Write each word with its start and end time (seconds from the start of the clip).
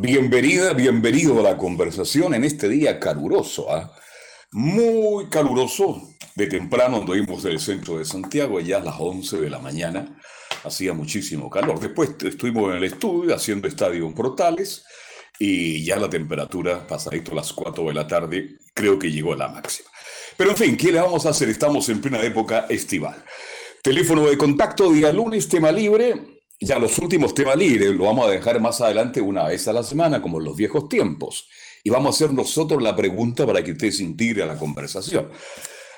Bienvenida, 0.00 0.74
bienvenido 0.74 1.40
a 1.40 1.42
la 1.42 1.56
conversación 1.56 2.32
en 2.32 2.44
este 2.44 2.68
día 2.68 3.00
caluroso, 3.00 3.68
¿ah? 3.74 3.92
muy 4.52 5.26
caluroso. 5.26 6.14
De 6.36 6.46
temprano 6.46 6.98
anduvimos 6.98 7.42
del 7.42 7.58
centro 7.58 7.98
de 7.98 8.04
Santiago, 8.04 8.60
ya 8.60 8.76
a 8.76 8.84
las 8.84 8.94
11 8.96 9.38
de 9.38 9.50
la 9.50 9.58
mañana, 9.58 10.16
hacía 10.62 10.92
muchísimo 10.92 11.50
calor. 11.50 11.80
Después 11.80 12.10
estuvimos 12.22 12.70
en 12.70 12.76
el 12.76 12.84
estudio 12.84 13.34
haciendo 13.34 13.66
estadio 13.66 14.14
Portales 14.14 14.84
y 15.36 15.84
ya 15.84 15.96
la 15.96 16.08
temperatura, 16.08 16.86
pasadito 16.86 17.32
a 17.32 17.36
las 17.36 17.52
4 17.52 17.82
de 17.82 17.94
la 17.94 18.06
tarde, 18.06 18.58
creo 18.74 19.00
que 19.00 19.10
llegó 19.10 19.32
a 19.32 19.36
la 19.36 19.48
máxima. 19.48 19.90
Pero 20.36 20.50
en 20.50 20.56
fin, 20.56 20.76
¿qué 20.76 20.92
le 20.92 21.00
vamos 21.00 21.26
a 21.26 21.30
hacer? 21.30 21.48
Estamos 21.48 21.88
en 21.88 22.00
plena 22.00 22.22
época 22.22 22.66
estival. 22.68 23.24
Teléfono 23.82 24.28
de 24.28 24.38
contacto, 24.38 24.92
día 24.92 25.12
lunes, 25.12 25.48
tema 25.48 25.72
libre, 25.72 26.37
ya 26.60 26.78
los 26.78 26.98
últimos 26.98 27.34
temas 27.34 27.56
libres 27.56 27.90
lo 27.90 28.04
vamos 28.04 28.26
a 28.26 28.30
dejar 28.30 28.60
más 28.60 28.80
adelante 28.80 29.20
una 29.20 29.44
vez 29.44 29.68
a 29.68 29.72
la 29.72 29.82
semana, 29.82 30.20
como 30.20 30.38
en 30.38 30.44
los 30.44 30.56
viejos 30.56 30.88
tiempos. 30.88 31.48
Y 31.84 31.90
vamos 31.90 32.14
a 32.20 32.24
hacer 32.24 32.34
nosotros 32.34 32.82
la 32.82 32.96
pregunta 32.96 33.46
para 33.46 33.62
que 33.62 33.72
usted 33.72 33.90
se 33.90 34.02
integre 34.02 34.42
a 34.42 34.46
la 34.46 34.58
conversación. 34.58 35.30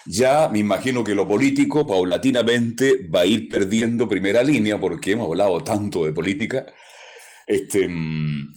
Ya 0.07 0.49
me 0.49 0.59
imagino 0.59 1.03
que 1.03 1.15
lo 1.15 1.27
político 1.27 1.87
paulatinamente 1.87 3.09
va 3.09 3.21
a 3.21 3.27
ir 3.27 3.49
perdiendo 3.49 4.09
primera 4.09 4.43
línea 4.43 4.79
porque 4.79 5.13
hemos 5.13 5.29
hablado 5.29 5.63
tanto 5.63 6.05
de 6.05 6.13
política 6.13 6.67
este, 7.47 7.89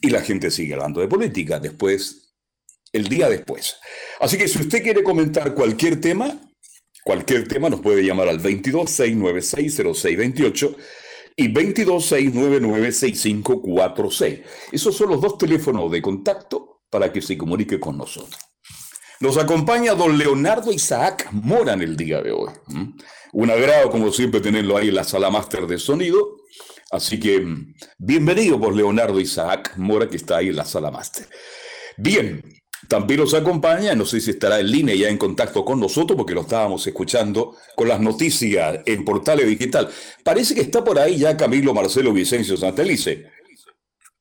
y 0.02 0.10
la 0.10 0.22
gente 0.22 0.52
sigue 0.52 0.74
hablando 0.74 1.02
de 1.02 1.08
política 1.08 1.60
después, 1.60 2.34
el 2.92 3.08
día 3.08 3.30
después. 3.30 3.78
Así 4.20 4.38
que 4.38 4.48
si 4.48 4.60
usted 4.60 4.84
quiere 4.84 5.04
comentar 5.04 5.54
cualquier 5.54 6.00
tema, 6.00 6.40
cualquier 7.04 7.48
tema 7.48 7.70
nos 7.70 7.82
puede 7.82 8.04
llamar 8.04 8.28
al 8.28 8.40
22 8.40 8.90
696 8.90 9.76
0628 9.76 10.76
y 11.36 11.54
226996546. 11.54 14.44
Esos 14.72 14.96
son 14.96 15.10
los 15.10 15.22
dos 15.22 15.38
teléfonos 15.38 15.92
de 15.92 16.02
contacto 16.02 16.82
para 16.90 17.12
que 17.12 17.22
se 17.22 17.38
comunique 17.38 17.80
con 17.80 17.98
nosotros. 17.98 18.40
Nos 19.20 19.38
acompaña 19.38 19.96
don 19.96 20.18
Leonardo 20.18 20.72
Isaac 20.72 21.30
Mora 21.32 21.74
en 21.74 21.82
el 21.82 21.96
día 21.96 22.22
de 22.22 22.32
hoy. 22.32 22.52
Un 23.32 23.50
agrado, 23.50 23.90
como 23.90 24.12
siempre, 24.12 24.42
tenerlo 24.42 24.78
ahí 24.78 24.90
en 24.90 24.96
la 24.96 25.04
sala 25.04 25.30
máster 25.30 25.66
de 25.66 25.80
sonido. 25.80 26.38
Así 26.92 27.20
que 27.20 27.40
mm, 27.40 27.74
bienvenido 27.98 28.60
por 28.60 28.76
Leonardo 28.76 29.20
Isaac 29.20 29.74
Mora, 29.78 30.08
que 30.08 30.18
está 30.18 30.38
ahí 30.38 30.50
en 30.50 30.58
la 30.58 30.66
sala 30.66 30.92
máster. 30.92 31.28
Bien, 31.98 32.44
también 32.88 33.20
nos 33.20 33.34
acompaña, 33.34 33.96
no 33.96 34.06
sé 34.06 34.20
si 34.20 34.32
estará 34.32 34.60
en 34.60 34.72
línea 34.72 34.96
ya 34.96 35.10
en 35.10 35.18
contacto 35.18 35.64
con 35.64 35.80
nosotros, 35.80 36.18
porque 36.18 36.34
lo 36.34 36.42
estábamos 36.42 36.86
escuchando 36.86 37.56
con 37.76 37.88
las 37.88 38.00
noticias 38.00 38.80
en 38.86 39.06
Portales 39.06 39.48
Digital. 39.48 39.90
Parece 40.24 40.56
que 40.56 40.62
está 40.62 40.84
por 40.84 41.00
ahí 41.00 41.18
ya 41.18 41.38
Camilo 41.38 41.74
Marcelo 41.74 42.14
Vicencio 42.14 42.58
Santelice. 42.58 43.32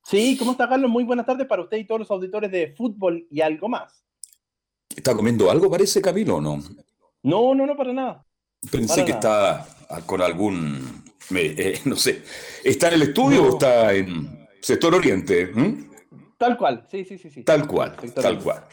Sí, 0.05 0.37
¿cómo 0.37 0.51
está 0.51 0.67
Carlos? 0.67 0.89
Muy 0.89 1.03
buenas 1.03 1.25
tardes 1.25 1.47
para 1.47 1.63
usted 1.63 1.77
y 1.77 1.87
todos 1.87 1.99
los 1.99 2.11
auditores 2.11 2.51
de 2.51 2.73
fútbol 2.75 3.25
y 3.29 3.41
algo 3.41 3.69
más. 3.69 4.03
¿Está 4.95 5.15
comiendo 5.15 5.49
algo, 5.49 5.69
parece 5.69 6.01
Camilo 6.01 6.35
o 6.37 6.41
no? 6.41 6.61
No, 7.23 7.55
no, 7.55 7.65
no, 7.65 7.75
para 7.75 7.93
nada. 7.93 8.25
Pensé 8.69 9.03
que 9.05 9.11
está 9.11 9.65
con 10.05 10.21
algún, 10.21 11.03
eh, 11.35 11.81
no 11.85 11.95
sé, 11.95 12.21
¿está 12.63 12.89
en 12.89 12.93
el 12.95 13.01
estudio 13.03 13.43
o 13.43 13.49
está 13.49 13.93
en 13.93 14.47
sector 14.61 14.93
oriente? 14.93 15.51
Tal 16.43 16.57
cual, 16.57 16.85
sí, 16.91 17.05
sí, 17.05 17.17
sí. 17.17 17.29
sí. 17.29 17.43
Tal 17.43 17.65
cual, 17.65 17.95
tal 18.13 18.37
cual. 18.39 18.65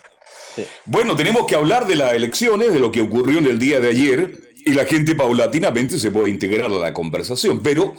Bueno, 0.87 1.15
tenemos 1.15 1.47
que 1.47 1.55
hablar 1.55 1.87
de 1.87 1.95
las 1.95 2.13
elecciones, 2.15 2.73
de 2.73 2.81
lo 2.81 2.91
que 2.91 3.01
ocurrió 3.01 3.39
en 3.39 3.47
el 3.47 3.61
día 3.61 3.79
de 3.79 3.91
ayer, 3.91 4.41
y 4.67 4.73
la 4.73 4.85
gente 4.85 5.15
paulatinamente 5.15 5.97
se 5.97 6.11
puede 6.11 6.31
integrar 6.31 6.67
a 6.67 6.75
la 6.75 6.93
conversación, 6.93 7.63
pero 7.63 7.95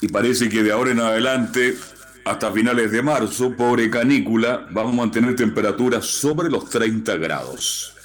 Y 0.04 0.10
parece 0.10 0.50
que 0.50 0.64
de 0.64 0.74
ahora 0.74 0.92
en 0.92 1.00
adelante, 1.00 1.78
hasta 2.26 2.52
finales 2.52 2.92
de 2.92 3.02
marzo, 3.02 3.56
pobre 3.56 3.90
canícula, 3.90 4.68
vamos 4.72 4.92
a 4.92 4.98
mantener 4.98 5.34
temperaturas 5.34 6.04
sobre 6.04 6.50
los 6.50 6.70
30 6.70 7.16
grados. 7.16 7.96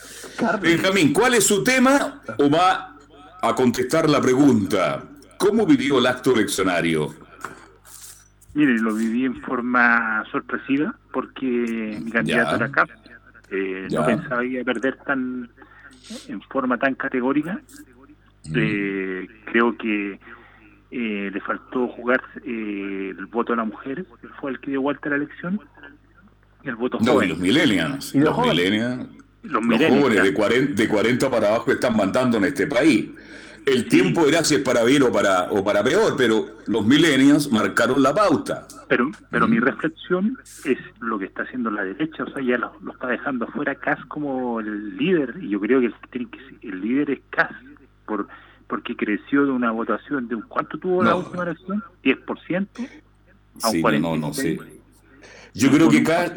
Benjamín, 0.63 1.13
¿cuál 1.13 1.35
es 1.35 1.45
su 1.45 1.65
tema? 1.65 2.23
¿O 2.39 2.49
va 2.49 2.95
a 3.43 3.53
contestar 3.53 4.09
la 4.09 4.21
pregunta? 4.21 5.03
¿Cómo 5.39 5.67
vivió 5.67 5.99
el 5.99 6.07
acto 6.07 6.33
eleccionario? 6.33 7.17
Mire, 8.55 8.79
lo 8.79 8.95
viví 8.95 9.25
en 9.25 9.41
forma 9.43 10.23
sorpresiva 10.31 10.95
porque 11.13 11.99
mi 12.01 12.13
candidato 12.13 12.55
era 12.55 12.71
CAP. 12.71 12.91
Eh, 13.51 13.89
no 13.91 14.07
pensaba 14.07 14.45
ir 14.45 14.61
a 14.61 14.65
perder 14.65 14.99
tan 14.99 15.51
en 16.29 16.43
forma 16.43 16.79
tan 16.79 16.95
categórica. 16.95 17.61
Mm. 18.45 18.55
Eh, 18.55 19.29
creo 19.47 19.77
que 19.77 20.21
eh, 20.91 21.31
le 21.33 21.41
faltó 21.41 21.89
jugar 21.89 22.23
el 22.45 23.27
voto 23.27 23.53
a 23.53 23.57
la 23.57 23.65
mujer, 23.65 24.07
que 24.21 24.29
fue 24.41 24.53
el 24.53 24.61
que 24.61 24.71
dio 24.71 24.83
vuelta 24.83 25.09
a 25.09 25.11
la 25.11 25.17
elección. 25.17 25.61
el 26.65 26.77
voto 26.77 26.99
no, 27.01 27.23
y 27.23 27.29
los 27.29 27.39
millennials. 27.39 28.15
los, 28.15 28.39
millennials. 28.39 29.09
Los, 29.43 29.65
jóvenes 29.65 30.23
de 30.23 30.35
40, 30.35 30.83
de 30.83 30.89
40 30.89 31.31
para 31.31 31.49
abajo 31.49 31.73
están 31.73 31.97
mandando 31.97 32.39
en 32.39 32.45
este 32.45 32.67
país 32.67 33.09
el 33.69 33.89
tiempo 33.89 34.27
era 34.27 34.45
si 34.45 34.57
es 34.57 34.61
para 34.63 34.83
bien 34.85 35.03
o 35.03 35.13
para, 35.13 35.51
o 35.51 35.63
para 35.63 35.83
peor, 35.83 36.15
pero 36.17 36.47
los 36.67 36.87
millennials 36.87 37.51
marcaron 37.53 38.03
la 38.03 38.15
pauta. 38.15 38.67
Pero, 38.89 39.11
pero 39.31 39.47
mi 39.47 39.59
reflexión 39.59 40.39
es 40.65 40.79
lo 41.01 41.19
que 41.19 41.27
está 41.27 41.43
haciendo 41.43 41.71
la 41.71 41.85
derecha, 41.85 42.25
o 42.25 42.31
sea, 42.31 42.43
ya 42.43 42.57
lo, 42.57 42.73
está 42.91 43.09
dejando 43.09 43.45
afuera 43.45 43.75
Cas 43.75 44.03
como 44.07 44.61
el 44.61 44.97
líder, 44.97 45.35
y 45.41 45.51
yo 45.51 45.61
creo 45.61 45.81
que 45.81 45.93
el, 46.13 46.29
el 46.63 46.81
líder 46.81 47.11
es 47.11 47.21
Cas, 47.31 47.51
por, 48.07 48.27
porque 48.69 48.97
creció 48.97 49.47
de 49.47 49.51
una 49.51 49.73
votación 49.73 50.29
de 50.29 50.37
un, 50.37 50.43
¿cuánto 50.43 50.79
tuvo 50.79 51.03
la 51.03 51.17
última 51.17 51.43
elección? 51.43 51.83
¿10%? 52.05 52.89
A 53.63 53.71
sí, 53.71 53.83
no, 53.83 54.17
no, 54.17 54.33
sí. 54.33 54.59
Yo 55.55 55.71
creo 55.71 55.89
que 55.89 56.05
Cas 56.05 56.33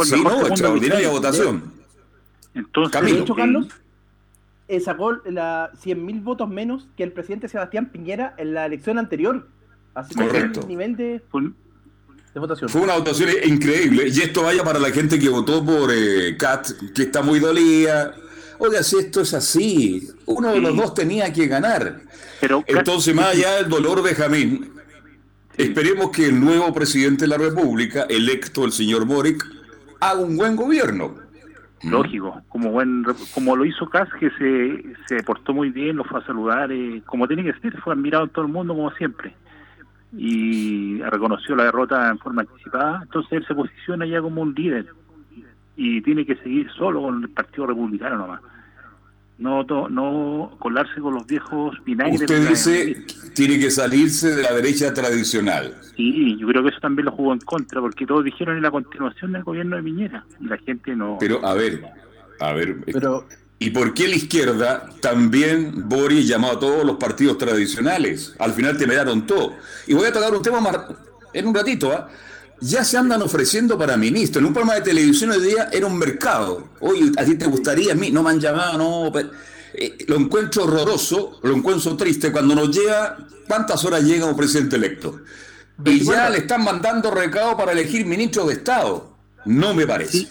sí, 0.04 0.22
no, 0.22 0.46
extraordinaria 0.46 1.10
votación. 1.10 1.72
Entonces, 2.54 2.92
Camilo. 2.92 3.24
Carlos, 3.34 3.66
eh, 4.70 4.80
sacó 4.80 5.12
la 5.24 5.72
100.000 5.84 6.22
votos 6.22 6.48
menos 6.48 6.88
que 6.96 7.02
el 7.02 7.12
presidente 7.12 7.48
Sebastián 7.48 7.90
Piñera 7.90 8.34
en 8.38 8.54
la 8.54 8.66
elección 8.66 8.98
anterior. 8.98 9.48
Así 9.94 10.14
que 10.14 10.24
Correcto. 10.24 10.60
el 10.60 10.68
nivel 10.68 10.96
de, 10.96 11.20
de, 12.34 12.40
votación. 12.40 12.70
Fue 12.70 12.80
una 12.82 12.96
votación 12.96 13.30
increíble. 13.44 14.08
Y 14.08 14.20
esto 14.20 14.44
vaya 14.44 14.62
para 14.62 14.78
la 14.78 14.90
gente 14.90 15.18
que 15.18 15.28
votó 15.28 15.64
por 15.64 15.90
eh, 15.92 16.36
Cat, 16.38 16.68
que 16.94 17.02
está 17.02 17.20
muy 17.20 17.40
dolida. 17.40 18.14
Oiga, 18.58 18.82
si 18.84 18.98
esto 18.98 19.22
es 19.22 19.34
así, 19.34 20.08
uno 20.26 20.52
de 20.52 20.60
los 20.60 20.76
dos 20.76 20.94
tenía 20.94 21.32
que 21.32 21.48
ganar. 21.48 22.02
Pero, 22.40 22.62
Entonces, 22.68 23.12
más 23.12 23.34
allá 23.34 23.56
del 23.56 23.68
dolor 23.68 24.02
de 24.04 24.14
Jamín, 24.14 24.72
esperemos 25.56 26.10
que 26.10 26.26
el 26.26 26.38
nuevo 26.38 26.72
presidente 26.72 27.24
de 27.24 27.28
la 27.28 27.38
República, 27.38 28.06
electo 28.08 28.64
el 28.64 28.70
señor 28.70 29.04
Boric, 29.04 29.44
haga 29.98 30.20
un 30.20 30.36
buen 30.36 30.54
gobierno. 30.54 31.29
Lógico, 31.82 32.42
como 32.48 32.70
buen 32.70 33.04
como 33.34 33.56
lo 33.56 33.64
hizo 33.64 33.88
Kass, 33.88 34.08
que 34.18 34.30
se, 34.30 34.84
se 35.06 35.22
portó 35.22 35.54
muy 35.54 35.70
bien, 35.70 35.96
lo 35.96 36.04
fue 36.04 36.20
a 36.20 36.26
saludar, 36.26 36.70
eh, 36.70 37.02
como 37.06 37.26
tiene 37.26 37.42
que 37.42 37.58
ser, 37.60 37.80
fue 37.80 37.94
admirado 37.94 38.24
en 38.24 38.30
todo 38.30 38.44
el 38.44 38.52
mundo 38.52 38.74
como 38.74 38.90
siempre. 38.92 39.34
Y 40.12 41.00
reconoció 41.02 41.56
la 41.56 41.64
derrota 41.64 42.10
en 42.10 42.18
forma 42.18 42.42
anticipada, 42.42 43.00
entonces 43.02 43.32
él 43.32 43.46
se 43.46 43.54
posiciona 43.54 44.04
ya 44.06 44.20
como 44.20 44.42
un 44.42 44.54
líder 44.54 44.86
y 45.76 46.02
tiene 46.02 46.26
que 46.26 46.36
seguir 46.36 46.70
solo 46.72 47.00
con 47.00 47.22
el 47.22 47.30
Partido 47.30 47.66
Republicano 47.66 48.18
nomás 48.18 48.40
no, 49.40 49.64
no 49.88 50.56
colarse 50.58 51.00
con 51.00 51.14
los 51.14 51.26
viejos 51.26 51.76
vinagres. 51.84 52.20
Usted 52.20 52.48
dice 52.48 53.04
tiene 53.34 53.58
que 53.58 53.70
salirse 53.70 54.34
de 54.36 54.42
la 54.42 54.52
derecha 54.52 54.92
tradicional. 54.92 55.74
Sí, 55.96 56.36
yo 56.38 56.46
creo 56.46 56.62
que 56.62 56.68
eso 56.68 56.78
también 56.80 57.06
lo 57.06 57.12
jugó 57.12 57.32
en 57.32 57.40
contra, 57.40 57.80
porque 57.80 58.06
todos 58.06 58.24
dijeron 58.24 58.56
en 58.56 58.62
la 58.62 58.70
continuación 58.70 59.32
del 59.32 59.42
gobierno 59.42 59.76
de 59.76 59.82
Piñera 59.82 60.24
y 60.40 60.46
la 60.46 60.58
gente 60.58 60.94
no. 60.94 61.16
Pero 61.18 61.44
a 61.44 61.54
ver, 61.54 61.82
a 62.38 62.52
ver. 62.52 62.76
Pero... 62.84 63.26
¿Y 63.58 63.70
por 63.70 63.92
qué 63.92 64.08
la 64.08 64.14
izquierda 64.14 64.88
también 65.02 65.88
Boris 65.88 66.26
llamó 66.26 66.52
a 66.52 66.58
todos 66.58 66.84
los 66.84 66.96
partidos 66.96 67.36
tradicionales? 67.36 68.34
Al 68.38 68.52
final 68.52 68.78
te 68.78 68.86
miraron 68.86 69.26
todo. 69.26 69.54
Y 69.86 69.92
voy 69.92 70.06
a 70.06 70.12
tocar 70.12 70.34
un 70.34 70.42
tema 70.42 70.60
más 70.60 70.78
en 71.32 71.46
un 71.46 71.54
ratito, 71.54 71.92
¿ah? 71.92 72.08
Ya 72.60 72.84
se 72.84 72.98
andan 72.98 73.22
ofreciendo 73.22 73.78
para 73.78 73.96
ministro. 73.96 74.40
En 74.40 74.46
un 74.46 74.52
programa 74.52 74.74
de 74.74 74.82
televisión 74.82 75.30
hoy 75.30 75.40
día 75.40 75.68
era 75.72 75.86
un 75.86 75.98
mercado. 75.98 76.68
Oye, 76.80 77.10
¿a 77.16 77.24
ti 77.24 77.36
te 77.36 77.46
gustaría? 77.46 77.92
A 77.92 77.96
mí 77.96 78.10
no 78.10 78.22
me 78.22 78.30
han 78.30 78.40
llamado, 78.40 78.78
no. 78.78 79.18
Eh, 79.72 80.04
lo 80.08 80.16
encuentro 80.16 80.64
horroroso, 80.64 81.40
lo 81.42 81.54
encuentro 81.54 81.96
triste. 81.96 82.32
Cuando 82.32 82.54
nos 82.54 82.70
llega, 82.76 83.16
¿cuántas 83.48 83.84
horas 83.84 84.02
llega 84.02 84.26
un 84.26 84.36
presidente 84.36 84.76
electo? 84.76 85.20
Y 85.84 86.04
ya 86.04 86.28
le 86.28 86.38
están 86.38 86.62
mandando 86.62 87.10
recado 87.10 87.56
para 87.56 87.72
elegir 87.72 88.04
ministro 88.04 88.46
de 88.46 88.54
Estado. 88.54 89.16
No 89.46 89.72
me 89.74 89.86
parece. 89.86 90.28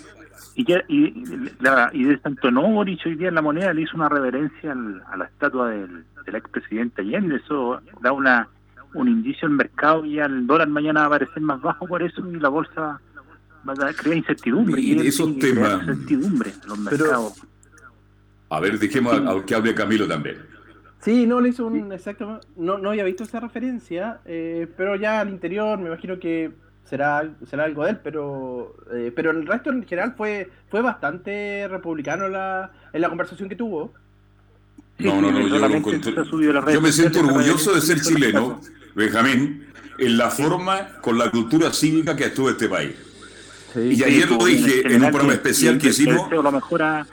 Y, 0.53 0.65
que, 0.65 0.83
y, 0.87 1.13
la, 1.61 1.89
y 1.93 2.03
de 2.03 2.17
tanto 2.17 2.51
no, 2.51 2.77
hoy 2.77 2.97
día 3.17 3.29
en 3.29 3.35
la 3.35 3.41
moneda 3.41 3.73
le 3.73 3.81
hizo 3.81 3.95
una 3.95 4.09
reverencia 4.09 4.75
a 5.11 5.17
la 5.17 5.25
estatua 5.25 5.69
del, 5.69 6.05
del 6.25 6.35
expresidente 6.35 7.01
Allende. 7.01 7.37
Eso 7.37 7.81
da 8.01 8.11
una 8.11 8.47
un 8.93 9.07
indicio 9.07 9.47
el 9.47 9.53
mercado 9.53 10.05
y 10.05 10.19
el 10.19 10.47
dólar 10.47 10.67
mañana 10.67 11.01
va 11.01 11.05
a 11.05 11.07
aparecer 11.07 11.41
más 11.41 11.61
bajo 11.61 11.87
por 11.87 12.01
eso 12.01 12.25
y 12.27 12.39
la 12.39 12.49
bolsa 12.49 12.99
va 13.67 13.89
a 13.89 13.93
crear 13.93 14.17
incertidumbre. 14.17 14.81
Y, 14.81 15.07
esos 15.07 15.37
temas. 15.39 15.81
Incertidumbre 15.81 16.53
los 16.67 16.79
mercados. 16.79 17.33
a 18.49 18.59
ver, 18.59 18.79
dejemos 18.79 19.13
a, 19.13 19.45
que 19.45 19.55
hable 19.55 19.75
Camilo 19.75 20.07
también. 20.07 20.37
Sí, 21.01 21.25
no 21.25 21.39
le 21.39 21.49
hizo 21.49 21.65
un 21.67 21.93
exacto, 21.93 22.41
no, 22.57 22.77
no 22.77 22.89
había 22.89 23.05
visto 23.05 23.23
esa 23.23 23.39
referencia, 23.39 24.19
eh, 24.25 24.67
pero 24.75 24.97
ya 24.97 25.21
al 25.21 25.29
interior 25.29 25.79
me 25.79 25.87
imagino 25.87 26.19
que 26.19 26.51
será 26.83 27.29
será 27.47 27.63
algo 27.65 27.85
de 27.85 27.91
él, 27.91 27.99
pero 28.03 28.75
eh, 28.91 29.13
pero 29.15 29.31
el 29.31 29.47
resto 29.47 29.71
en 29.71 29.85
general 29.85 30.15
fue 30.17 30.49
fue 30.69 30.81
bastante 30.81 31.67
republicano 31.69 32.27
la, 32.27 32.71
en 32.91 33.01
la 33.01 33.07
conversación 33.07 33.47
que 33.47 33.55
tuvo. 33.55 33.93
No, 34.97 35.21
no, 35.21 35.31
no, 35.31 35.47
yo, 35.47 36.71
yo 36.73 36.81
me 36.81 36.91
siento 36.91 37.21
orgulloso 37.21 37.73
de 37.73 37.79
ser 37.79 38.01
chileno 38.01 38.59
Benjamín, 38.99 39.65
en 39.97 40.17
la 40.17 40.29
forma, 40.29 40.99
con 41.01 41.17
la 41.17 41.31
cultura 41.31 41.71
cívica 41.71 42.17
que 42.17 42.25
estuvo 42.25 42.49
este 42.49 42.67
país. 42.67 42.91
y 43.73 44.03
ayer 44.03 44.29
lo 44.29 44.45
dije 44.45 44.81
en, 44.85 45.03
un 45.03 45.09
programa 45.09 45.33
especial 45.33 45.77
que, 45.77 45.87
hicimos. 45.87 46.29
lo 46.29 46.51
mejor 46.51 46.83
a, 46.83 47.07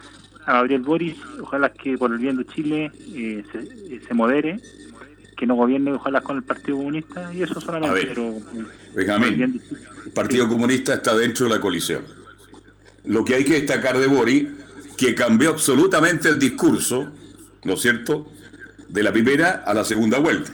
Gabriel 0.45 0.83
Boris, 0.83 1.15
ojalá 1.41 1.73
que 1.73 1.97
por 1.97 2.11
el 2.11 2.19
bien 2.19 2.37
de 2.37 2.47
Chile 2.47 2.91
eh, 3.15 3.45
eh, 3.55 4.01
se, 4.07 4.15
modere, 4.15 4.61
que 5.37 5.47
no 5.47 5.55
gobierne 5.55 5.93
ojalá 5.93 6.21
con 6.21 6.37
el 6.37 6.43
Partido 6.43 6.77
Comunista, 6.79 7.33
y 7.33 7.43
eso 7.43 7.61
solamente. 7.61 8.07
pero, 8.09 8.35
Benjamín, 8.93 9.61
el 10.07 10.13
Partido 10.13 10.49
Comunista 10.49 10.95
está 10.95 11.17
dentro 11.17 11.47
de 11.47 11.55
la 11.55 11.61
coalición. 11.61 12.03
Lo 13.05 13.25
que 13.25 13.37
hay 13.37 13.45
que 13.45 13.55
destacar 13.55 13.97
de 13.99 14.09
Boris, 14.09 14.49
que 14.97 15.15
cambió 15.15 15.51
absolutamente 15.51 16.29
el 16.29 16.39
discurso, 16.41 17.13
¿no 17.63 17.75
es 17.75 17.81
cierto?, 17.81 18.29
de 18.89 19.03
la 19.05 19.13
primera 19.13 19.63
a 19.65 19.73
la 19.73 19.85
segunda 19.85 20.19
vuelta. 20.19 20.51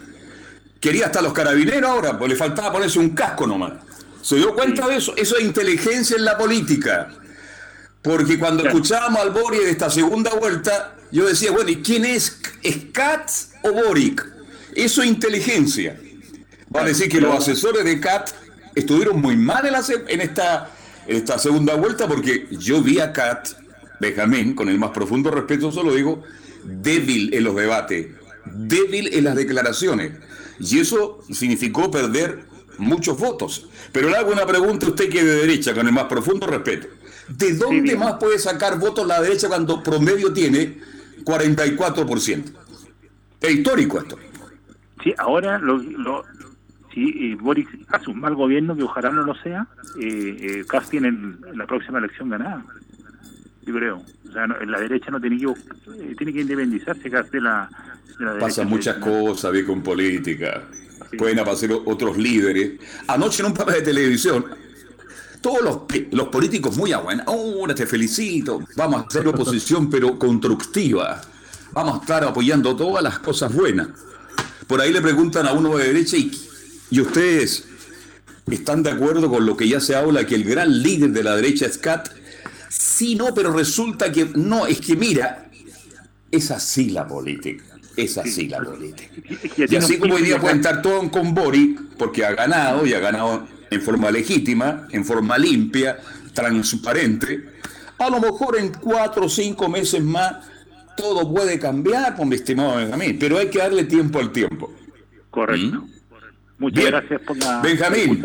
Quería 0.83 1.07
hasta 1.07 1.23
los 1.23 1.33
carabineros 1.33 1.89
ahora, 1.89 2.19
pues 2.19 2.29
le 2.29 2.35
faltaba 2.35 2.73
ponerse 2.73 2.99
un 2.99 3.11
casco 3.11 3.47
nomás. 3.47 3.75
¿Se 4.21 4.35
dio 4.35 4.53
cuenta 4.53 4.89
de 4.89 4.97
eso? 4.97 5.15
Eso 5.17 5.37
es 5.37 5.45
inteligencia 5.45 6.17
en 6.17 6.25
la 6.25 6.37
política. 6.37 7.09
Porque 8.03 8.37
cuando 8.37 8.67
escuchábamos 8.67 9.21
al 9.21 9.31
Boric 9.31 9.63
de 9.63 9.71
esta 9.71 9.89
segunda 9.91 10.35
vuelta, 10.35 10.97
yo 11.13 11.25
decía, 11.25 11.53
bueno, 11.53 11.71
¿y 11.71 11.83
quién 11.83 12.05
es? 12.05 12.41
¿Es 12.65 12.79
Katz 12.93 13.51
o 13.63 13.71
Boric? 13.71 14.27
Eso 14.75 15.03
es 15.03 15.09
inteligencia. 15.09 16.01
Va 16.75 16.81
a 16.81 16.85
decir 16.85 17.09
que 17.09 17.21
los 17.21 17.33
asesores 17.33 17.85
de 17.85 18.01
Katz 18.01 18.35
estuvieron 18.75 19.21
muy 19.21 19.37
mal 19.37 19.65
en, 19.65 19.75
en, 20.09 20.21
esta, 20.21 20.69
en 21.07 21.17
esta 21.17 21.39
segunda 21.39 21.77
vuelta 21.77 22.09
porque 22.09 22.49
yo 22.51 22.83
vi 22.83 22.99
a 22.99 23.13
Katz, 23.13 23.55
Benjamín, 24.01 24.57
con 24.57 24.69
el 24.69 24.81
más 24.81 24.91
profundo 24.91 25.31
respeto, 25.31 25.71
solo 25.71 25.95
digo, 25.95 26.25
débil 26.65 27.33
en 27.35 27.45
los 27.45 27.55
debates, 27.55 28.09
débil 28.47 29.15
en 29.15 29.23
las 29.23 29.37
declaraciones. 29.37 30.32
Y 30.63 30.79
eso 30.79 31.19
significó 31.31 31.91
perder 31.91 32.45
muchos 32.79 33.19
votos. 33.19 33.69
Pero 33.91 34.09
le 34.09 34.17
hago 34.17 34.33
una 34.33 34.47
pregunta 34.47 34.87
a 34.87 34.91
usted 34.91 35.11
que 35.11 35.19
es 35.19 35.25
de 35.25 35.35
derecha, 35.35 35.75
con 35.75 35.87
el 35.87 35.93
más 35.93 36.05
profundo 36.05 36.47
respeto. 36.47 36.89
¿De 37.29 37.55
dónde 37.55 37.97
más 37.97 38.15
puede 38.15 38.39
sacar 38.39 38.79
votos 38.79 39.07
la 39.07 39.21
derecha 39.21 39.49
cuando 39.49 39.83
promedio 39.83 40.33
tiene 40.33 40.79
44%? 41.25 42.45
Es 43.41 43.51
histórico 43.51 43.99
esto. 43.99 44.17
Sí, 45.03 45.13
ahora 45.19 45.59
lo, 45.59 45.79
lo 45.79 46.25
si 46.95 47.33
eh, 47.33 47.37
Boris 47.41 47.67
hace 47.89 48.11
un 48.11 48.21
mal 48.21 48.35
gobierno, 48.35 48.77
que 48.77 48.83
ojalá 48.83 49.11
no 49.11 49.23
lo 49.23 49.35
sea, 49.37 49.67
eh, 49.99 50.37
eh 50.41 50.65
Kass 50.69 50.91
tiene 50.91 51.13
la 51.55 51.67
próxima 51.67 51.99
elección 51.99 52.29
ganada, 52.29 52.65
yo 53.65 53.75
creo. 53.75 54.03
O 54.29 54.33
sea, 54.33 54.47
la 54.47 54.81
derecha 54.81 55.11
no 55.11 55.21
tiene 55.21 55.39
que, 55.39 55.47
eh, 55.47 56.15
tiene 56.17 56.33
que 56.33 56.41
independizarse 56.41 57.09
de 57.09 57.41
la, 57.41 57.69
Pasan 58.39 58.69
muchas 58.69 58.97
cosas, 58.97 59.53
bien 59.53 59.67
con 59.67 59.83
política. 59.83 60.63
Pueden 61.19 61.39
aparecer 61.39 61.73
otros 61.73 62.17
líderes. 62.17 62.73
Anoche 63.09 63.43
en 63.43 63.47
un 63.47 63.55
programa 63.55 63.79
de 63.79 63.85
televisión, 63.85 64.45
todos 65.41 65.63
los, 65.63 65.79
los 66.13 66.29
políticos 66.29 66.77
muy 66.77 66.93
a 66.93 66.99
buena. 66.99 67.25
Ahora 67.27 67.75
te 67.75 67.87
felicito. 67.87 68.61
Vamos 68.77 69.03
a 69.03 69.07
hacer 69.07 69.27
oposición, 69.27 69.91
pero 69.91 70.19
constructiva. 70.19 71.21
Vamos 71.73 71.99
a 71.99 72.01
estar 72.01 72.25
apoyando 72.25 72.77
todas 72.77 73.03
las 73.03 73.19
cosas 73.19 73.53
buenas. 73.53 73.89
Por 74.67 74.81
ahí 74.81 74.93
le 74.93 75.01
preguntan 75.01 75.47
a 75.47 75.53
uno 75.53 75.77
de 75.77 75.89
derecha 75.89 76.17
y, 76.17 76.31
y 76.91 77.01
ustedes 77.01 77.67
están 78.51 78.83
de 78.83 78.91
acuerdo 78.91 79.29
con 79.29 79.45
lo 79.47 79.57
que 79.57 79.69
ya 79.69 79.81
se 79.81 79.95
habla, 79.95 80.27
que 80.27 80.35
el 80.35 80.45
gran 80.45 80.83
líder 80.83 81.11
de 81.11 81.23
la 81.23 81.37
derecha 81.37 81.67
es 81.67 81.79
Cat. 81.79 82.09
Sí, 82.73 83.15
no, 83.15 83.35
pero 83.35 83.53
resulta 83.53 84.11
que 84.11 84.25
no, 84.35 84.67
es 84.67 84.81
que 84.81 84.97
mira, 84.97 85.51
es 86.31 86.51
así 86.51 86.89
la 86.89 87.07
política. 87.07 87.65
Es 87.95 88.17
así 88.17 88.49
la 88.49 88.61
política. 88.61 89.13
Y 89.69 89.77
así 89.77 89.99
como 89.99 90.15
hoy 90.15 90.23
día 90.23 90.41
pueden 90.41 90.57
estar 90.59 90.81
todos 90.81 91.11
con 91.11 91.35
Boric, 91.35 91.79
porque 91.99 92.25
ha 92.25 92.33
ganado 92.33 92.87
y 92.87 92.95
ha 92.95 93.01
ganado 93.01 93.47
en 93.71 93.83
forma 93.83 94.11
legítima, 94.11 94.89
en 94.91 95.05
forma 95.05 95.37
limpia, 95.37 95.99
transparente, 96.33 97.45
a 97.99 98.09
lo 98.09 98.21
mejor 98.21 98.57
en 98.59 98.73
cuatro 98.73 99.27
o 99.27 99.29
cinco 99.29 99.69
meses 99.69 100.03
más 100.03 100.37
todo 100.97 101.31
puede 101.31 101.59
cambiar, 101.59 102.17
con 102.17 102.31
mi 102.31 102.37
estimado 102.37 102.77
Benjamín, 102.77 103.19
pero 103.21 103.37
hay 103.37 103.49
que 103.49 103.59
darle 103.59 103.85
tiempo 103.85 104.19
al 104.19 104.33
tiempo. 104.33 104.73
Correcto. 105.31 105.83
¿Mm? 105.83 105.91
Muchas 106.57 106.85
gracias 106.87 107.21
por 107.21 107.37
la. 107.37 107.61
Benjamín, 107.61 108.25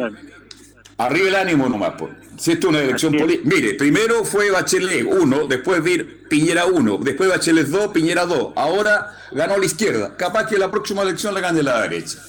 arriba 0.98 1.27
el 1.27 1.36
ánimo 1.36 1.70
nomás, 1.70 1.94
pues. 1.98 2.13
Si 2.38 2.51
esto 2.51 2.68
es 2.68 2.74
una 2.74 2.84
elección 2.84 3.13
política. 3.13 3.50
Mire, 3.51 3.74
primero 3.74 4.24
fue 4.24 4.51
Bachelet 4.51 5.06
1, 5.06 5.48
después 5.48 5.84
vir 5.84 6.27
Piñera 6.30 6.66
1, 6.66 7.00
después 7.01 7.30
Bachelet 7.30 7.68
2, 7.68 7.88
Piñera 7.88 8.25
2. 8.25 8.54
Ahora 8.56 9.12
ganó 9.32 9.58
la 9.58 9.66
izquierda. 9.66 10.16
Capaz 10.16 10.46
que 10.46 10.58
la 10.58 10.70
próxima 10.70 11.01
elección 11.01 11.34
la 11.34 11.39
gane 11.39 11.63
la 11.63 11.82
derecha. 11.82 12.20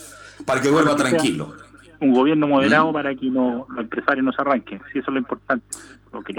Para 0.46 0.62
que 0.62 0.70
vuelva 0.70 0.96
tranquilo. 0.96 1.54
Un 2.00 2.12
gobierno 2.14 2.46
moderado 2.46 2.90
¿Mm? 2.90 2.92
para 2.94 3.14
que 3.14 3.26
no, 3.26 3.66
los 3.68 3.80
empresarios 3.80 4.24
no 4.24 4.32
se 4.32 4.40
arranquen. 4.40 4.80
Sí, 4.92 5.00
eso 5.00 5.10
es 5.10 5.14
lo 5.14 5.18
importante. 5.18 5.66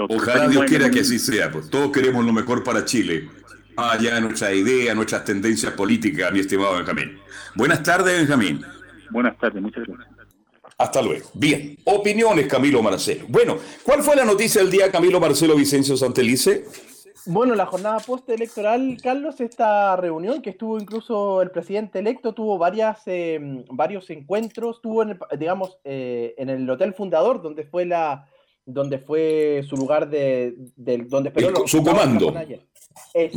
Ojalá 0.08 0.48
Dios 0.48 0.64
quiera 0.64 0.90
que 0.90 1.00
así 1.00 1.18
sea. 1.18 1.50
Pues 1.52 1.70
todos 1.70 1.92
queremos 1.92 2.24
lo 2.24 2.32
mejor 2.32 2.64
para 2.64 2.84
Chile. 2.84 3.28
Allá 3.76 4.16
ah, 4.16 4.20
nuestra 4.20 4.52
idea, 4.52 4.94
nuestras 4.94 5.24
tendencias 5.24 5.72
políticas, 5.72 6.32
mi 6.32 6.40
estimado 6.40 6.76
Benjamín. 6.76 7.18
Buenas 7.54 7.82
tardes, 7.82 8.18
Benjamín. 8.18 8.62
Buenas 9.10 9.38
tardes, 9.38 9.62
muchas 9.62 9.86
gracias. 9.86 10.09
Hasta 10.80 11.02
luego. 11.02 11.28
Bien, 11.34 11.76
opiniones, 11.84 12.46
Camilo 12.46 12.82
Marcelo. 12.82 13.26
Bueno, 13.28 13.58
¿cuál 13.84 14.02
fue 14.02 14.16
la 14.16 14.24
noticia 14.24 14.62
del 14.62 14.70
día, 14.70 14.90
Camilo 14.90 15.20
Marcelo 15.20 15.54
Vicencio 15.54 15.94
Santelice? 15.94 16.64
Bueno, 17.26 17.54
la 17.54 17.66
jornada 17.66 17.98
postelectoral, 17.98 18.96
Carlos, 19.02 19.42
esta 19.42 19.94
reunión 19.96 20.40
que 20.40 20.48
estuvo 20.48 20.80
incluso 20.80 21.42
el 21.42 21.50
presidente 21.50 21.98
electo, 21.98 22.32
tuvo 22.32 22.56
varias, 22.56 23.02
em, 23.04 23.62
varios 23.68 24.08
encuentros, 24.08 24.80
tuvo, 24.80 25.02
en 25.02 25.18
digamos, 25.38 25.76
eh, 25.84 26.34
en 26.38 26.48
el 26.48 26.68
Hotel 26.70 26.94
Fundador, 26.94 27.42
donde 27.42 27.64
fue 27.64 27.84
la 27.84 28.26
donde 28.64 28.98
fue 28.98 29.62
su 29.68 29.76
lugar 29.76 30.08
de, 30.08 30.54
donde 30.76 31.28
esperó 31.28 31.66
su 31.66 31.82
comando. 31.82 32.32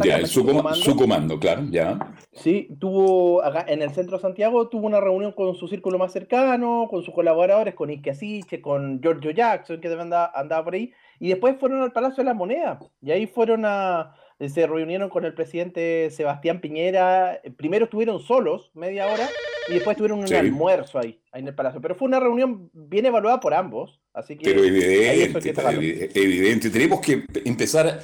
Ya, 0.03 0.25
su, 0.25 0.45
comando. 0.45 0.75
su, 0.75 0.95
comando. 0.95 1.39
claro, 1.39 1.63
ya. 1.69 2.15
Sí, 2.31 2.69
tuvo 2.79 3.43
en 3.67 3.81
el 3.81 3.91
centro 3.91 4.17
de 4.17 4.21
Santiago, 4.21 4.67
tuvo 4.67 4.87
una 4.87 4.99
reunión 4.99 5.31
con 5.31 5.55
su 5.55 5.67
círculo 5.67 5.97
más 5.97 6.11
cercano, 6.11 6.87
con 6.89 7.03
sus 7.03 7.13
colaboradores, 7.13 7.73
con 7.73 7.89
Ike 7.89 8.11
Asiche, 8.11 8.61
con 8.61 9.01
Giorgio 9.01 9.31
Jackson, 9.31 9.79
que 9.79 9.87
andaba, 9.87 10.31
andaba 10.35 10.63
por 10.63 10.73
ahí, 10.75 10.91
y 11.19 11.29
después 11.29 11.55
fueron 11.59 11.81
al 11.81 11.91
Palacio 11.91 12.23
de 12.23 12.25
la 12.25 12.33
Moneda, 12.33 12.79
y 13.01 13.11
ahí 13.11 13.27
fueron 13.27 13.63
a, 13.65 14.15
se 14.39 14.67
reunieron 14.67 15.09
con 15.09 15.25
el 15.25 15.33
presidente 15.33 16.09
Sebastián 16.11 16.59
Piñera, 16.59 17.39
primero 17.57 17.85
estuvieron 17.85 18.19
solos 18.19 18.71
media 18.73 19.07
hora, 19.07 19.27
y 19.69 19.73
después 19.73 19.95
tuvieron 19.95 20.19
un 20.19 20.33
almuerzo 20.33 20.99
ahí, 20.99 21.19
ahí 21.31 21.41
en 21.41 21.47
el 21.47 21.55
Palacio, 21.55 21.81
pero 21.81 21.95
fue 21.95 22.07
una 22.07 22.19
reunión 22.19 22.69
bien 22.73 23.05
evaluada 23.05 23.39
por 23.39 23.53
ambos, 23.53 24.01
así 24.13 24.37
que... 24.37 24.45
Pero 24.51 24.63
evidente, 24.63 25.53
evidente, 26.15 26.69
tenemos 26.69 26.99
que 27.01 27.23
empezar 27.45 27.99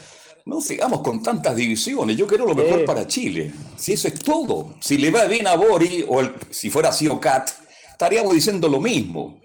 no 0.49 0.59
sigamos 0.59 1.01
con 1.01 1.21
tantas 1.21 1.55
divisiones. 1.55 2.17
Yo 2.17 2.25
quiero 2.25 2.45
lo 2.45 2.55
mejor 2.55 2.83
para 2.83 3.05
Chile. 3.05 3.53
Si 3.77 3.93
eso 3.93 4.07
es 4.07 4.19
todo. 4.19 4.73
Si 4.81 4.97
le 4.97 5.11
va 5.11 5.25
bien 5.25 5.47
a 5.47 5.55
Bori, 5.55 6.03
o 6.07 6.21
si 6.49 6.69
fuera 6.69 6.89
así 6.89 7.07
o 7.07 7.19
Cat, 7.19 7.49
estaríamos 7.91 8.33
diciendo 8.33 8.67
lo 8.67 8.81
mismo. 8.81 9.39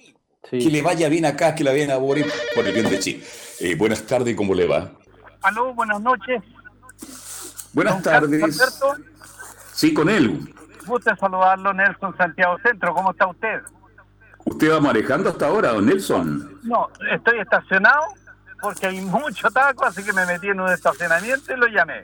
Que 0.50 0.70
le 0.70 0.82
vaya 0.82 1.08
bien 1.08 1.26
acá, 1.26 1.54
que 1.54 1.62
le 1.62 1.70
vaya 1.70 1.84
bien 1.84 1.90
a 1.90 1.99
Bori 1.99 2.25
por 2.54 2.66
el 2.66 2.73
bien 2.73 2.88
de 2.88 2.99
Chile. 2.99 3.23
Eh, 3.61 3.75
buenas 3.76 4.02
tardes, 4.04 4.34
¿cómo 4.34 4.54
le 4.54 4.66
va? 4.66 4.92
Aló, 5.42 5.75
buenas 5.75 6.00
noches. 6.00 6.42
Buenas 7.73 8.02
tardes. 8.02 8.42
Alberto? 8.42 9.04
Sí, 9.73 9.92
con 9.92 10.08
él. 10.08 10.54
Gusto 10.87 11.14
saludarlo, 11.16 11.73
Nelson 11.75 12.16
Santiago 12.16 12.56
Centro. 12.62 12.94
¿Cómo 12.94 13.11
está 13.11 13.26
usted? 13.26 13.61
¿Usted 14.44 14.73
va 14.73 14.80
manejando 14.80 15.30
hasta 15.30 15.46
ahora, 15.46 15.73
don 15.73 15.87
Nelson? 15.87 16.61
No, 16.62 16.88
estoy 17.12 17.40
estacionado 17.40 18.02
porque 18.64 18.87
hay 18.87 18.99
mucho 19.02 19.50
taco, 19.50 19.85
así 19.85 20.02
que 20.02 20.14
me 20.14 20.25
metí 20.25 20.49
en 20.49 20.59
un 20.59 20.71
estacionamiento 20.71 21.52
y 21.52 21.56
lo 21.59 21.66
llamé. 21.66 22.02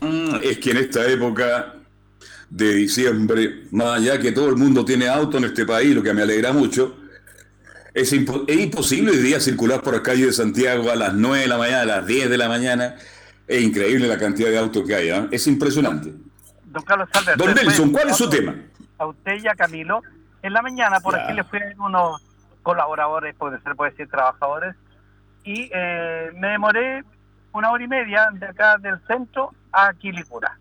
Mm, 0.00 0.40
es 0.42 0.58
que 0.58 0.72
en 0.72 0.78
esta 0.78 1.06
época 1.06 1.74
de 2.50 2.74
diciembre, 2.74 3.66
más 3.70 4.00
allá 4.00 4.18
que 4.18 4.32
todo 4.32 4.48
el 4.48 4.56
mundo 4.56 4.84
tiene 4.84 5.08
auto 5.08 5.38
en 5.38 5.44
este 5.44 5.64
país, 5.64 5.94
lo 5.94 6.02
que 6.02 6.12
me 6.12 6.22
alegra 6.22 6.52
mucho, 6.52 6.96
es, 7.94 8.12
imposible 8.12 9.12
hoy 9.12 9.18
día 9.18 9.38
circular 9.38 9.80
por 9.80 9.94
la 9.94 10.02
calle 10.02 10.26
de 10.26 10.32
Santiago 10.32 10.90
a 10.90 10.96
las 10.96 11.14
9 11.14 11.38
de 11.38 11.46
la 11.46 11.58
mañana, 11.58 11.82
a 11.82 11.86
las 11.86 12.06
10 12.06 12.30
de 12.30 12.36
la 12.36 12.48
mañana. 12.48 12.96
Es 13.46 13.62
increíble 13.62 14.08
la 14.08 14.18
cantidad 14.18 14.50
de 14.50 14.58
autos 14.58 14.84
que 14.84 14.96
hay, 14.96 15.10
¿eh? 15.10 15.28
es 15.30 15.46
impresionante. 15.46 16.12
Don 16.64 16.82
Carlos 16.82 17.08
Alberto. 17.12 17.44
Don 17.44 17.54
Nelson, 17.54 17.92
¿cuál 17.92 18.08
es 18.10 18.16
su 18.16 18.28
tema? 18.28 18.56
A 18.98 19.06
usted 19.06 19.38
y 19.40 19.46
a 19.46 19.54
Camilo. 19.54 20.02
En 20.42 20.52
la 20.52 20.62
mañana 20.62 20.98
por 20.98 21.16
aquí 21.16 21.32
le 21.32 21.44
fui 21.44 21.60
a 21.60 21.80
unos 21.80 22.20
colaboradores, 22.64 23.36
puede 23.36 23.60
ser, 23.60 23.76
puede 23.76 23.92
decir 23.92 24.08
trabajadores, 24.08 24.74
y 25.44 25.70
eh, 25.72 26.30
me 26.34 26.48
demoré 26.48 27.02
una 27.52 27.70
hora 27.70 27.84
y 27.84 27.88
media 27.88 28.28
de 28.32 28.46
acá 28.46 28.78
del 28.78 28.98
centro 29.06 29.52
a 29.72 29.92
Quilicura. 29.94 30.58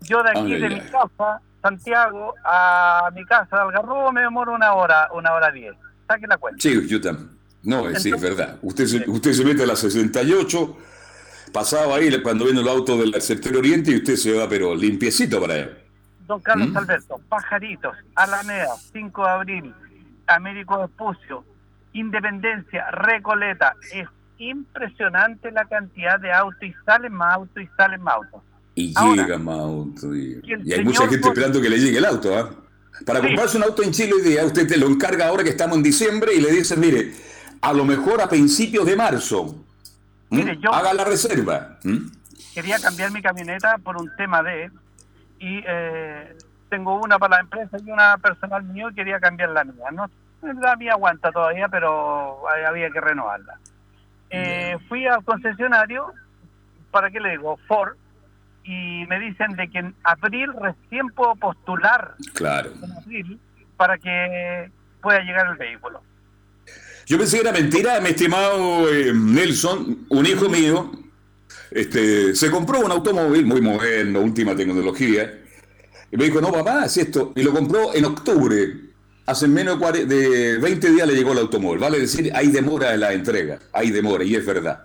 Yo 0.00 0.22
de 0.22 0.30
aquí, 0.30 0.54
de 0.54 0.68
mi 0.68 0.80
casa, 0.80 1.40
Santiago, 1.62 2.34
a 2.44 3.10
mi 3.14 3.24
casa 3.24 3.56
de 3.56 3.62
Algarrobo, 3.62 4.12
me 4.12 4.22
demoro 4.22 4.54
una 4.54 4.72
hora, 4.74 5.08
una 5.12 5.32
hora 5.32 5.50
diez. 5.50 5.74
Saque 6.06 6.26
la 6.26 6.36
cuenta. 6.38 6.60
Sí, 6.60 6.88
yo 6.88 7.00
también. 7.00 7.30
No, 7.62 7.94
sí, 7.96 8.10
es 8.10 8.20
verdad. 8.20 8.56
Usted 8.62 8.86
se, 8.86 9.10
usted 9.10 9.32
se 9.32 9.44
mete 9.44 9.64
a 9.64 9.66
las 9.66 9.80
68, 9.80 10.76
pasaba 11.52 11.96
ahí 11.96 12.22
cuando 12.22 12.44
viene 12.44 12.60
el 12.60 12.68
auto 12.68 12.96
del 12.96 13.20
sector 13.20 13.56
oriente 13.56 13.90
y 13.90 13.96
usted 13.96 14.16
se 14.16 14.32
va, 14.32 14.48
pero 14.48 14.74
limpiecito 14.74 15.40
para 15.40 15.56
él. 15.56 15.78
Don 16.26 16.40
Carlos 16.40 16.68
¿Mm? 16.70 16.76
Alberto, 16.76 17.20
Pajaritos, 17.28 17.96
Alameda, 18.14 18.74
5 18.92 19.24
de 19.24 19.30
abril, 19.30 19.74
Américo 20.26 20.84
Espucio, 20.84 21.44
Independencia, 21.92 22.90
Recoleta. 22.90 23.74
Es 23.92 24.08
impresionante 24.38 25.50
la 25.50 25.64
cantidad 25.64 26.18
de 26.20 26.32
autos 26.32 26.62
y 26.62 26.74
salen 26.84 27.12
más 27.12 27.34
autos 27.34 27.62
y 27.62 27.68
salen 27.76 28.02
más 28.02 28.14
autos. 28.14 28.42
Y 28.74 28.94
llega 29.16 29.38
más 29.38 29.58
autos. 29.58 30.16
Y, 30.16 30.40
hay 30.72 30.84
mucha 30.84 31.08
gente 31.08 31.28
esperando 31.28 31.60
que 31.60 31.68
le 31.68 31.78
llegue 31.78 31.98
el 31.98 32.04
auto. 32.04 32.36
¿ah? 32.38 32.50
Para 33.04 33.20
comprarse 33.20 33.56
un 33.56 33.64
auto 33.64 33.82
en 33.82 33.90
Chile 33.90 34.12
hoy 34.14 34.22
día, 34.22 34.44
usted 34.44 34.68
te 34.68 34.76
lo 34.76 34.86
encarga 34.86 35.28
ahora 35.28 35.42
que 35.42 35.50
estamos 35.50 35.76
en 35.76 35.82
diciembre 35.82 36.32
y 36.34 36.40
le 36.40 36.52
dicen, 36.52 36.78
mire, 36.78 37.12
a 37.60 37.72
lo 37.72 37.84
mejor 37.84 38.20
a 38.20 38.28
principios 38.28 38.86
de 38.86 38.96
marzo, 38.96 39.64
haga 40.72 40.94
la 40.94 41.04
reserva. 41.04 41.78
Quería 42.54 42.78
cambiar 42.78 43.10
mi 43.10 43.22
camioneta 43.22 43.78
por 43.78 43.96
un 43.96 44.10
tema 44.16 44.42
de... 44.42 44.70
Y 45.40 45.62
eh, 45.66 46.36
tengo 46.68 47.00
una 47.00 47.18
para 47.18 47.36
la 47.36 47.42
empresa 47.42 47.78
y 47.84 47.90
una 47.90 48.18
personal 48.18 48.64
mío 48.64 48.90
y 48.90 48.94
quería 48.94 49.20
cambiar 49.20 49.50
la 49.50 49.64
mía. 49.64 49.90
No 49.92 50.10
la 50.42 50.76
mía 50.76 50.92
aguanta 50.92 51.30
todavía, 51.32 51.68
pero 51.68 52.48
había 52.48 52.90
que 52.90 53.00
renovarla. 53.00 53.58
Eh, 54.30 54.76
fui 54.88 55.06
al 55.06 55.24
concesionario, 55.24 56.12
¿para 56.90 57.10
qué 57.10 57.20
le 57.20 57.30
digo? 57.30 57.58
Ford, 57.66 57.96
y 58.64 59.06
me 59.08 59.18
dicen 59.18 59.56
de 59.56 59.68
que 59.68 59.78
en 59.78 59.94
abril 60.04 60.52
recién 60.60 61.08
puedo 61.08 61.34
postular. 61.36 62.14
Claro. 62.34 62.70
para 63.76 63.96
que 63.96 64.70
pueda 65.00 65.20
llegar 65.20 65.46
el 65.48 65.56
vehículo. 65.56 66.02
Yo 67.06 67.16
pensé 67.16 67.38
que 67.38 67.48
era 67.48 67.52
mentira, 67.52 68.00
mi 68.00 68.10
estimado 68.10 68.92
eh, 68.92 69.12
Nelson, 69.14 70.06
un 70.10 70.26
hijo 70.26 70.48
mío, 70.48 70.90
este, 71.70 72.34
se 72.34 72.50
compró 72.50 72.80
un 72.80 72.92
automóvil 72.92 73.46
muy 73.46 73.62
moderno, 73.62 74.20
última 74.20 74.54
tecnología, 74.54 75.38
y 76.10 76.16
me 76.16 76.24
dijo, 76.24 76.40
no 76.40 76.52
papá, 76.52 76.84
es 76.84 76.96
esto, 76.98 77.32
y 77.34 77.42
lo 77.42 77.52
compró 77.52 77.94
en 77.94 78.04
octubre 78.04 78.87
hace 79.28 79.46
menos 79.46 79.78
de 79.92 80.58
20 80.58 80.90
días 80.90 81.06
le 81.06 81.14
llegó 81.14 81.32
el 81.32 81.38
automóvil. 81.38 81.78
Vale 81.78 82.00
decir, 82.00 82.32
hay 82.34 82.48
demora 82.48 82.94
en 82.94 83.00
la 83.00 83.12
entrega, 83.12 83.58
hay 83.72 83.90
demora, 83.90 84.24
y 84.24 84.34
es 84.34 84.44
verdad. 84.44 84.84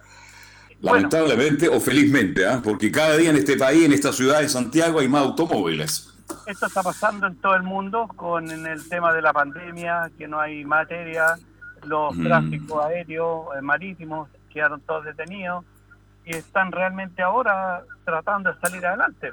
Lamentablemente 0.82 1.70
o 1.70 1.80
felizmente, 1.80 2.46
¿ah? 2.46 2.60
porque 2.62 2.92
cada 2.92 3.16
día 3.16 3.30
en 3.30 3.38
este 3.38 3.56
país, 3.56 3.86
en 3.86 3.94
esta 3.94 4.12
ciudad 4.12 4.42
de 4.42 4.50
Santiago, 4.50 5.00
hay 5.00 5.08
más 5.08 5.22
automóviles. 5.22 6.14
Esto 6.46 6.66
está 6.66 6.84
pasando 6.84 7.28
en 7.28 7.36
todo 7.38 7.56
el 7.56 7.64
mundo 7.64 8.08
con 8.16 8.50
el 8.50 8.90
tema 8.90 9.14
de 9.14 9.22
la 9.22 9.32
pandemia, 9.32 10.12
que 10.18 10.28
no 10.28 10.42
hay 10.42 10.66
materia, 10.66 11.38
los 11.84 12.14
mm. 12.14 12.24
tráficos 12.26 12.86
aéreos, 12.86 13.46
eh, 13.58 13.62
marítimos, 13.62 14.28
quedaron 14.52 14.82
todos 14.82 15.06
detenidos 15.06 15.64
y 16.26 16.36
están 16.36 16.72
realmente 16.72 17.22
ahora 17.22 17.84
tratando 18.04 18.52
de 18.52 18.60
salir 18.60 18.86
adelante. 18.86 19.32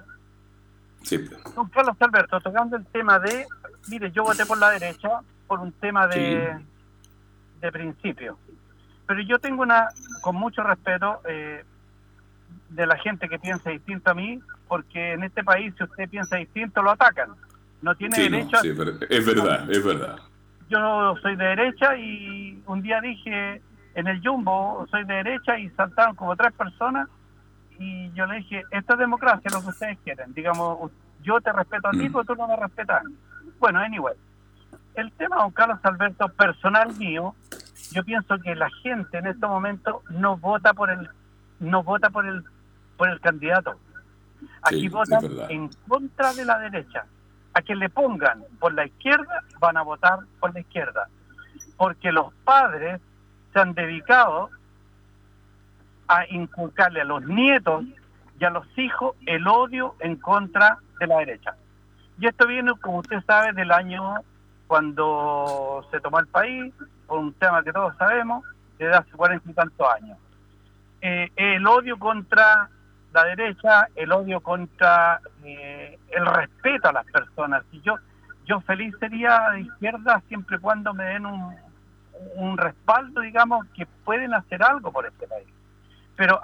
Sí. 1.02 1.18
Don 1.56 1.68
Carlos 1.68 1.96
Alberto, 1.98 2.40
tocando 2.40 2.76
el 2.76 2.86
tema 2.86 3.18
de 3.18 3.46
mire, 3.88 4.10
yo 4.12 4.24
voté 4.24 4.46
por 4.46 4.58
la 4.58 4.70
derecha 4.70 5.20
por 5.46 5.60
un 5.60 5.72
tema 5.72 6.06
de, 6.06 6.58
de 7.60 7.72
principio. 7.72 8.38
Pero 9.06 9.22
yo 9.22 9.38
tengo 9.38 9.62
una, 9.62 9.88
con 10.20 10.36
mucho 10.36 10.62
respeto, 10.62 11.20
eh, 11.28 11.64
de 12.70 12.86
la 12.86 12.96
gente 12.98 13.28
que 13.28 13.38
piensa 13.38 13.70
distinto 13.70 14.10
a 14.10 14.14
mí, 14.14 14.40
porque 14.68 15.12
en 15.12 15.24
este 15.24 15.42
país 15.42 15.74
si 15.76 15.84
usted 15.84 16.08
piensa 16.08 16.36
distinto 16.36 16.82
lo 16.82 16.92
atacan. 16.92 17.30
No 17.82 17.94
tiene 17.94 18.16
derecho. 18.16 18.58
sí, 18.58 18.68
es 18.68 19.26
verdad, 19.26 19.70
es 19.70 19.84
verdad. 19.84 20.16
Yo 20.68 21.16
soy 21.22 21.34
de 21.34 21.44
derecha 21.44 21.96
y 21.96 22.62
un 22.66 22.82
día 22.82 23.00
dije 23.00 23.60
en 23.94 24.06
el 24.06 24.20
Jumbo 24.22 24.86
soy 24.90 25.04
de 25.04 25.14
derecha 25.14 25.58
y 25.58 25.68
saltaron 25.70 26.14
como 26.14 26.36
tres 26.36 26.52
personas 26.52 27.08
y 27.78 28.12
yo 28.12 28.26
le 28.26 28.36
dije, 28.36 28.62
esto 28.70 28.92
es 28.92 28.98
democracia, 28.98 29.50
lo 29.52 29.62
que 29.62 29.68
ustedes 29.68 29.98
quieren. 30.04 30.32
Digamos, 30.34 30.90
yo 31.22 31.40
te 31.40 31.50
respeto 31.50 31.88
a 31.88 31.92
ti, 31.92 32.08
mm. 32.08 32.12
pero 32.12 32.24
tú 32.24 32.34
no 32.36 32.46
me 32.46 32.56
respetas. 32.56 33.02
Bueno, 33.58 33.78
anyway, 33.80 34.14
el 34.94 35.12
tema, 35.12 35.36
don 35.36 35.50
Carlos 35.52 35.78
Alberto, 35.82 36.28
personal 36.28 36.94
mío, 36.96 37.34
yo 37.92 38.04
pienso 38.04 38.38
que 38.38 38.54
la 38.54 38.70
gente 38.82 39.18
en 39.18 39.26
este 39.26 39.46
momento 39.46 40.02
no 40.10 40.36
vota 40.36 40.72
por 40.74 40.90
el 40.90 41.08
no 41.58 41.82
vota 41.82 42.10
por 42.10 42.26
el 42.26 42.44
por 42.96 43.08
el 43.08 43.20
candidato. 43.20 43.78
Aquí 44.62 44.88
votan 44.88 45.24
en 45.48 45.68
contra 45.88 46.32
de 46.34 46.44
la 46.44 46.58
derecha. 46.58 47.04
A 47.52 47.62
quien 47.62 47.80
le 47.80 47.88
pongan 47.88 48.44
por 48.60 48.72
la 48.72 48.86
izquierda 48.86 49.42
van 49.58 49.76
a 49.76 49.82
votar 49.82 50.20
por 50.38 50.54
la 50.54 50.60
izquierda, 50.60 51.08
porque 51.76 52.12
los 52.12 52.32
padres 52.44 53.00
se 53.52 53.58
han 53.58 53.74
dedicado 53.74 54.50
a 56.06 56.26
inculcarle 56.28 57.00
a 57.00 57.04
los 57.04 57.24
nietos 57.24 57.84
y 58.38 58.44
a 58.44 58.50
los 58.50 58.66
hijos 58.78 59.16
el 59.26 59.46
odio 59.48 59.96
en 60.00 60.16
contra 60.16 60.78
de 60.98 61.06
la 61.06 61.18
derecha. 61.18 61.56
Y 62.20 62.26
esto 62.26 62.46
viene, 62.46 62.72
como 62.80 62.98
usted 62.98 63.22
sabe, 63.26 63.52
del 63.54 63.72
año 63.72 64.16
cuando 64.66 65.84
se 65.90 66.00
tomó 66.00 66.20
el 66.20 66.26
país, 66.26 66.72
por 67.06 67.18
un 67.18 67.32
tema 67.32 67.62
que 67.64 67.72
todos 67.72 67.96
sabemos, 67.96 68.44
desde 68.78 68.94
hace 68.94 69.10
cuarenta 69.12 69.50
y 69.50 69.54
tantos 69.54 69.86
años. 69.94 70.18
Eh, 71.00 71.30
el 71.34 71.66
odio 71.66 71.98
contra 71.98 72.68
la 73.14 73.24
derecha, 73.24 73.88
el 73.96 74.12
odio 74.12 74.40
contra 74.40 75.20
eh, 75.42 75.98
el 76.10 76.26
respeto 76.26 76.90
a 76.90 76.92
las 76.92 77.06
personas. 77.06 77.64
Y 77.72 77.80
yo, 77.80 77.94
yo 78.44 78.60
feliz 78.60 78.94
sería 79.00 79.50
de 79.52 79.62
izquierda 79.62 80.22
siempre 80.28 80.58
y 80.58 80.60
cuando 80.60 80.92
me 80.92 81.04
den 81.04 81.24
un, 81.24 81.56
un 82.36 82.58
respaldo, 82.58 83.22
digamos, 83.22 83.66
que 83.74 83.86
pueden 84.04 84.34
hacer 84.34 84.62
algo 84.62 84.92
por 84.92 85.06
este 85.06 85.26
país. 85.26 85.48
Pero 86.16 86.38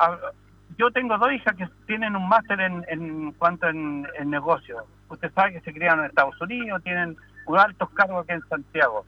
yo 0.79 0.91
tengo 0.91 1.19
dos 1.19 1.33
hijas 1.33 1.55
que 1.55 1.69
tienen 1.87 2.17
un 2.17 2.27
máster 2.27 2.61
en, 2.61 2.83
en 2.89 3.33
cuanto 3.33 3.69
en, 3.69 4.09
en 4.19 4.31
negocios. 4.31 4.83
Usted 5.09 5.33
sabe 5.35 5.53
que 5.55 5.61
se 5.61 5.73
criaron 5.73 6.01
en 6.01 6.07
Estados 6.07 6.41
Unidos, 6.41 6.83
tienen 6.83 7.17
altos 7.55 7.91
cargos 7.91 8.25
aquí 8.25 8.33
en 8.33 8.49
Santiago. 8.49 9.05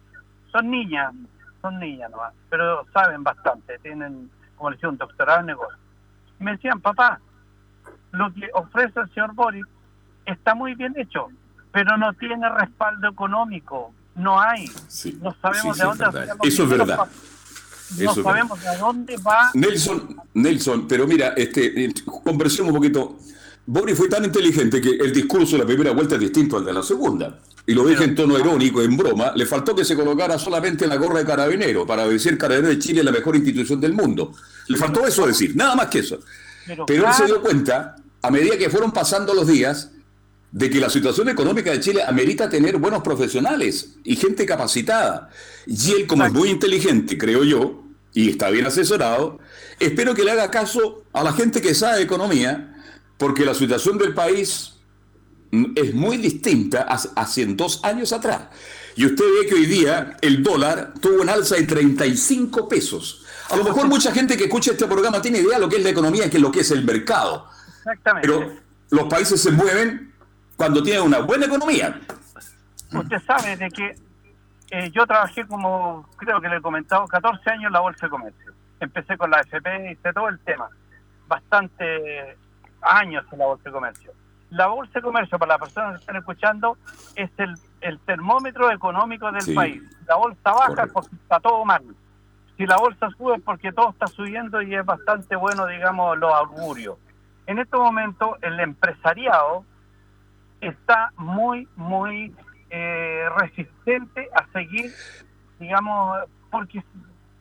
Son 0.53 0.71
niñas, 0.71 1.13
son 1.61 1.79
niñas 1.79 2.11
nomás, 2.11 2.33
pero 2.49 2.87
saben 2.93 3.23
bastante, 3.25 3.79
tienen, 3.79 4.31
como 4.57 4.71
le 4.71 4.77
decía, 4.77 4.89
un 4.89 4.99
doctorado 4.99 5.41
en 5.41 5.47
negocios. 5.47 5.81
me 6.39 6.53
decían, 6.53 6.81
papá, 6.81 7.21
lo 8.13 8.33
que 8.33 8.49
ofrece 8.55 9.01
el 9.01 9.09
señor 9.13 9.35
Boris 9.35 9.65
está 10.25 10.55
muy 10.55 10.75
bien 10.75 10.95
hecho, 10.97 11.29
pero 11.73 11.97
no 11.97 12.13
tiene 12.15 12.49
respaldo 12.49 13.09
económico, 13.09 13.93
no 14.15 14.41
hay. 14.41 14.71
no 15.21 15.35
sabemos 15.41 15.79
de 15.79 15.85
dónde 15.85 16.05
Eso 16.45 16.63
es 16.65 16.69
verdad. 16.69 17.09
No 17.99 18.15
sabemos 18.15 18.63
de 18.63 18.77
dónde 18.77 19.17
va. 19.17 19.51
Nelson, 19.55 20.21
Nelson, 20.35 20.87
pero 20.87 21.07
mira, 21.07 21.29
este, 21.37 21.85
eh, 21.85 21.95
conversemos 22.23 22.71
un 22.71 22.77
poquito. 22.77 23.17
Boris 23.71 23.99
fue 23.99 24.09
tan 24.09 24.25
inteligente 24.25 24.81
que 24.81 24.93
el 24.93 25.13
discurso 25.13 25.53
de 25.53 25.59
la 25.59 25.67
primera 25.67 25.91
vuelta 25.91 26.15
es 26.15 26.23
distinto 26.23 26.57
al 26.57 26.65
de 26.65 26.73
la 26.73 26.83
segunda. 26.83 27.39
Y 27.67 27.75
lo 27.75 27.87
dije 27.87 28.03
en 28.03 28.15
tono 28.15 28.39
irónico, 28.39 28.81
en 28.81 28.97
broma. 28.97 29.33
Le 29.37 29.45
faltó 29.45 29.77
que 29.77 29.85
se 29.85 29.95
colocara 29.95 30.39
solamente 30.39 30.85
en 30.85 30.91
la 30.91 30.97
gorra 30.97 31.19
de 31.19 31.27
carabinero 31.27 31.87
para 31.87 32.09
decir 32.09 32.39
Carabinero 32.39 32.73
de 32.73 32.79
Chile 32.79 33.01
es 33.01 33.05
la 33.05 33.13
mejor 33.13 33.37
institución 33.37 33.79
del 33.79 33.93
mundo. 33.93 34.33
Le 34.69 34.79
faltó 34.79 35.07
eso 35.07 35.27
decir, 35.27 35.55
nada 35.55 35.75
más 35.75 35.89
que 35.89 35.99
eso. 35.99 36.19
Pero, 36.87 37.07
él 37.07 37.13
se 37.13 37.27
dio 37.27 37.43
cuenta, 37.43 37.97
a 38.23 38.31
medida 38.31 38.57
que 38.57 38.71
fueron 38.71 38.91
pasando 38.91 39.35
los 39.35 39.47
días, 39.47 39.91
de 40.51 40.71
que 40.71 40.81
la 40.81 40.89
situación 40.89 41.29
económica 41.29 41.71
de 41.71 41.81
Chile 41.81 42.03
amerita 42.03 42.49
tener 42.49 42.79
buenos 42.79 43.03
profesionales 43.03 43.97
y 44.03 44.17
gente 44.17 44.47
capacitada. 44.47 45.29
Y 45.67 45.91
él, 45.93 46.07
como 46.07 46.25
es 46.25 46.33
muy 46.33 46.49
inteligente, 46.49 47.19
creo 47.19 47.45
yo, 47.45 47.85
y 48.15 48.31
está 48.31 48.49
bien 48.49 48.65
asesorado, 48.65 49.41
espero 49.79 50.15
que 50.15 50.25
le 50.25 50.31
haga 50.31 50.51
caso 50.51 51.05
a 51.13 51.23
la 51.23 51.35
gente 51.35 51.61
que 51.61 51.75
sabe 51.75 52.01
economía, 52.01 52.77
porque 53.19 53.45
la 53.45 53.53
situación 53.53 53.99
del 53.99 54.15
país 54.15 54.79
es 55.75 55.95
muy 55.95 56.17
distinta 56.17 56.87
a 56.89 56.95
hace 57.21 57.47
dos 57.47 57.85
años 57.85 58.13
atrás. 58.13 58.49
Y 58.97 59.07
usted 59.07 59.25
ve 59.25 59.47
que 59.47 59.55
hoy 59.55 59.67
día 59.67 60.17
el 60.21 60.43
dólar 60.43 60.95
tuvo 61.01 61.23
un 61.23 61.29
alza 61.29 61.57
de 61.57 61.65
35 61.65 62.69
pesos. 62.69 63.25
A 63.51 63.57
lo 63.57 63.65
mejor 63.65 63.87
mucha 63.87 64.13
gente 64.13 64.37
que 64.37 64.45
escucha 64.45 64.73
este 64.73 64.87
programa 64.87 65.23
tiene 65.23 65.39
idea 65.39 65.57
de 65.57 65.61
lo 65.61 65.69
que 65.69 65.77
es 65.77 65.85
la 65.85 65.91
economía 65.91 66.25
y 66.31 66.39
lo 66.39 66.51
que 66.51 66.61
es 66.61 66.71
el 66.71 66.85
mercado. 66.85 67.49
Exactamente. 67.79 68.29
Pero 68.29 68.53
los 68.91 69.09
países 69.09 69.41
se 69.41 69.51
mueven 69.51 70.13
cuando 70.57 70.83
tienen 70.83 71.03
una 71.03 71.21
buena 71.21 71.47
economía. 71.47 72.01
Usted 72.93 73.19
sabe 73.27 73.57
de 73.57 73.71
que 73.71 73.95
eh, 74.71 74.91
yo 74.91 75.07
trabajé 75.07 75.47
como, 75.47 76.09
creo 76.17 76.41
que 76.41 76.49
le 76.49 76.57
he 76.57 76.61
comentado, 76.61 77.07
14 77.07 77.51
años 77.51 77.67
en 77.67 77.73
la 77.73 77.81
Bolsa 77.81 78.07
de 78.07 78.11
Comercio. 78.11 78.53
Empecé 78.81 79.17
con 79.17 79.31
la 79.31 79.41
FP, 79.41 79.93
hice 79.93 80.13
todo 80.13 80.29
el 80.29 80.39
tema. 80.41 80.69
Bastante 81.27 82.37
años 82.83 83.25
en 83.33 83.39
la 83.39 83.47
Bolsa 83.47 83.65
de 83.65 83.73
Comercio. 83.73 84.13
La 84.51 84.67
Bolsa 84.67 84.93
de 84.95 85.03
Comercio, 85.03 85.39
para 85.39 85.53
las 85.53 85.61
personas 85.61 85.93
que 85.95 86.01
están 86.01 86.17
escuchando, 86.17 86.79
es 87.15 87.31
el, 87.37 87.55
el 87.81 87.99
termómetro 88.01 88.71
económico 88.71 89.31
del 89.31 89.55
país. 89.55 89.83
La 90.07 90.17
bolsa 90.17 90.53
baja 90.53 90.85
es 90.85 90.93
porque 90.93 91.15
está 91.15 91.39
todo 91.41 91.65
mal. 91.65 91.83
Si 92.57 92.67
la 92.67 92.77
bolsa 92.77 93.09
sube 93.17 93.37
es 93.37 93.43
porque 93.43 93.73
todo 93.73 93.91
está 93.91 94.07
subiendo 94.07 94.63
y 94.63 94.75
es 94.75 94.85
bastante 94.85 95.37
bueno, 95.37 95.67
digamos, 95.67 96.19
los 96.19 96.33
augurios. 96.33 96.97
En 97.47 97.59
este 97.59 97.77
momento, 97.77 98.37
el 98.43 98.59
empresariado 98.59 99.65
está 100.61 101.13
muy, 101.17 101.69
muy 101.77 102.35
eh, 102.71 103.29
resistente 103.37 104.29
a 104.35 104.47
seguir, 104.53 104.93
digamos, 105.61 106.19
porque 106.51 106.83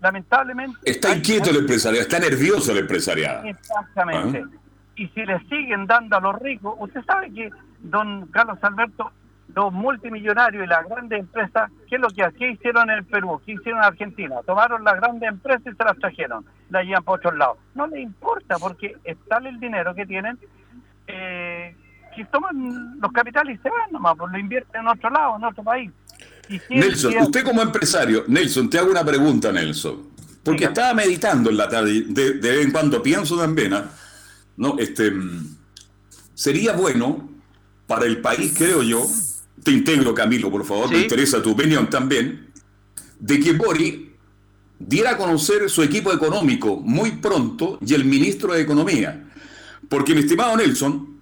lamentablemente... 0.02 0.78
Está 0.84 1.15
inquieto 1.15 1.50
el 1.50 1.58
empresariado, 1.58 2.04
está 2.04 2.19
nervioso 2.19 2.71
el 2.73 2.80
empresariado. 2.80 3.45
Exactamente. 3.45 4.43
Ah. 4.45 4.58
Y 4.97 5.07
si 5.10 5.25
le 5.25 5.39
siguen 5.47 5.86
dando 5.88 6.17
a 6.17 6.19
los 6.19 6.39
ricos, 6.39 6.75
usted 6.79 7.03
sabe 7.05 7.31
que 7.31 7.51
don 7.79 8.27
Carlos 8.27 8.57
Alberto, 8.62 9.12
los 9.53 9.71
multimillonarios 9.71 10.65
y 10.65 10.67
las 10.67 10.88
grandes 10.89 11.19
empresas, 11.19 11.71
¿qué 11.88 11.95
es 11.95 12.01
lo 12.01 12.10
que 12.10 12.27
¿Qué 12.38 12.51
hicieron 12.51 12.89
en 12.89 12.97
el 12.97 13.05
Perú? 13.05 13.39
¿Qué 13.45 13.53
hicieron 13.53 13.79
en 13.79 13.86
Argentina? 13.86 14.36
Tomaron 14.45 14.83
las 14.83 14.95
grandes 14.95 15.29
empresas 15.29 15.65
y 15.65 15.75
se 15.75 15.83
las 15.83 15.97
trajeron, 15.97 16.45
las 16.69 16.83
llevan 16.86 17.03
por 17.03 17.19
otros 17.19 17.36
lados. 17.38 17.57
No 17.75 17.88
le 17.88 18.01
importa 18.01 18.57
porque 18.60 18.97
está 19.03 19.38
el 19.38 19.60
dinero 19.60 19.95
que 19.95 20.05
tienen 20.05 20.38
eh, 21.07 21.75
si 22.15 22.25
toman 22.25 22.99
los 22.99 23.12
capitales 23.12 23.57
y 23.57 23.62
se 23.62 23.69
van 23.69 23.91
nomás, 23.91 24.15
pues 24.17 24.31
lo 24.31 24.39
invierten 24.39 24.81
en 24.81 24.88
otro 24.88 25.10
lado, 25.10 25.38
en 25.38 25.43
otro 25.43 25.63
país. 25.63 25.91
Nelson, 26.69 27.13
usted 27.19 27.43
como 27.43 27.62
empresario, 27.62 28.23
Nelson, 28.27 28.69
te 28.69 28.79
hago 28.79 28.89
una 28.89 29.05
pregunta, 29.05 29.51
Nelson, 29.51 30.10
porque 30.43 30.65
estaba 30.65 30.93
meditando 30.93 31.49
en 31.49 31.57
la 31.57 31.69
tarde, 31.69 32.03
de, 32.07 32.33
vez 32.33 32.65
en 32.65 32.71
cuando 32.71 33.03
pienso 33.03 33.38
también, 33.38 33.73
¿ah? 33.73 33.86
¿No? 34.58 34.78
Este, 34.78 35.13
sería 36.34 36.74
bueno 36.74 37.30
para 37.88 38.06
el 38.06 38.20
país, 38.20 38.54
creo 38.58 38.84
yo, 38.84 39.08
te 39.63 39.72
integro 39.72 40.13
Camilo, 40.13 40.52
por 40.52 40.65
favor, 40.65 40.91
me 40.91 41.00
interesa 41.00 41.41
tu 41.41 41.52
opinión 41.52 41.89
también, 41.89 42.52
de 43.20 43.39
que 43.39 43.54
Bori 43.54 44.15
diera 44.80 45.12
a 45.12 45.17
conocer 45.17 45.70
su 45.70 45.82
equipo 45.82 46.13
económico 46.13 46.78
muy 46.78 47.13
pronto 47.13 47.80
y 47.86 47.93
el 47.93 48.06
ministro 48.06 48.54
de 48.54 48.62
Economía. 48.62 49.24
Porque 49.89 50.13
mi 50.13 50.22
estimado 50.22 50.56
Nelson, 50.56 51.22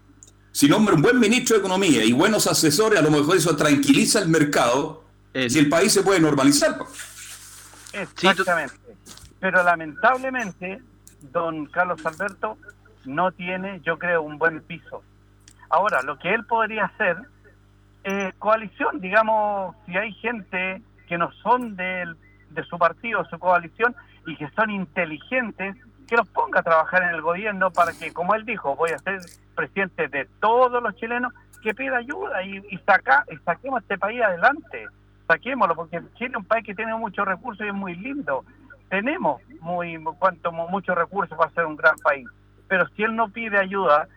si 0.51 0.67
nombra 0.67 0.95
un 0.95 1.01
buen 1.01 1.19
ministro 1.19 1.55
de 1.55 1.59
Economía 1.59 2.03
y 2.03 2.11
buenos 2.11 2.47
asesores, 2.47 2.99
a 2.99 3.01
lo 3.01 3.11
mejor 3.11 3.37
eso 3.37 3.55
tranquiliza 3.55 4.19
el 4.19 4.29
mercado 4.29 5.03
y 5.33 5.57
el 5.57 5.69
país 5.69 5.93
se 5.93 6.01
puede 6.01 6.19
normalizar. 6.19 6.77
Exactamente. 7.93 8.75
Pero 9.39 9.63
lamentablemente, 9.63 10.81
don 11.31 11.65
Carlos 11.67 11.99
Alberto 12.05 12.57
no 13.05 13.31
tiene, 13.31 13.81
yo 13.81 13.97
creo, 13.97 14.21
un 14.21 14.37
buen 14.37 14.61
piso. 14.61 15.03
Ahora, 15.69 16.01
lo 16.01 16.17
que 16.17 16.33
él 16.33 16.45
podría 16.45 16.85
hacer 16.85 17.17
es 18.03 18.33
coalición, 18.35 18.99
digamos, 18.99 19.75
si 19.85 19.97
hay 19.97 20.13
gente 20.13 20.81
que 21.07 21.17
no 21.17 21.31
son 21.43 21.75
de, 21.75 22.13
de 22.51 22.63
su 22.63 22.77
partido, 22.77 23.25
su 23.25 23.39
coalición, 23.39 23.95
y 24.27 24.35
que 24.35 24.49
son 24.51 24.69
inteligentes, 24.71 25.75
que 26.07 26.15
los 26.15 26.27
ponga 26.29 26.59
a 26.59 26.63
trabajar 26.63 27.03
en 27.03 27.09
el 27.09 27.21
gobierno 27.21 27.71
para 27.71 27.91
que, 27.93 28.13
como 28.13 28.35
él 28.35 28.45
dijo, 28.45 28.75
voy 28.75 28.91
a 28.91 28.99
ser 28.99 29.21
presidente 29.55 30.07
de 30.07 30.25
todos 30.39 30.81
los 30.81 30.95
chilenos, 30.95 31.33
que 31.63 31.73
pida 31.73 31.97
ayuda 31.97 32.43
y, 32.43 32.57
y, 32.57 32.75
y 32.75 33.39
saquemos 33.43 33.81
este 33.81 33.97
país 33.97 34.21
adelante. 34.21 34.85
Saquémoslo, 35.27 35.75
porque 35.75 35.99
Chile 36.13 36.29
es 36.31 36.35
un 36.37 36.45
país 36.45 36.63
que 36.63 36.75
tiene 36.75 36.93
muchos 36.95 37.25
recursos 37.25 37.65
y 37.65 37.69
es 37.69 37.73
muy 37.73 37.95
lindo. 37.95 38.45
Tenemos 38.89 39.41
muy 39.61 39.97
cuanto 40.19 40.51
muchos 40.51 40.95
recursos 40.95 41.35
para 41.35 41.49
ser 41.51 41.65
un 41.65 41.75
gran 41.75 41.95
país. 41.97 42.27
Pero 42.67 42.87
si 42.95 43.03
él 43.03 43.15
no 43.15 43.29
pide 43.29 43.57
ayuda, 43.57 44.07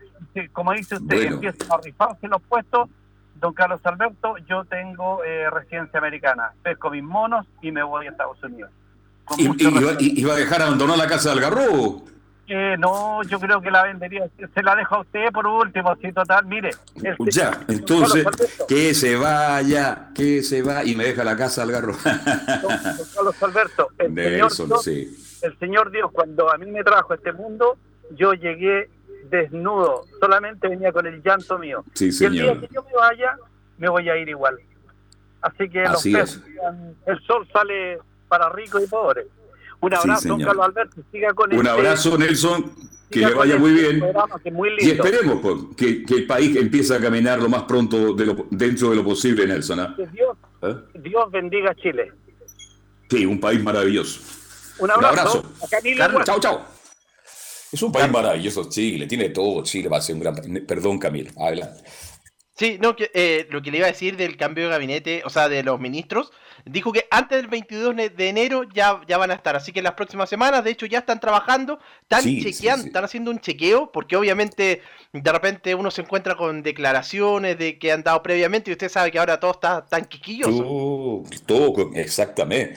como 0.52 0.72
dice 0.72 0.96
usted, 0.96 1.32
empieza 1.32 1.74
a 1.74 1.80
rifarse 1.80 2.28
los 2.28 2.42
puestos, 2.42 2.88
don 3.40 3.52
Carlos 3.52 3.80
Alberto, 3.84 4.36
yo 4.48 4.64
tengo 4.64 5.22
eh, 5.24 5.48
residencia 5.50 5.98
americana, 5.98 6.52
pesco 6.62 6.90
mis 6.90 7.02
monos 7.02 7.46
y 7.62 7.70
me 7.70 7.82
voy 7.82 8.06
a 8.06 8.10
Estados 8.10 8.42
Unidos. 8.42 8.70
Y, 9.36 10.20
iba, 10.20 10.32
a 10.32 10.36
dejar 10.36 10.62
abandonar 10.62 10.96
la 10.96 11.06
casa 11.06 11.30
del 11.30 11.44
Algarrobo. 11.44 12.04
Eh, 12.50 12.76
no, 12.78 13.22
yo 13.24 13.38
creo 13.38 13.60
que 13.60 13.70
la 13.70 13.82
vendería, 13.82 14.26
se 14.54 14.62
la 14.62 14.74
dejo 14.74 14.94
a 14.94 15.00
usted 15.00 15.30
por 15.32 15.46
último, 15.46 15.94
si 15.96 16.10
total, 16.12 16.46
mire. 16.46 16.70
ya, 17.30 17.60
entonces, 17.68 18.24
que 18.66 18.94
se 18.94 19.16
vaya, 19.16 20.08
que 20.14 20.42
se 20.42 20.62
va 20.62 20.82
y 20.82 20.96
me 20.96 21.04
deja 21.04 21.24
la 21.24 21.36
casa 21.36 21.62
al 21.62 21.72
garro. 21.72 21.94
Carlos 22.02 23.42
Alberto, 23.42 23.88
el, 23.98 24.14
señor 24.14 24.30
Dios, 24.34 24.88
el 25.42 25.58
Señor 25.58 25.90
Dios, 25.90 26.10
cuando 26.10 26.50
a 26.50 26.56
mí 26.56 26.70
me 26.70 26.82
trajo 26.82 27.12
este 27.12 27.32
mundo, 27.32 27.76
yo 28.10 28.34
llegué 28.34 28.88
desnudo, 29.30 30.04
solamente 30.20 30.68
venía 30.68 30.92
con 30.92 31.06
el 31.06 31.22
llanto 31.22 31.58
mío. 31.58 31.84
Sí, 31.94 32.12
señor. 32.12 32.34
Y 32.34 32.38
el 32.38 32.60
día 32.60 32.68
que 32.68 32.74
yo 32.74 32.82
me 32.82 32.94
vaya, 32.94 33.36
me 33.78 33.88
voy 33.88 34.08
a 34.08 34.16
ir 34.16 34.28
igual. 34.28 34.58
Así 35.40 35.68
que 35.68 35.82
los 35.84 36.02
peces, 36.02 36.42
el 37.06 37.20
sol 37.26 37.46
sale 37.52 37.98
para 38.28 38.48
ricos 38.50 38.82
y 38.82 38.86
pobres. 38.86 39.26
Un 39.80 39.94
abrazo, 39.94 40.28
don 40.28 40.42
Carlos 40.42 40.66
Alberto. 40.66 41.02
Siga 41.12 41.32
con 41.34 41.52
Un 41.52 41.58
este 41.58 41.68
abrazo, 41.70 42.18
Nelson. 42.18 42.72
Que 43.10 43.20
le 43.20 43.32
vaya 43.32 43.56
muy 43.56 43.72
bien. 43.72 44.04
y 44.80 44.90
esperemos 44.90 45.40
pues, 45.40 45.56
que, 45.78 46.04
que, 46.04 46.14
el 46.14 46.26
país 46.26 46.54
empiece 46.56 46.94
a 46.94 47.00
caminar 47.00 47.40
lo 47.40 47.48
más 47.48 47.62
pronto 47.62 48.12
de 48.12 48.26
lo, 48.26 48.46
dentro 48.50 48.90
de 48.90 48.96
lo 48.96 49.04
posible, 49.04 49.46
Nelson. 49.46 49.80
¿ah? 49.80 49.96
Dios, 50.12 50.36
¿Eh? 50.60 50.76
Dios 50.94 51.30
bendiga 51.30 51.74
Chile. 51.74 52.12
Sí, 53.08 53.24
un 53.24 53.40
país 53.40 53.62
maravilloso. 53.62 54.20
Un 54.80 54.90
abrazo. 54.90 55.42
Un 55.42 56.02
abrazo. 56.02 56.24
chao, 56.24 56.40
chao. 56.40 56.77
Es 57.72 57.82
un 57.82 57.92
país 57.92 58.10
maravilloso, 58.10 58.68
Chile. 58.68 59.06
Tiene 59.06 59.30
todo. 59.30 59.62
Chile 59.62 59.88
va 59.88 59.98
a 59.98 60.00
ser 60.00 60.14
un 60.14 60.22
gran. 60.22 60.34
Perdón, 60.66 60.98
Camilo. 60.98 61.30
Adelante. 61.36 61.82
Sí, 62.58 62.76
no, 62.80 62.96
que, 62.96 63.10
eh, 63.14 63.46
lo 63.50 63.62
que 63.62 63.70
le 63.70 63.78
iba 63.78 63.86
a 63.86 63.92
decir 63.92 64.16
del 64.16 64.36
cambio 64.36 64.64
de 64.64 64.70
gabinete, 64.70 65.22
o 65.24 65.30
sea, 65.30 65.48
de 65.48 65.62
los 65.62 65.78
ministros, 65.78 66.32
dijo 66.64 66.92
que 66.92 67.06
antes 67.08 67.38
del 67.38 67.46
22 67.46 67.94
de 67.94 68.28
enero 68.28 68.64
ya, 68.74 69.00
ya 69.06 69.16
van 69.16 69.30
a 69.30 69.34
estar, 69.34 69.54
así 69.54 69.70
que 69.70 69.78
en 69.78 69.84
las 69.84 69.94
próximas 69.94 70.28
semanas, 70.28 70.64
de 70.64 70.70
hecho, 70.70 70.84
ya 70.86 70.98
están 70.98 71.20
trabajando, 71.20 71.78
están 72.02 72.24
chequeando, 72.24 72.86
están 72.86 73.04
haciendo 73.04 73.30
un 73.30 73.38
chequeo, 73.38 73.92
porque 73.92 74.16
obviamente 74.16 74.82
de 75.12 75.32
repente 75.32 75.76
uno 75.76 75.92
se 75.92 76.02
encuentra 76.02 76.36
con 76.36 76.64
declaraciones 76.64 77.56
de 77.58 77.78
que 77.78 77.92
han 77.92 78.02
dado 78.02 78.24
previamente 78.24 78.72
y 78.72 78.72
usted 78.72 78.88
sabe 78.88 79.12
que 79.12 79.20
ahora 79.20 79.38
todo 79.38 79.52
está 79.52 79.86
tan 79.86 80.06
quiquilloso. 80.06 80.58
Todo, 80.58 81.22
todo 81.46 81.90
exactamente. 81.94 82.76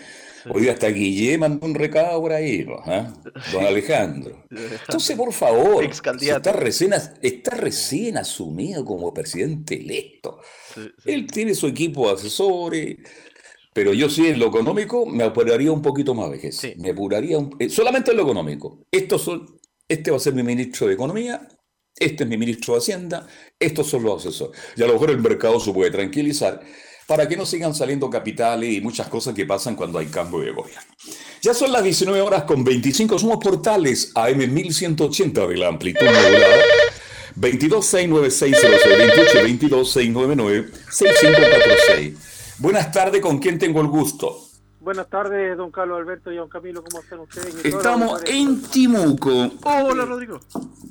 Hoy 0.49 0.69
hasta 0.69 0.87
Guille 0.89 1.37
mandó 1.37 1.65
un 1.65 1.75
recado 1.75 2.19
por 2.21 2.33
ahí, 2.33 2.65
¿ah? 2.85 3.13
don 3.51 3.65
Alejandro. 3.65 4.45
Entonces, 4.49 5.15
por 5.15 5.31
favor, 5.33 5.83
está, 5.83 6.51
recién, 6.53 6.93
está 7.21 7.51
recién 7.51 8.17
asumido 8.17 8.83
como 8.83 9.13
presidente 9.13 9.75
electo. 9.75 10.39
Él 11.05 11.27
tiene 11.27 11.53
su 11.53 11.67
equipo 11.67 12.07
de 12.07 12.13
asesores, 12.13 12.97
pero 13.73 13.93
yo 13.93 14.09
sí 14.09 14.27
en 14.27 14.39
lo 14.39 14.47
económico 14.47 15.05
me 15.05 15.23
apuraría 15.23 15.71
un 15.71 15.81
poquito 15.81 16.13
más, 16.13 16.29
vejez. 16.29 16.75
Me 16.77 16.91
apuraría 16.91 17.37
eh, 17.59 17.69
solamente 17.69 18.11
en 18.11 18.17
lo 18.17 18.23
económico. 18.23 18.85
Estos 18.91 19.21
son, 19.21 19.59
este 19.87 20.11
va 20.11 20.17
a 20.17 20.21
ser 20.21 20.33
mi 20.33 20.43
ministro 20.43 20.87
de 20.87 20.93
Economía, 20.93 21.47
este 21.95 22.23
es 22.23 22.29
mi 22.29 22.37
ministro 22.37 22.73
de 22.73 22.79
Hacienda, 22.79 23.27
estos 23.59 23.87
son 23.87 24.03
los 24.03 24.25
asesores. 24.25 24.59
Y 24.75 24.83
a 24.83 24.87
lo 24.87 24.93
mejor 24.93 25.11
el 25.11 25.19
mercado 25.19 25.59
se 25.59 25.71
puede 25.71 25.91
tranquilizar 25.91 26.61
para 27.07 27.27
que 27.27 27.37
no 27.37 27.45
sigan 27.45 27.73
saliendo 27.73 28.09
capitales 28.09 28.71
y 28.71 28.81
muchas 28.81 29.07
cosas 29.07 29.33
que 29.33 29.45
pasan 29.45 29.75
cuando 29.75 29.99
hay 29.99 30.07
cambio 30.07 30.39
de 30.39 30.51
gobierno. 30.51 30.81
Ya 31.41 31.53
son 31.53 31.71
las 31.71 31.83
19 31.83 32.21
horas 32.21 32.43
con 32.43 32.63
25, 32.63 33.17
somos 33.17 33.37
portales 33.37 34.11
AM 34.15 34.53
1180 34.53 35.47
de 35.47 35.57
la 35.57 35.67
amplitud 35.67 36.05
modulada. 36.05 36.63
2269600, 37.35 39.43
28 39.43 39.85
6546. 40.89 42.13
Buenas 42.59 42.91
tardes, 42.91 43.21
¿con 43.21 43.39
quién 43.39 43.57
tengo 43.57 43.81
el 43.81 43.87
gusto? 43.87 44.50
Buenas 44.81 45.11
tardes, 45.11 45.55
don 45.57 45.69
Carlos 45.69 45.99
Alberto 45.99 46.31
y 46.31 46.37
don 46.37 46.49
Camilo, 46.49 46.83
¿cómo 46.83 47.03
están 47.03 47.19
ustedes? 47.19 47.53
Estamos 47.63 48.23
en 48.25 48.63
Timuco. 48.63 49.51
Hola, 49.61 50.05
Rodrigo. 50.05 50.39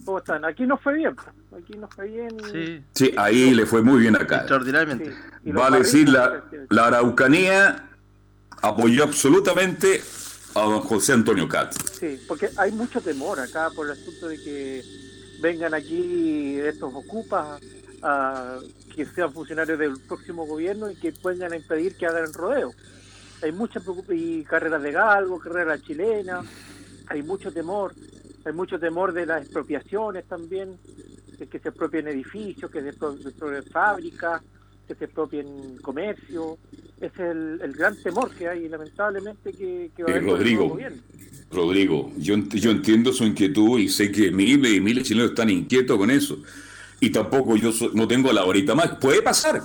¿Cómo 0.04 0.18
están? 0.18 0.44
Aquí 0.44 0.64
nos 0.64 0.80
fue 0.80 0.94
bien. 0.94 1.16
Aquí 1.52 1.76
nos 1.76 1.92
fue 1.92 2.06
bien. 2.06 2.36
Sí, 2.52 2.84
sí 2.94 3.12
ahí 3.16 3.52
le 3.52 3.66
fue 3.66 3.82
muy 3.82 3.98
bien 3.98 4.14
acá. 4.14 4.36
Extraordinariamente. 4.36 5.12
Va 5.58 5.66
a 5.66 5.70
decir, 5.72 6.08
la, 6.08 6.44
la 6.68 6.86
Araucanía 6.86 7.90
apoyó 8.62 9.02
absolutamente 9.02 10.00
a 10.54 10.60
don 10.60 10.82
José 10.82 11.14
Antonio 11.14 11.48
Cat. 11.48 11.74
Sí, 11.98 12.16
porque 12.28 12.48
hay 12.58 12.70
mucho 12.70 13.00
temor 13.00 13.40
acá 13.40 13.70
por 13.74 13.86
el 13.86 13.92
asunto 13.94 14.28
de 14.28 14.36
que 14.36 14.84
vengan 15.42 15.74
aquí 15.74 16.60
estos 16.60 16.94
ocupas 16.94 17.60
a 18.02 18.56
que 18.94 19.04
sean 19.04 19.32
funcionarios 19.32 19.80
del 19.80 19.98
próximo 20.06 20.46
gobierno 20.46 20.88
y 20.88 20.94
que 20.94 21.10
puedan 21.10 21.52
impedir 21.52 21.96
que 21.96 22.06
hagan 22.06 22.26
el 22.26 22.32
rodeo 22.32 22.72
hay 23.42 23.52
mucha 23.52 23.80
y 24.10 24.42
carreras 24.44 24.82
de 24.82 24.92
galgo, 24.92 25.38
carreras 25.38 25.82
chilenas, 25.82 26.44
hay 27.06 27.22
mucho 27.22 27.52
temor, 27.52 27.94
hay 28.44 28.52
mucho 28.52 28.78
temor 28.78 29.12
de 29.12 29.26
las 29.26 29.42
expropiaciones 29.42 30.24
también, 30.26 30.76
de 31.38 31.46
que 31.46 31.58
se 31.58 31.68
expropien 31.68 32.08
edificios, 32.08 32.70
que 32.70 32.82
se 32.82 32.90
expropien 32.90 33.64
fábricas, 33.64 34.42
que 34.86 34.94
se 34.94 35.04
expropien 35.04 35.78
comercio. 35.80 36.58
Ese 37.00 37.30
es 37.30 37.60
el, 37.62 37.72
gran 37.72 37.96
temor 38.02 38.30
que 38.34 38.48
hay, 38.48 38.68
lamentablemente, 38.68 39.52
que, 39.52 39.90
va 40.02 40.08
a 40.08 40.16
haber 40.16 40.24
Rodrigo, 40.24 40.78
Rodrigo, 41.50 42.12
yo, 42.16 42.36
yo 42.36 42.70
entiendo 42.70 43.12
su 43.12 43.24
inquietud 43.24 43.78
y 43.78 43.88
sé 43.88 44.12
que 44.12 44.30
miles 44.30 44.72
y 44.72 44.80
miles 44.80 45.02
de 45.02 45.08
chilenos 45.08 45.30
están 45.30 45.50
inquietos 45.50 45.96
con 45.96 46.10
eso. 46.10 46.38
Y 47.00 47.10
tampoco 47.10 47.56
yo 47.56 47.72
no 47.94 48.06
tengo 48.06 48.30
la 48.32 48.44
horita 48.44 48.74
más. 48.74 48.98
Puede 48.98 49.22
pasar, 49.22 49.62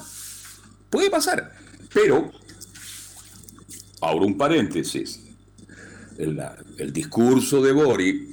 puede 0.90 1.10
pasar, 1.10 1.52
pero 1.94 2.32
Ahora 4.02 4.26
un 4.26 4.38
paréntesis. 4.38 5.22
El, 6.18 6.94
discurso 6.94 7.62
de 7.62 7.74
Bori 7.74 8.30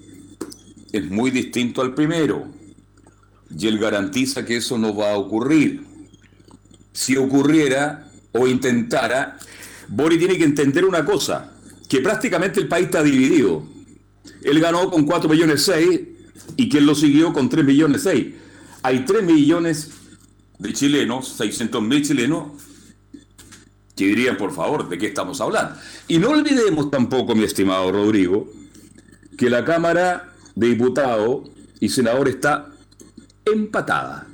es 0.93 1.11
muy 1.11 1.31
distinto 1.31 1.83
al 1.83 1.95
primero 1.95 2.47
y 3.57 3.67
él 3.67 3.79
garantiza 3.79 4.45
que 4.45 4.57
eso 4.57 4.79
no 4.79 4.95
va 4.95 5.13
a 5.13 5.17
ocurrir. 5.17 5.83
Si 6.93 7.17
ocurriera 7.17 8.09
o 8.33 8.47
intentara, 8.47 9.39
Bori 9.89 10.19
tiene 10.19 10.39
que 10.39 10.45
entender 10.45 10.85
una 10.85 11.05
cosa, 11.05 11.53
que 11.89 12.01
prácticamente 12.01 12.61
el 12.61 12.69
país 12.69 12.87
está 12.87 13.03
dividido. 13.03 13.67
Él 14.43 14.61
ganó 14.61 14.91
con 14.91 15.05
4 15.05 15.29
millones 15.29 15.63
6 15.63 16.01
y 16.57 16.69
quien 16.69 16.87
lo 16.87 16.95
siguió 16.95 17.33
con 17.33 17.49
3 17.49 17.65
millones 17.65 18.03
6. 18.03 18.27
Hay 18.83 19.05
3 19.05 19.25
millones 19.25 19.91
de 20.59 20.73
chilenos, 20.73 21.29
600 21.37 21.83
mil 21.83 22.07
chilenos, 22.07 22.53
que 23.97 24.07
dirían, 24.07 24.37
por 24.37 24.53
favor, 24.53 24.89
¿de 24.89 24.99
qué 24.99 25.07
estamos 25.07 25.41
hablando? 25.41 25.77
Y 26.09 26.19
no 26.19 26.31
olvidemos 26.31 26.91
tampoco, 26.91 27.35
mi 27.35 27.45
estimado 27.45 27.93
Rodrigo, 27.93 28.51
que 29.37 29.51
la 29.51 29.65
Cámara 29.65 30.33
de 30.55 30.69
Diputados 30.69 31.51
y 31.81 31.89
Senadores 31.89 32.37
está 32.37 32.69
empatada. 33.45 34.27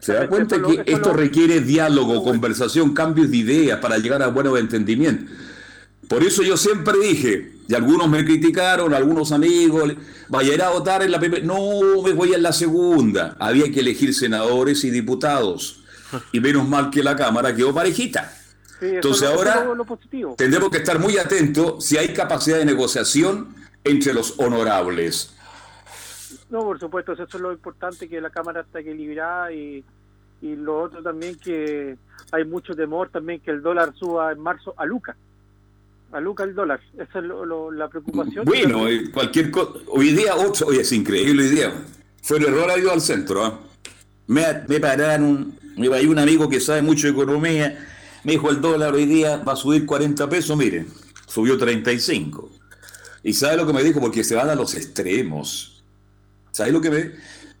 ¿Se 0.00 0.14
da 0.14 0.26
cuenta 0.26 0.60
que 0.62 0.82
esto 0.86 1.12
requiere 1.12 1.60
diálogo, 1.60 2.24
conversación, 2.24 2.94
cambios 2.94 3.30
de 3.30 3.36
ideas 3.36 3.78
para 3.80 3.98
llegar 3.98 4.22
a 4.22 4.28
buenos 4.28 4.58
entendimientos? 4.58 5.28
Por 6.08 6.22
eso 6.22 6.42
yo 6.42 6.56
siempre 6.56 6.94
dije, 6.98 7.52
y 7.68 7.74
algunos 7.74 8.08
me 8.08 8.24
criticaron, 8.24 8.92
algunos 8.92 9.32
amigos, 9.32 9.94
vaya 10.28 10.52
a 10.52 10.54
ir 10.54 10.62
a 10.62 10.70
votar 10.70 11.02
en 11.02 11.10
la 11.10 11.20
primera. 11.20 11.44
No, 11.44 12.02
me 12.04 12.12
voy 12.12 12.32
en 12.34 12.42
la 12.42 12.52
segunda. 12.52 13.36
Había 13.38 13.70
que 13.70 13.80
elegir 13.80 14.12
senadores 14.14 14.84
y 14.84 14.90
diputados. 14.90 15.82
Y 16.32 16.40
menos 16.40 16.68
mal 16.68 16.90
que 16.90 17.02
la 17.02 17.16
Cámara 17.16 17.54
quedó 17.54 17.72
parejita. 17.72 18.32
Entonces 18.82 19.28
ahora 19.28 19.64
tendremos 20.36 20.70
que 20.70 20.78
estar 20.78 20.98
muy 20.98 21.16
atentos 21.16 21.84
si 21.84 21.96
hay 21.96 22.12
capacidad 22.12 22.58
de 22.58 22.64
negociación 22.64 23.54
entre 23.84 24.12
los 24.12 24.38
honorables. 24.38 25.36
No, 26.50 26.60
por 26.60 26.80
supuesto, 26.80 27.12
eso 27.12 27.24
es 27.24 27.34
lo 27.34 27.52
importante, 27.52 28.08
que 28.08 28.20
la 28.20 28.30
Cámara 28.30 28.62
está 28.62 28.80
equilibrada 28.80 29.52
y, 29.52 29.84
y 30.42 30.56
lo 30.56 30.82
otro 30.82 31.02
también 31.02 31.36
que 31.36 31.96
hay 32.32 32.44
mucho 32.44 32.74
temor 32.74 33.08
también 33.10 33.40
que 33.40 33.52
el 33.52 33.62
dólar 33.62 33.94
suba 33.94 34.32
en 34.32 34.40
marzo 34.40 34.74
a 34.76 34.84
Luca. 34.84 35.16
A 36.10 36.20
Luca 36.20 36.44
el 36.44 36.54
dólar, 36.54 36.80
esa 36.98 37.20
es 37.20 37.24
la 37.24 37.88
preocupación. 37.88 38.44
Bueno, 38.44 38.86
eh, 38.88 39.10
cualquier 39.12 39.50
cosa, 39.50 39.78
hoy 39.88 40.10
día 40.10 40.34
8, 40.36 40.66
hoy 40.66 40.78
es 40.78 40.92
increíble 40.92 41.44
hoy 41.44 41.48
día. 41.50 41.72
Fue 42.20 42.36
un 42.36 42.44
error, 42.44 42.70
ido 42.78 42.92
al 42.92 43.00
centro. 43.00 43.44
¿ah? 43.44 43.60
Me, 44.26 44.44
me 44.68 44.78
pararon, 44.78 45.54
me 45.76 45.88
va 45.88 45.98
un 46.00 46.18
amigo 46.18 46.48
que 46.48 46.60
sabe 46.60 46.82
mucho 46.82 47.06
de 47.06 47.12
economía 47.12 47.88
me 48.24 48.32
dijo, 48.32 48.50
el 48.50 48.60
dólar 48.60 48.94
hoy 48.94 49.06
día 49.06 49.38
va 49.38 49.54
a 49.54 49.56
subir 49.56 49.86
40 49.86 50.28
pesos, 50.28 50.56
miren, 50.56 50.88
subió 51.26 51.58
35. 51.58 52.50
¿Y 53.22 53.32
sabe 53.34 53.56
lo 53.56 53.66
que 53.66 53.72
me 53.72 53.82
dijo? 53.82 54.00
Porque 54.00 54.24
se 54.24 54.34
van 54.34 54.50
a 54.50 54.54
los 54.54 54.74
extremos. 54.74 55.82
¿Sabe 56.50 56.72
lo 56.72 56.80
que 56.80 56.90
me 56.90 57.12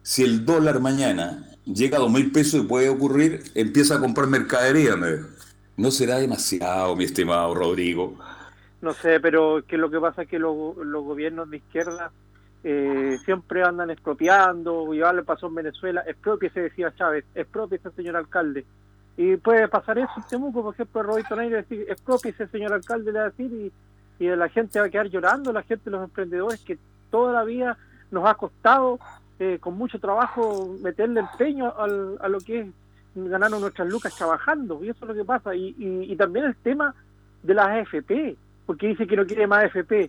Si 0.02 0.22
el 0.22 0.44
dólar 0.44 0.80
mañana 0.80 1.48
llega 1.64 1.98
a 1.98 2.00
2 2.00 2.10
mil 2.10 2.32
pesos 2.32 2.60
y 2.60 2.66
puede 2.66 2.88
ocurrir, 2.88 3.42
empieza 3.54 3.96
a 3.96 4.00
comprar 4.00 4.26
mercadería, 4.26 4.96
me 4.96 5.20
¿No 5.76 5.90
será 5.90 6.18
demasiado, 6.18 6.94
mi 6.96 7.04
estimado 7.04 7.54
Rodrigo? 7.54 8.16
No 8.82 8.92
sé, 8.92 9.20
pero 9.20 9.62
que 9.66 9.78
lo 9.78 9.90
que 9.90 9.98
pasa 9.98 10.22
es 10.22 10.28
que 10.28 10.38
los, 10.38 10.54
gobiernos 10.54 11.48
de 11.48 11.58
izquierda 11.58 12.12
eh, 12.62 13.16
siempre 13.24 13.62
andan 13.62 13.90
expropiando, 13.90 14.92
ya 14.92 15.12
le 15.12 15.22
pasó 15.22 15.46
en 15.46 15.54
Venezuela, 15.54 16.04
se 16.52 16.60
decía 16.60 16.94
Chávez, 16.94 17.24
expropiese 17.34 17.90
señor 17.92 18.16
alcalde. 18.16 18.66
Y 19.16 19.36
puede 19.36 19.68
pasar 19.68 19.98
eso 19.98 20.10
en 20.16 20.22
Temuco, 20.24 20.62
por 20.62 20.74
ejemplo, 20.74 21.02
Roberto 21.02 21.36
Nair 21.36 21.52
decir, 21.52 21.86
ese 21.88 22.46
señor 22.48 22.72
alcalde, 22.72 23.12
le 23.12 23.18
va 23.18 23.26
a 23.26 23.30
decir, 23.30 23.52
y, 23.52 24.24
y 24.24 24.28
la 24.28 24.48
gente 24.48 24.80
va 24.80 24.86
a 24.86 24.90
quedar 24.90 25.08
llorando, 25.08 25.52
la 25.52 25.62
gente, 25.62 25.90
los 25.90 26.04
emprendedores, 26.04 26.60
que 26.60 26.78
toda 27.10 27.32
la 27.32 27.44
vida 27.44 27.76
nos 28.10 28.26
ha 28.26 28.34
costado 28.34 28.98
eh, 29.38 29.58
con 29.60 29.76
mucho 29.76 29.98
trabajo 29.98 30.76
meterle 30.80 31.20
empeño 31.20 31.74
al, 31.76 32.16
a 32.20 32.28
lo 32.28 32.38
que 32.38 32.60
es 32.60 32.66
ganando 33.14 33.58
nuestras 33.60 33.88
lucas 33.88 34.14
trabajando, 34.14 34.82
y 34.82 34.88
eso 34.88 35.04
es 35.04 35.08
lo 35.08 35.14
que 35.14 35.24
pasa. 35.24 35.54
Y, 35.54 35.74
y, 35.78 36.16
también 36.16 36.46
el 36.46 36.56
tema 36.56 36.94
de 37.42 37.54
las 37.54 37.66
AFP, 37.66 38.36
porque 38.66 38.88
dice 38.88 39.06
que 39.06 39.16
no 39.16 39.26
quiere 39.26 39.46
más 39.46 39.64
AFP. 39.64 40.08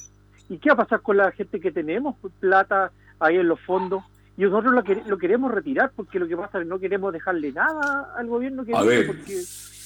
¿Y 0.50 0.58
qué 0.58 0.70
va 0.70 0.76
a 0.76 0.86
pasar 0.86 1.02
con 1.02 1.18
la 1.18 1.32
gente 1.32 1.60
que 1.60 1.72
tenemos 1.72 2.16
plata 2.40 2.92
ahí 3.20 3.38
en 3.38 3.48
los 3.48 3.60
fondos? 3.62 4.04
Y 4.36 4.42
nosotros 4.42 4.74
lo, 5.06 5.18
queremos 5.18 5.52
retirar 5.52 5.92
porque 5.96 6.18
lo 6.18 6.28
que 6.28 6.36
pasa 6.36 6.58
es 6.58 6.64
que 6.64 6.70
no 6.70 6.80
queremos 6.80 7.14
dejarle 7.14 7.52
nada 7.52 8.14
al 8.18 8.28
gobierno 8.28 8.66
que 8.66 8.74
a 8.74 8.82
ver, 8.82 9.16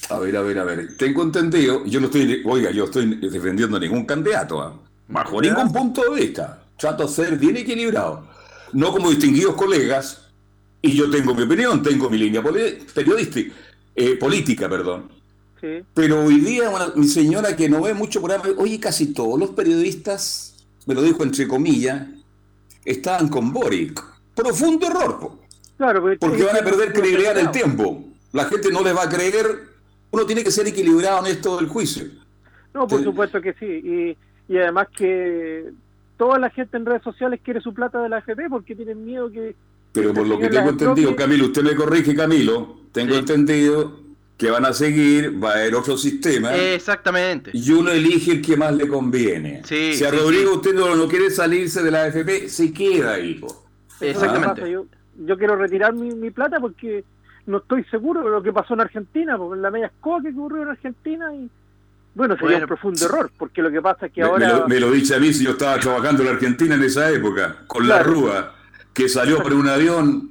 a 0.08 0.18
ver, 0.18 0.36
a 0.36 0.42
ver, 0.42 0.58
a 0.58 0.64
ver, 0.64 0.96
tengo 0.96 1.22
entendido, 1.22 1.84
yo 1.84 2.00
no 2.00 2.06
estoy, 2.06 2.42
oiga, 2.46 2.70
yo 2.70 2.84
estoy 2.84 3.16
defendiendo 3.16 3.76
a 3.76 3.80
ningún 3.80 4.06
candidato, 4.06 4.60
¿ah? 4.62 4.74
bajo 5.08 5.42
ningún 5.42 5.70
punto 5.70 6.02
de 6.02 6.20
vista, 6.20 6.62
trato 6.78 7.06
de 7.06 7.10
ser 7.10 7.36
bien 7.36 7.58
equilibrado, 7.58 8.26
no 8.72 8.90
como 8.90 9.10
distinguidos 9.10 9.54
colegas, 9.54 10.30
y 10.80 10.92
yo 10.92 11.10
tengo 11.10 11.34
mi 11.34 11.42
opinión, 11.42 11.82
tengo 11.82 12.08
mi 12.08 12.16
línea 12.16 12.42
periodística, 12.94 13.54
eh, 13.94 14.16
política, 14.16 14.68
perdón. 14.68 15.10
Sí. 15.60 15.82
Pero 15.92 16.24
hoy 16.24 16.40
día 16.40 16.70
mi 16.94 17.08
señora 17.08 17.56
que 17.56 17.68
no 17.68 17.82
ve 17.82 17.92
mucho 17.92 18.20
por 18.20 18.32
ahí, 18.32 18.40
oye, 18.56 18.80
casi 18.80 19.12
todos 19.12 19.38
los 19.38 19.50
periodistas, 19.50 20.54
me 20.86 20.94
lo 20.94 21.02
dijo 21.02 21.22
entre 21.22 21.46
comillas, 21.48 22.06
estaban 22.84 23.28
con 23.28 23.52
Boric 23.52 24.17
profundo 24.42 24.86
error. 24.86 25.30
Claro, 25.76 26.02
porque, 26.18 26.42
van 26.42 26.56
a 26.56 26.64
perder 26.64 26.92
credibilidad 26.92 27.38
en 27.38 27.46
el 27.46 27.52
tiempo. 27.52 28.04
la 28.32 28.44
gente 28.46 28.70
no 28.70 28.82
les 28.82 28.96
va 28.96 29.04
a 29.04 29.08
creer. 29.08 29.46
Uno 30.10 30.26
tiene 30.26 30.42
que 30.42 30.50
ser 30.50 30.66
equilibrado 30.66 31.26
en 31.26 31.32
esto 31.32 31.56
del 31.56 31.68
juicio. 31.68 32.06
No, 32.74 32.86
por 32.86 33.02
supuesto 33.02 33.40
que 33.40 33.54
sí. 33.54 34.16
Y, 34.48 34.56
además 34.56 34.88
que 34.96 35.70
toda 36.16 36.38
la 36.38 36.50
gente 36.50 36.76
en 36.76 36.86
redes 36.86 37.02
sociales 37.02 37.40
quiere 37.44 37.60
su 37.60 37.72
plata 37.74 38.02
de 38.02 38.08
la 38.08 38.16
AFP 38.18 38.48
porque 38.48 38.74
tienen 38.74 39.04
miedo 39.04 39.30
que... 39.30 39.54
Pero 39.92 40.12
por 40.12 40.26
lo 40.26 40.38
que 40.38 40.48
tengo 40.48 40.70
entendido, 40.70 41.14
Camilo, 41.16 41.46
usted 41.46 41.62
me 41.62 41.74
corrige, 41.74 42.14
Camilo, 42.14 42.76
tengo 42.92 43.14
entendido 43.14 44.00
que 44.38 44.50
van 44.50 44.64
a 44.64 44.72
seguir, 44.72 45.42
va 45.42 45.50
a 45.50 45.54
haber 45.54 45.74
otro 45.74 45.98
sistema. 45.98 46.54
Exactamente. 46.54 47.50
Y 47.52 47.72
uno 47.72 47.90
elige 47.90 48.32
el 48.32 48.42
que 48.42 48.56
más 48.56 48.72
le 48.72 48.86
conviene. 48.86 49.62
si 49.64 50.02
a 50.04 50.10
Rodrigo 50.10 50.54
usted 50.54 50.74
no, 50.74 51.08
quiere 51.08 51.30
salirse 51.30 51.82
de 51.82 51.90
la 51.90 52.04
AFP, 52.04 52.48
se 52.48 52.72
queda, 52.72 53.18
hijo. 53.18 53.67
Exactamente. 54.00 54.70
Yo, 54.70 54.86
yo, 55.24 55.38
quiero 55.38 55.56
retirar 55.56 55.94
mi, 55.94 56.14
mi, 56.14 56.30
plata 56.30 56.60
porque 56.60 57.04
no 57.46 57.58
estoy 57.58 57.84
seguro 57.84 58.22
de 58.22 58.30
lo 58.30 58.42
que 58.42 58.52
pasó 58.52 58.74
en 58.74 58.80
Argentina, 58.80 59.36
porque 59.36 59.60
la 59.60 59.70
media 59.70 59.86
escoba 59.86 60.22
que 60.22 60.30
ocurrió 60.30 60.62
en 60.62 60.68
Argentina 60.68 61.34
y 61.34 61.50
bueno, 62.18 62.36
sería 62.36 62.58
un 62.58 62.66
profundo 62.66 63.04
error, 63.04 63.30
porque 63.38 63.62
lo 63.62 63.70
que 63.70 63.80
pasa 63.80 64.06
es 64.06 64.12
que 64.12 64.22
ahora... 64.22 64.64
Me 64.66 64.80
lo, 64.80 64.90
dice 64.90 65.14
a 65.14 65.20
mí 65.20 65.32
si 65.32 65.44
yo 65.44 65.52
estaba 65.52 65.78
trabajando 65.78 66.24
en 66.24 66.30
Argentina 66.30 66.74
en 66.74 66.82
esa 66.82 67.08
época, 67.10 67.58
con 67.68 67.86
la 67.86 68.02
Rúa, 68.02 68.54
que 68.92 69.08
salió 69.08 69.40
por 69.40 69.52
un 69.52 69.68
avión 69.68 70.30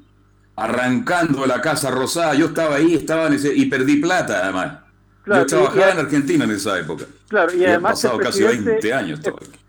arrancando 0.57 1.45
la 1.45 1.61
Casa 1.61 1.89
Rosada, 1.89 2.33
yo 2.33 2.47
estaba 2.47 2.75
ahí, 2.75 2.95
estaba 2.95 3.27
en 3.27 3.33
ese, 3.33 3.55
y 3.55 3.67
perdí 3.67 4.01
plata 4.01 4.41
además. 4.43 4.79
yo 5.27 5.45
trabajaba 5.45 5.91
en 5.91 5.99
Argentina 5.99 6.43
en 6.43 6.51
esa 6.51 6.77
época. 6.77 7.05
Claro, 7.29 7.53
y, 7.55 7.63
además... 7.63 8.03
Han 8.03 8.11
pasado 8.11 8.19
casi 8.19 8.43
20 8.43 8.93
años. 8.93 9.21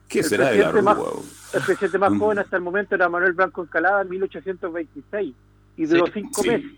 ¿Qué 0.08 0.22
será 0.22 0.50
de 0.50 0.58
la 0.58 0.72
Rúa? 0.72 1.22
el 1.52 1.62
presidente 1.62 1.98
más 1.98 2.18
joven 2.18 2.38
hasta 2.38 2.56
el 2.56 2.62
momento 2.62 2.94
era 2.94 3.08
Manuel 3.08 3.32
Blanco 3.32 3.62
Encalada 3.62 4.02
en 4.02 4.08
1826, 4.10 5.34
y 5.76 5.86
duró 5.86 6.06
cinco 6.12 6.42
meses. 6.42 6.70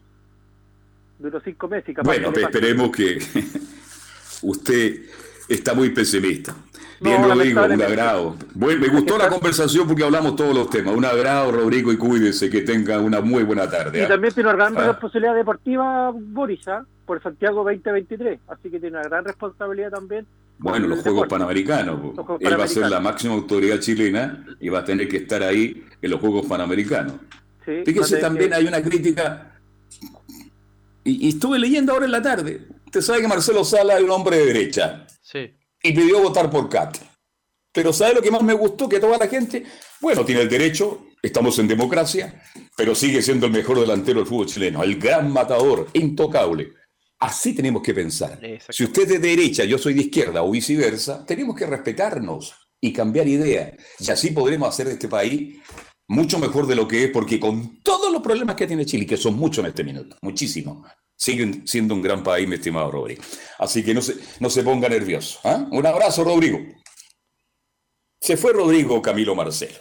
Duró 1.19 1.41
cinco 1.41 1.69
meses. 1.69 1.97
bueno, 2.03 2.33
esperemos 2.35 2.91
que 2.91 3.19
usted 4.43 5.03
está 5.49 5.75
muy 5.75 5.91
pesimista. 5.91 6.55
Bien, 7.01 7.23
Rodrigo, 7.23 7.65
un 7.65 7.83
agrado. 7.83 8.37
Bueno, 8.55 8.81
me 8.81 8.89
gustó 8.89 9.17
la 9.17 9.31
conversación 9.31 9.89
porque 9.89 10.05
hablamos 10.05 10.37
todos 10.37 10.55
los 10.55 10.69
temas. 10.69 10.95
Un 10.95 11.05
agrado, 11.07 11.51
Rodrigo, 11.51 11.91
y 11.93 11.97
cuídese, 11.97 12.51
que 12.51 12.61
tenga 12.61 13.01
una 13.01 13.23
muy 13.23 13.43
buena 13.43 13.69
tarde. 13.71 14.01
Y 14.01 14.03
¿ah? 14.03 14.09
también 14.09 14.35
tiene 14.35 14.51
una 14.51 14.57
gran 14.57 14.77
ah. 14.77 14.89
responsabilidad 14.89 15.35
deportiva, 15.35 16.11
Boris, 16.15 16.69
¿ah? 16.69 16.85
por 17.07 17.23
Santiago 17.23 17.65
2023. 17.65 18.41
Así 18.49 18.71
que 18.71 18.79
tiene 18.79 18.99
una 18.99 19.09
gran 19.09 19.25
responsabilidad 19.25 19.91
también. 19.91 20.27
Bueno, 20.63 20.87
los 20.87 21.01
Juegos 21.01 21.27
Panamericanos. 21.27 22.15
Él 22.39 22.61
va 22.61 22.65
a 22.65 22.69
ser 22.69 22.89
la 22.89 23.01
máxima 23.01 23.35
autoridad 23.35 23.81
chilena 23.81 24.47
y 24.61 24.69
va 24.69 24.81
a 24.81 24.85
tener 24.85 25.09
que 25.09 25.17
estar 25.19 25.43
ahí 25.43 25.85
en 26.01 26.11
los 26.11 26.21
Juegos 26.21 26.47
Panamericanos. 26.47 27.15
Fíjese, 27.65 28.19
también 28.19 28.53
hay 28.53 28.67
una 28.67 28.83
crítica, 28.83 29.59
y, 31.05 31.27
y 31.27 31.29
estuve 31.31 31.59
leyendo 31.59 31.93
ahora 31.93 32.05
en 32.05 32.13
la 32.13 32.23
tarde. 32.23 32.67
Usted 32.87 33.01
sabe 33.01 33.23
que 33.23 33.29
Marcelo 33.29 33.65
Sala 33.65 33.97
es 33.97 34.05
un 34.05 34.11
hombre 34.11 34.37
de 34.37 34.47
derecha. 34.47 35.07
Sí. 35.23 35.51
Y 35.83 35.93
pidió 35.93 36.21
votar 36.21 36.51
por 36.51 36.69
Cat. 36.69 36.99
Pero 37.73 37.93
¿sabe 37.93 38.15
lo 38.15 38.23
que 38.23 38.31
más 38.31 38.43
me 38.43 38.53
gustó? 38.53 38.89
Que 38.89 38.99
toda 38.99 39.17
la 39.17 39.29
gente, 39.29 39.65
bueno, 40.01 40.25
tiene 40.25 40.43
el 40.43 40.49
derecho, 40.49 41.07
estamos 41.23 41.59
en 41.59 41.69
democracia, 41.69 42.43
pero 42.77 42.95
sigue 42.95 43.23
siendo 43.23 43.47
el 43.47 43.53
mejor 43.53 43.79
delantero 43.79 44.19
del 44.19 44.27
fútbol 44.27 44.47
chileno, 44.47 44.83
el 44.83 44.99
gran 44.99 45.33
matador, 45.33 45.87
intocable. 45.93 46.73
Así 47.21 47.55
tenemos 47.55 47.83
que 47.83 47.93
pensar. 47.93 48.41
Si 48.71 48.85
usted 48.85 49.03
es 49.03 49.09
de 49.09 49.19
derecha, 49.19 49.65
yo 49.65 49.77
soy 49.77 49.93
de 49.93 50.03
izquierda 50.03 50.43
o 50.43 50.51
viceversa, 50.51 51.25
tenemos 51.27 51.55
que 51.55 51.67
respetarnos 51.67 52.55
y 52.81 52.93
cambiar 52.93 53.29
ideas. 53.29 53.75
Y 53.99 54.11
así 54.11 54.31
podremos 54.31 54.71
hacer 54.71 54.87
de 54.87 54.95
este 54.95 55.07
país 55.09 55.59
mucho 56.09 56.39
mejor 56.39 56.67
de 56.67 56.75
lo 56.75 56.89
que 56.89 57.05
es, 57.05 57.11
porque 57.11 57.39
con 57.39 57.83
todos 57.83 58.11
los 58.11 58.23
problemas 58.23 58.57
que 58.57 58.67
tiene 58.67 58.87
Chile, 58.87 59.07
que 59.07 59.19
son 59.19 59.37
muchos 59.37 59.63
en 59.63 59.69
este 59.69 59.85
minuto, 59.85 60.17
muchísimos, 60.23 60.87
siguen 61.15 61.69
siendo 61.69 61.95
un 61.95 62.01
gran 62.01 62.23
país, 62.23 62.49
mi 62.49 62.55
estimado 62.55 62.91
Rodrigo. 62.91 63.23
Así 63.59 63.85
que 63.85 63.93
no 63.93 64.01
se, 64.01 64.17
no 64.41 64.49
se 64.49 64.63
ponga 64.63 64.89
nervioso. 64.89 65.41
¿ah? 65.45 65.69
Un 65.71 65.87
abrazo, 65.87 66.25
Rodrigo. 66.25 66.59
Se 68.19 68.39
fue 68.39 68.55
Rodrigo 68.55 69.01
Camilo 69.03 69.35
Marcelo. 69.35 69.79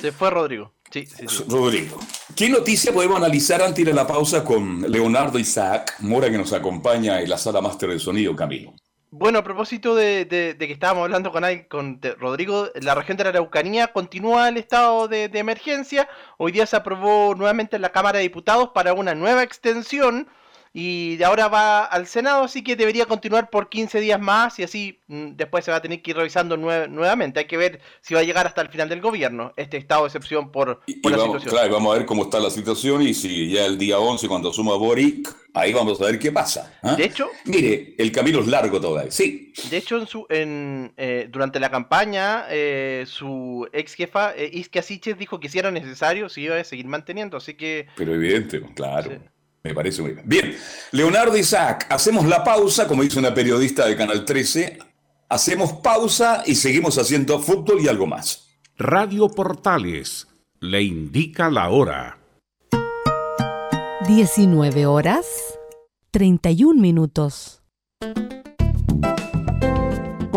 Se 0.00 0.10
fue 0.10 0.30
Rodrigo. 0.30 0.74
Sí, 0.90 1.06
sí, 1.06 1.24
Rodrigo. 1.48 2.00
¿Qué 2.34 2.48
noticia 2.48 2.92
podemos 2.92 3.16
analizar 3.16 3.62
antes 3.62 3.84
de 3.84 3.92
la 3.92 4.06
pausa 4.06 4.44
con 4.44 4.82
Leonardo 4.90 5.38
Isaac 5.38 5.94
Mora, 6.00 6.30
que 6.30 6.38
nos 6.38 6.52
acompaña 6.52 7.20
en 7.20 7.30
la 7.30 7.38
sala 7.38 7.60
máster 7.60 7.90
de 7.90 7.98
sonido, 8.00 8.34
Camilo? 8.34 8.74
Bueno, 9.12 9.40
a 9.40 9.44
propósito 9.44 9.94
de, 9.94 10.26
que 10.28 10.72
estábamos 10.72 11.04
hablando 11.04 11.32
con, 11.32 11.44
con 11.68 12.00
Rodrigo, 12.18 12.70
la 12.80 12.94
región 12.94 13.16
de 13.16 13.24
la 13.24 13.30
Araucanía 13.30 13.92
continúa 13.92 14.48
el 14.48 14.56
estado 14.56 15.08
de, 15.08 15.28
de, 15.28 15.38
emergencia. 15.38 16.08
Hoy 16.38 16.52
día 16.52 16.66
se 16.66 16.76
aprobó 16.76 17.34
nuevamente 17.34 17.76
en 17.76 17.82
la 17.82 17.90
Cámara 17.90 18.18
de 18.18 18.24
Diputados 18.24 18.70
para 18.74 18.92
una 18.92 19.14
nueva 19.14 19.42
extensión 19.42 20.28
y 20.72 21.16
de 21.16 21.24
ahora 21.24 21.48
va 21.48 21.84
al 21.84 22.06
Senado, 22.06 22.44
así 22.44 22.62
que 22.62 22.76
debería 22.76 23.06
continuar 23.06 23.50
por 23.50 23.68
15 23.68 24.00
días 24.00 24.20
más 24.20 24.58
y 24.60 24.62
así 24.62 25.00
mm, 25.08 25.32
después 25.32 25.64
se 25.64 25.72
va 25.72 25.78
a 25.78 25.82
tener 25.82 26.00
que 26.00 26.12
ir 26.12 26.16
revisando 26.16 26.56
nuevamente. 26.56 27.40
Hay 27.40 27.46
que 27.46 27.56
ver 27.56 27.80
si 28.00 28.14
va 28.14 28.20
a 28.20 28.22
llegar 28.22 28.46
hasta 28.46 28.60
el 28.62 28.68
final 28.68 28.88
del 28.88 29.00
gobierno 29.00 29.52
este 29.56 29.78
estado 29.78 30.02
de 30.02 30.08
excepción 30.08 30.52
por, 30.52 30.68
la 30.68 31.16
vamos, 31.16 31.24
situación. 31.24 31.50
Claro, 31.50 31.72
vamos 31.72 31.94
a 31.94 31.98
ver 31.98 32.06
cómo 32.06 32.22
está 32.22 32.38
la 32.38 32.50
situación 32.50 33.02
y 33.02 33.14
si 33.14 33.50
ya 33.50 33.66
el 33.66 33.78
día 33.78 33.98
11, 33.98 34.28
cuando 34.28 34.52
suma 34.52 34.76
Boric, 34.76 35.34
ahí 35.54 35.72
vamos 35.72 36.00
a 36.00 36.04
ver 36.04 36.20
qué 36.20 36.30
pasa. 36.30 36.78
¿ah? 36.82 36.94
De 36.94 37.04
hecho, 37.04 37.28
mire, 37.46 37.96
el 37.98 38.12
camino 38.12 38.38
es 38.38 38.46
largo 38.46 38.80
todavía, 38.80 39.10
sí. 39.10 39.52
De 39.70 39.76
hecho, 39.76 39.98
en 39.98 40.06
su, 40.06 40.24
en, 40.28 40.92
eh, 40.96 41.26
durante 41.28 41.58
la 41.58 41.72
campaña, 41.72 42.44
eh, 42.48 43.06
su 43.08 43.68
ex 43.72 43.94
jefa, 43.94 44.34
eh, 44.36 44.48
Iskia 44.52 44.82
dijo 45.18 45.40
que 45.40 45.48
si 45.48 45.58
era 45.58 45.72
necesario, 45.72 46.28
si 46.28 46.42
iba 46.42 46.56
a 46.56 46.62
seguir 46.62 46.86
manteniendo, 46.86 47.38
así 47.38 47.54
que... 47.54 47.88
Pero 47.96 48.14
evidente, 48.14 48.62
claro. 48.76 49.10
Me 49.62 49.74
parece 49.74 50.02
muy 50.02 50.12
bien. 50.12 50.24
Bien, 50.26 50.56
Leonardo 50.92 51.36
Isaac, 51.36 51.86
hacemos 51.90 52.26
la 52.26 52.42
pausa, 52.42 52.86
como 52.86 53.02
dice 53.02 53.18
una 53.18 53.34
periodista 53.34 53.86
de 53.86 53.96
Canal 53.96 54.24
13, 54.24 54.78
hacemos 55.28 55.74
pausa 55.74 56.42
y 56.46 56.54
seguimos 56.54 56.96
haciendo 56.98 57.40
fútbol 57.40 57.80
y 57.80 57.88
algo 57.88 58.06
más. 58.06 58.48
Radio 58.76 59.28
Portales 59.28 60.26
le 60.60 60.82
indica 60.82 61.50
la 61.50 61.68
hora. 61.68 62.18
19 64.06 64.86
horas 64.86 65.26
31 66.10 66.80
minutos. 66.80 67.59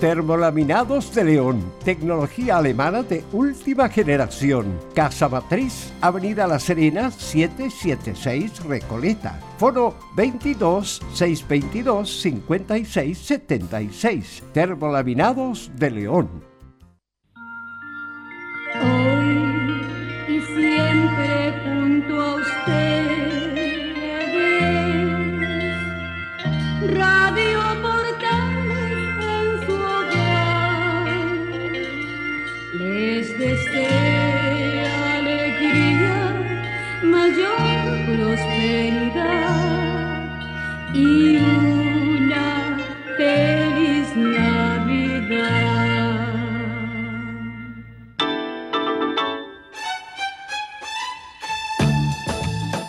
Termolaminados 0.00 1.14
de 1.14 1.22
León, 1.24 1.72
tecnología 1.84 2.56
alemana 2.56 3.02
de 3.02 3.22
última 3.32 3.90
generación. 3.90 4.80
Casa 4.94 5.28
Matriz, 5.28 5.92
Avenida 6.00 6.46
La 6.46 6.58
Serena, 6.58 7.10
776 7.10 8.64
Recoleta. 8.64 9.38
Foro 9.58 9.94
22 10.16 11.02
622 11.12 12.22
5676. 12.22 14.42
Termolaminados 14.54 15.70
de 15.76 15.90
León. 15.90 16.30
Hoy 18.80 19.82
y 20.28 20.40
siempre 20.40 21.52
junto 21.62 22.22
a 22.22 22.36
usted. 22.36 23.10
Radio 26.96 27.69
y 40.94 41.36
una 41.36 42.78
feliz 43.16 44.16
Navidad. 44.16 45.70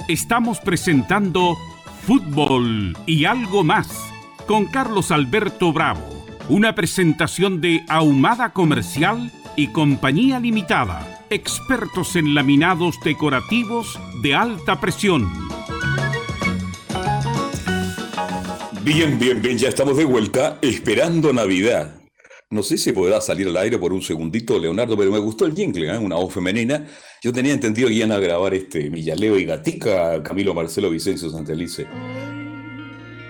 Estamos 0.08 0.60
presentando 0.60 1.58
Fútbol 2.06 2.98
y 3.06 3.26
algo 3.26 3.64
más 3.64 3.88
con 4.48 4.66
Carlos 4.66 5.12
Alberto 5.12 5.72
Bravo. 5.72 6.26
Una 6.50 6.74
presentación 6.76 7.62
de 7.62 7.86
Ahumada 7.88 8.52
Comercial 8.52 9.32
y 9.56 9.68
Compañía 9.68 10.40
Limitada. 10.40 11.26
Expertos 11.30 12.16
en 12.16 12.34
laminados 12.34 13.00
decorativos 13.04 14.00
de 14.22 14.36
alta 14.36 14.82
presión. 14.82 15.51
Bien, 18.84 19.20
bien, 19.20 19.39
bien, 19.39 19.60
ya 19.60 19.70
estamos 19.70 19.96
de 19.96 20.06
vuelta 20.06 20.58
esperando 20.60 21.32
Navidad. 21.32 22.02
No 22.50 22.63
sé 22.63 22.80
si 22.80 22.91
podrá 22.91 23.22
salir 23.22 23.48
al 23.48 23.58
aire 23.58 23.78
por 23.78 23.94
un 23.94 24.02
segundito, 24.02 24.58
Leonardo, 24.58 24.98
pero 24.98 25.12
me 25.12 25.20
gustó 25.20 25.46
el 25.46 25.54
jingle, 25.54 25.94
¿eh? 25.94 25.98
una 26.00 26.15
voz 26.15 26.34
femenina. 26.34 26.88
Yo 27.22 27.32
tenía 27.32 27.54
entendido 27.54 27.89
que 27.89 27.94
iban 27.94 28.12
a 28.12 28.17
grabar 28.17 28.56
este 28.56 28.89
Millaleo 28.89 29.38
y 29.38 29.46
Gatica, 29.46 30.24
Camilo 30.24 30.56
Marcelo 30.56 30.89
Vicencio 30.89 31.30
Santelice. 31.30 31.86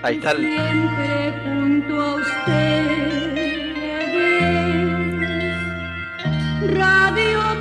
Ahí 0.01 0.15
está. 0.15 0.35
Siempre 0.37 1.33
junto 1.43 2.01
a 2.01 2.15
ustedes. 2.15 3.11
Radio 6.77 7.60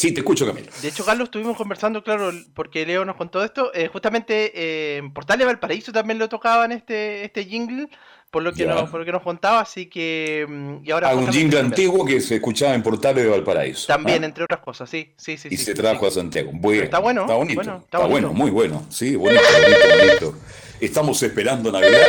Sí, 0.00 0.12
te 0.12 0.20
escucho, 0.20 0.46
Camilo. 0.46 0.68
De 0.80 0.88
hecho, 0.88 1.04
Carlos, 1.04 1.26
estuvimos 1.26 1.58
conversando, 1.58 2.02
claro, 2.02 2.30
porque 2.54 2.86
Leo 2.86 3.04
nos 3.04 3.16
contó 3.16 3.44
esto. 3.44 3.70
eh, 3.74 3.88
justamente 3.92 4.50
eh, 4.54 4.96
en 4.96 5.12
Portales 5.12 5.46
Valparaíso 5.46 5.92
también 5.92 6.18
lo 6.18 6.26
tocaban 6.30 6.72
este, 6.72 7.22
este 7.22 7.44
jingle, 7.44 7.86
por 8.30 8.42
lo 8.42 8.50
que, 8.54 8.64
Ya. 8.64 8.72
nos, 8.74 8.88
por 8.88 9.00
lo 9.00 9.04
que 9.04 9.12
nos 9.12 9.20
contaba, 9.20 9.60
así 9.60 9.86
que. 9.90 10.46
mm, 10.48 10.76
Y 10.86 10.90
ahora 10.90 11.10
Ah, 11.10 11.14
un 11.16 11.30
jingle 11.30 11.60
antiguo 11.60 12.06
que 12.06 12.18
se 12.22 12.36
escuchaba 12.36 12.72
en 12.74 12.82
Portales 12.82 13.24
de 13.24 13.28
Valparaíso. 13.28 13.88
También, 13.88 14.22
¿ah? 14.22 14.26
entre 14.28 14.44
otras 14.44 14.60
cosas, 14.60 14.88
sí, 14.88 15.12
sí, 15.18 15.36
sí. 15.36 15.48
Y 15.50 15.58
sí, 15.58 15.64
se 15.66 15.72
sí, 15.72 15.76
trajo 15.76 16.00
sí. 16.00 16.06
a 16.06 16.10
Santiago. 16.12 16.50
Bueno, 16.54 16.82
Está 16.84 16.98
bueno, 17.00 17.20
Está 17.22 17.34
bonito. 17.34 17.54
bueno, 17.56 17.76
está 17.84 17.98
está 17.98 18.08
bueno, 18.08 18.32
muy 18.32 18.50
bueno. 18.50 18.86
Sí, 18.88 19.16
bonito, 19.16 19.42
bonito, 19.42 20.06
bonito. 20.06 20.38
Estamos 20.80 21.22
esperando 21.22 21.70
Navidad. 21.70 22.06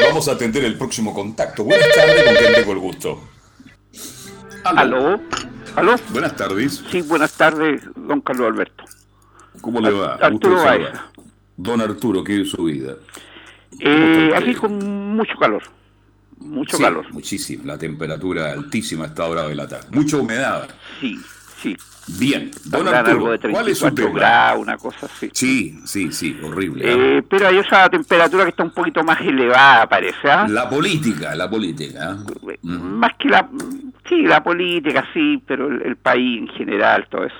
Vamos 0.00 0.26
a 0.28 0.32
atender 0.32 0.64
el 0.64 0.78
próximo 0.78 1.12
contacto. 1.12 1.64
Buenas 1.64 1.88
tardes, 1.94 2.22
con 2.24 2.34
quien 2.34 2.54
tengo 2.54 2.72
el 2.72 2.78
gusto. 2.78 3.20
¿Aló? 4.64 4.80
¿Aló? 4.80 5.20
Buenas 6.10 6.36
tardes. 6.36 6.82
Sí, 6.90 7.02
buenas 7.02 7.32
tardes, 7.34 7.82
don 7.94 8.20
Carlos 8.22 8.46
Alberto. 8.48 8.84
¿Cómo 9.60 9.80
le 9.80 9.90
va? 9.90 10.14
Arturo 10.14 10.56
Baeza. 10.62 11.06
Don 11.56 11.80
Arturo, 11.80 12.24
¿qué 12.24 12.40
es 12.42 12.50
su 12.50 12.64
vida? 12.64 12.94
Eh, 13.80 14.32
aquí 14.34 14.54
con 14.54 15.14
mucho 15.16 15.36
calor, 15.38 15.62
mucho 16.38 16.76
Sí, 16.78 16.82
calor. 16.82 17.12
Muchísimo. 17.12 17.64
La 17.66 17.76
temperatura 17.78 18.52
altísima 18.52 19.04
a 19.04 19.06
esta 19.08 19.24
hora 19.26 19.46
de 19.48 19.54
la 19.54 19.68
tarde. 19.68 19.88
Mucha 19.90 20.16
humedad. 20.16 20.68
Sí, 21.00 21.18
sí. 21.62 21.76
Bien. 22.18 22.50
Don 22.66 22.86
algo 22.88 23.30
Arturo, 23.32 23.50
¿cuál 23.52 23.68
es 23.68 23.78
su 23.78 23.84
34 23.86 23.94
tema? 24.06 24.18
grados, 24.18 24.62
una 24.62 24.76
cosa 24.78 25.06
así. 25.06 25.28
Sí, 25.32 25.78
sí, 25.84 26.12
sí, 26.12 26.38
horrible. 26.42 26.84
Eh, 27.18 27.22
pero 27.28 27.48
hay 27.48 27.58
esa 27.58 27.88
temperatura 27.90 28.44
que 28.44 28.50
está 28.50 28.62
un 28.62 28.70
poquito 28.70 29.02
más 29.02 29.20
elevada, 29.20 29.86
parece, 29.88 30.30
¿ah? 30.30 30.46
La 30.48 30.68
política, 30.70 31.34
la 31.34 31.50
política. 31.50 32.12
¿ah? 32.12 32.16
Ujú. 32.42 32.56
Más 32.64 33.12
que 33.18 33.28
la... 33.28 33.48
Sí, 34.08 34.22
la 34.22 34.42
política, 34.42 35.04
sí, 35.12 35.42
pero 35.46 35.68
el, 35.68 35.82
el 35.82 35.96
país 35.96 36.40
en 36.40 36.48
general, 36.48 37.06
todo 37.08 37.24
eso. 37.24 37.36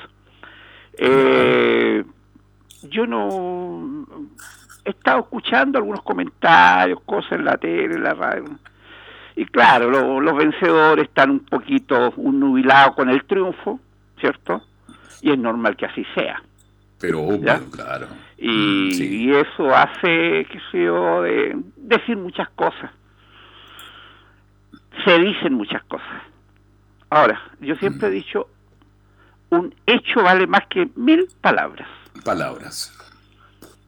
Eh, 0.98 2.05
yo 2.83 3.07
no... 3.07 4.07
He 4.85 4.90
estado 4.90 5.20
escuchando 5.20 5.79
algunos 5.79 6.02
comentarios, 6.02 7.00
cosas 7.05 7.33
en 7.33 7.44
la 7.44 7.57
tele, 7.57 7.94
en 7.96 8.02
la 8.05 8.14
radio. 8.14 8.44
Y 9.35 9.44
claro, 9.46 9.90
lo- 9.90 10.20
los 10.20 10.37
vencedores 10.37 11.09
están 11.09 11.31
un 11.31 11.40
poquito 11.40 12.12
nubilados 12.16 12.94
con 12.94 13.11
el 13.11 13.24
triunfo, 13.24 13.81
¿cierto? 14.20 14.62
Y 15.22 15.33
es 15.33 15.38
normal 15.38 15.76
que 15.76 15.87
así 15.87 16.07
sea. 16.14 16.40
Pero 17.00 17.20
obvio, 17.20 17.70
claro. 17.70 18.07
Y, 18.38 19.02
y 19.26 19.33
eso 19.33 19.74
hace, 19.74 20.46
qué 20.50 20.61
sé 20.70 20.85
yo, 20.85 21.22
de 21.22 21.57
decir 21.76 22.16
muchas 22.16 22.48
cosas. 22.50 22.90
Se 25.05 25.18
dicen 25.18 25.55
muchas 25.55 25.83
cosas. 25.85 26.22
Ahora, 27.11 27.40
yo 27.61 27.77
siempre 27.77 28.09
he 28.09 28.11
dicho, 28.11 28.49
un 29.51 29.75
hecho 29.87 30.23
vale 30.23 30.47
más 30.47 30.66
que 30.69 30.88
mil 30.97 31.29
palabras. 31.40 31.88
Palabras. 32.25 32.92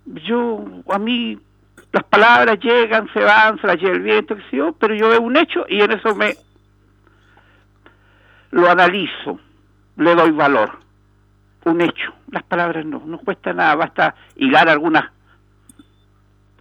Yo, 0.06 0.64
a 0.90 0.98
mí, 0.98 1.38
las 1.92 2.04
palabras 2.04 2.58
llegan, 2.60 3.08
se 3.12 3.20
van, 3.20 3.60
se 3.60 3.66
las 3.66 3.76
lleva 3.76 3.96
el 3.96 4.02
viento, 4.02 4.36
qué 4.36 4.42
sé 4.50 4.56
yo, 4.56 4.72
pero 4.72 4.94
yo 4.94 5.08
veo 5.08 5.20
un 5.20 5.36
hecho 5.36 5.66
y 5.68 5.80
en 5.80 5.92
eso 5.92 6.14
me 6.14 6.36
lo 8.50 8.70
analizo, 8.70 9.38
le 9.96 10.14
doy 10.14 10.30
valor. 10.30 10.78
Un 11.64 11.80
hecho. 11.80 12.14
Las 12.30 12.44
palabras 12.44 12.86
no, 12.86 13.02
no 13.04 13.18
cuesta 13.18 13.52
nada, 13.52 13.74
basta 13.74 14.14
hilar 14.36 14.68
algunas 14.68 15.10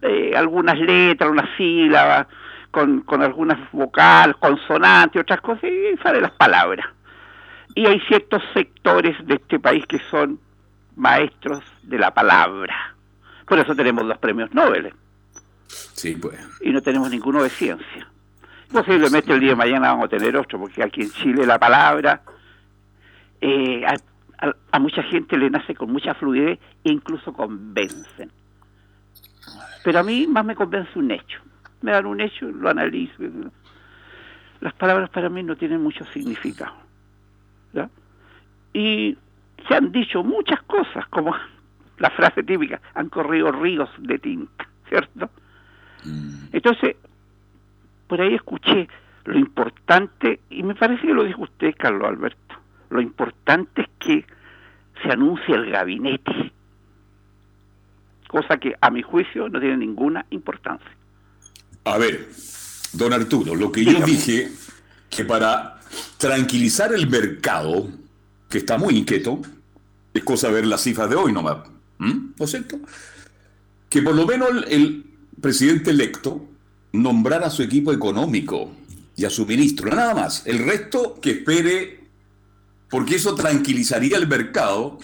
eh, 0.02 0.32
algunas 0.36 0.78
letras, 0.78 1.30
unas 1.30 1.48
sílabas, 1.56 2.26
con, 2.70 3.00
con 3.02 3.22
algunas 3.22 3.58
vocales, 3.72 4.36
consonantes, 4.36 5.22
otras 5.22 5.40
cosas, 5.40 5.64
y 5.64 5.96
salen 6.02 6.22
las 6.22 6.32
palabras. 6.32 6.86
Y 7.74 7.86
hay 7.86 8.00
ciertos 8.08 8.42
sectores 8.54 9.16
de 9.26 9.34
este 9.34 9.58
país 9.58 9.84
que 9.86 9.98
son 10.10 10.38
maestros 10.96 11.62
de 11.82 11.98
la 11.98 12.12
palabra. 12.12 12.94
Por 13.46 13.58
eso 13.58 13.74
tenemos 13.74 14.06
dos 14.06 14.18
premios 14.18 14.52
Nobel 14.52 14.92
Sí, 15.68 16.14
pues. 16.16 16.38
y 16.60 16.70
no 16.70 16.80
tenemos 16.82 17.10
ninguno 17.10 17.42
de 17.42 17.50
ciencia. 17.50 18.08
Posiblemente 18.72 19.32
el 19.32 19.40
día 19.40 19.50
de 19.50 19.56
mañana 19.56 19.88
vamos 19.92 20.06
a 20.06 20.08
tener 20.08 20.36
otro, 20.36 20.58
porque 20.58 20.82
aquí 20.82 21.02
en 21.02 21.10
Chile 21.10 21.46
la 21.46 21.58
palabra 21.58 22.22
eh, 23.40 23.84
a, 23.86 23.94
a- 24.46 24.56
a 24.72 24.78
mucha 24.78 25.02
gente 25.04 25.36
le 25.38 25.48
nace 25.50 25.74
con 25.74 25.90
mucha 25.92 26.14
fluidez 26.14 26.58
e 26.84 26.92
incluso 26.92 27.32
convencen. 27.32 28.30
Pero 29.84 29.98
a 30.00 30.02
mí 30.02 30.26
más 30.26 30.44
me 30.44 30.54
convence 30.54 30.98
un 30.98 31.10
hecho. 31.10 31.40
Me 31.82 31.92
dan 31.92 32.06
un 32.06 32.20
hecho, 32.20 32.46
lo 32.50 32.68
analizo. 32.68 33.22
Las 34.60 34.74
palabras 34.74 35.10
para 35.10 35.28
mí 35.28 35.42
no 35.42 35.56
tienen 35.56 35.82
mucho 35.82 36.04
significado. 36.06 36.74
¿ya? 37.72 37.88
Y 38.72 39.16
se 39.66 39.74
han 39.74 39.92
dicho 39.92 40.22
muchas 40.22 40.62
cosas, 40.62 41.06
como 41.08 41.34
la 41.98 42.10
frase 42.10 42.42
típica, 42.42 42.80
han 42.94 43.08
corrido 43.08 43.52
ríos 43.52 43.90
de 43.98 44.18
tinta, 44.18 44.68
¿cierto? 44.88 45.30
Mm. 46.04 46.46
Entonces, 46.52 46.96
por 48.06 48.20
ahí 48.20 48.34
escuché 48.34 48.88
lo 49.24 49.38
importante, 49.38 50.40
y 50.48 50.62
me 50.62 50.74
parece 50.74 51.06
que 51.06 51.14
lo 51.14 51.24
dijo 51.24 51.42
usted, 51.42 51.74
Carlos 51.76 52.08
Alberto, 52.08 52.54
lo 52.90 53.00
importante 53.00 53.82
es 53.82 53.88
que 53.98 54.24
se 55.02 55.12
anuncie 55.12 55.54
el 55.54 55.70
gabinete, 55.70 56.52
cosa 58.28 58.56
que 58.58 58.74
a 58.80 58.90
mi 58.90 59.02
juicio 59.02 59.48
no 59.48 59.60
tiene 59.60 59.76
ninguna 59.76 60.24
importancia. 60.30 60.90
A 61.94 61.98
ver, 61.98 62.28
don 62.92 63.12
Arturo, 63.12 63.54
lo 63.54 63.72
que 63.72 63.84
yo 63.84 64.00
dije, 64.04 64.50
que 65.08 65.24
para 65.24 65.80
tranquilizar 66.18 66.92
el 66.92 67.08
mercado, 67.08 67.88
que 68.50 68.58
está 68.58 68.76
muy 68.76 68.96
inquieto, 68.96 69.40
es 70.12 70.22
cosa 70.22 70.50
ver 70.50 70.66
las 70.66 70.82
cifras 70.82 71.08
de 71.08 71.16
hoy 71.16 71.32
nomás, 71.32 71.58
¿Mm? 71.98 72.32
¿no 72.38 72.44
es 72.44 72.50
cierto? 72.50 72.78
Que 73.88 74.02
por 74.02 74.14
lo 74.14 74.26
menos 74.26 74.50
el, 74.50 74.64
el 74.68 75.04
presidente 75.40 75.90
electo 75.90 76.46
nombrara 76.92 77.46
a 77.46 77.50
su 77.50 77.62
equipo 77.62 77.92
económico 77.92 78.70
y 79.16 79.24
a 79.24 79.30
su 79.30 79.46
ministro, 79.46 79.90
nada 79.90 80.14
más. 80.14 80.42
El 80.46 80.58
resto 80.58 81.18
que 81.20 81.30
espere, 81.30 82.00
porque 82.90 83.16
eso 83.16 83.34
tranquilizaría 83.34 84.18
el 84.18 84.28
mercado, 84.28 84.98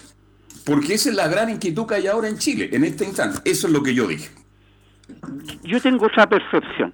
porque 0.63 0.93
esa 0.93 1.09
es 1.09 1.15
la 1.15 1.27
gran 1.27 1.49
inquietud 1.49 1.85
que 1.87 1.95
hay 1.95 2.07
ahora 2.07 2.27
en 2.27 2.37
Chile, 2.37 2.69
en 2.71 2.83
este 2.83 3.05
instante. 3.05 3.39
Eso 3.43 3.67
es 3.67 3.73
lo 3.73 3.81
que 3.81 3.93
yo 3.93 4.07
dije. 4.07 4.29
Yo 5.63 5.81
tengo 5.81 6.05
otra 6.07 6.27
percepción. 6.27 6.93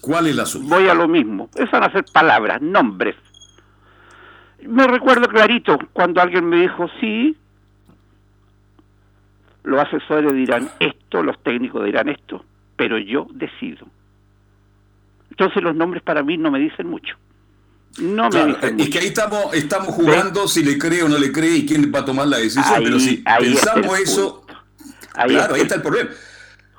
¿Cuál 0.00 0.28
es 0.28 0.36
la 0.36 0.46
suya? 0.46 0.66
Voy 0.68 0.88
a 0.88 0.94
lo 0.94 1.06
mismo. 1.08 1.50
Esas 1.54 1.72
van 1.72 1.84
a 1.84 1.92
ser 1.92 2.04
palabras, 2.12 2.60
nombres. 2.62 3.16
Me 4.66 4.86
recuerdo 4.86 5.26
clarito 5.28 5.78
cuando 5.92 6.20
alguien 6.20 6.48
me 6.48 6.60
dijo, 6.62 6.86
sí, 7.00 7.36
los 9.64 9.80
asesores 9.80 10.32
dirán 10.34 10.70
esto, 10.80 11.22
los 11.22 11.42
técnicos 11.42 11.84
dirán 11.84 12.08
esto, 12.08 12.44
pero 12.76 12.98
yo 12.98 13.26
decido. 13.32 13.86
Entonces 15.30 15.62
los 15.62 15.74
nombres 15.74 16.02
para 16.02 16.22
mí 16.22 16.36
no 16.36 16.50
me 16.50 16.58
dicen 16.58 16.86
mucho. 16.88 17.16
No 17.98 18.24
me 18.24 18.30
Claro, 18.30 18.46
dicen 18.54 18.68
es 18.68 18.72
mucho. 18.76 18.90
que 18.90 18.98
ahí 18.98 19.06
estamos, 19.06 19.54
estamos 19.54 19.88
jugando 19.94 20.46
si 20.48 20.62
le 20.64 20.78
cree 20.78 21.02
o 21.02 21.08
no 21.08 21.18
le 21.18 21.32
cree 21.32 21.56
y 21.56 21.66
quién 21.66 21.90
va 21.94 22.00
a 22.00 22.04
tomar 22.04 22.26
la 22.28 22.38
decisión. 22.38 22.74
Ahí- 22.74 22.84
pero 22.84 22.98
si 22.98 23.16
pensamos 23.18 23.98
eso, 23.98 24.46
Ahí 25.14 25.30
claro, 25.30 25.54
ahí 25.54 25.62
está 25.62 25.74
el 25.74 25.82
problema. 25.82 26.10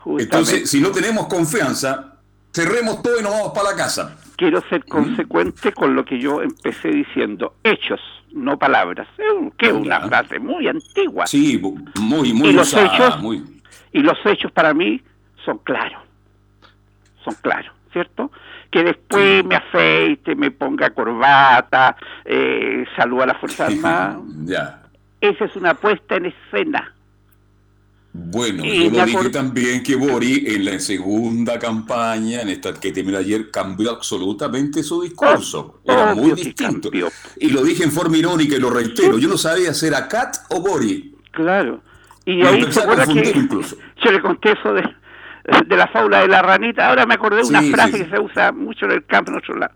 Justamente. 0.03 0.23
Entonces, 0.23 0.69
si 0.69 0.81
no 0.81 0.91
tenemos 0.91 1.27
confianza, 1.27 2.15
cerremos 2.53 3.01
todo 3.01 3.19
y 3.19 3.23
nos 3.23 3.31
vamos 3.31 3.51
para 3.53 3.71
la 3.71 3.75
casa. 3.77 4.17
Quiero 4.35 4.61
ser 4.69 4.83
consecuente 4.85 5.71
con 5.71 5.95
lo 5.95 6.03
que 6.03 6.19
yo 6.19 6.41
empecé 6.41 6.89
diciendo. 6.89 7.55
Hechos, 7.63 7.99
no 8.31 8.57
palabras. 8.57 9.07
Que 9.57 9.67
es 9.67 9.73
una 9.73 10.01
frase 10.01 10.39
muy 10.39 10.67
antigua. 10.67 11.27
Sí, 11.27 11.61
muy, 11.99 12.33
muy 12.33 12.49
y 12.49 12.53
los 12.53 12.67
usada, 12.67 12.87
hechos 12.95 13.21
muy- 13.21 13.61
y 13.93 13.99
los 13.99 14.17
hechos 14.25 14.51
para 14.51 14.73
mí 14.73 15.01
son 15.45 15.57
claros 15.59 16.01
son 17.23 17.35
claros 17.41 17.71
cierto 17.91 18.31
que 18.71 18.83
después 18.83 19.43
me 19.45 19.55
afeite 19.55 20.33
me 20.35 20.49
ponga 20.49 20.89
corbata 20.91 21.95
eh, 22.25 22.85
saluda 22.95 23.25
a 23.25 23.27
la 23.27 23.35
fuerza 23.35 23.65
armada 23.67 24.19
Ya. 24.45 24.81
esa 25.19 25.45
es 25.45 25.55
una 25.55 25.73
puesta 25.73 26.15
en 26.15 26.27
escena 26.27 26.93
Bueno, 28.13 28.65
Y 28.65 28.89
yo 28.89 28.99
lo 28.99 29.05
dije 29.05 29.29
también 29.29 29.83
que 29.83 29.95
Bori 29.95 30.43
en 30.47 30.65
la 30.65 30.79
segunda 30.79 31.57
campaña, 31.57 32.41
en 32.41 32.49
esta 32.49 32.73
que 32.73 32.91
terminó 32.91 33.17
ayer, 33.17 33.49
cambió 33.51 33.91
absolutamente 33.91 34.83
su 34.83 35.01
discurso. 35.01 35.79
Era 35.85 36.13
muy 36.13 36.31
distinto. 36.33 36.89
Y 37.37 37.49
lo 37.49 37.63
dije 37.63 37.83
en 37.85 37.91
forma 37.91 38.17
irónica 38.17 38.55
y 38.55 38.59
lo 38.59 38.69
reitero. 38.69 39.17
Yo 39.17 39.29
no 39.29 39.37
sabía 39.37 39.73
si 39.73 39.87
era 39.87 40.07
Kat 40.09 40.35
o 40.49 40.59
Bori. 40.61 41.15
claro 41.31 41.81
y 42.23 42.43
ahí 42.45 42.61
se 42.71 42.81
que 43.23 43.31
incluso. 43.39 43.77
yo 44.03 44.11
le 44.11 44.21
conté 44.21 44.51
eso 44.51 44.73
de, 44.73 44.83
de 45.65 45.75
la 45.75 45.87
fábula 45.87 46.19
de 46.19 46.27
la 46.27 46.43
ranita 46.43 46.87
ahora 46.89 47.03
me 47.07 47.15
acordé 47.15 47.37
de 47.37 47.47
una 47.49 47.61
Sí, 47.61 47.71
frase 47.71 47.97
sí. 47.97 48.03
que 48.03 48.09
se 48.11 48.19
usa 48.19 48.51
mucho 48.51 48.85
en 48.85 48.91
el 48.91 49.05
campo 49.07 49.31
en 49.31 49.37
otro 49.37 49.55
lado 49.57 49.73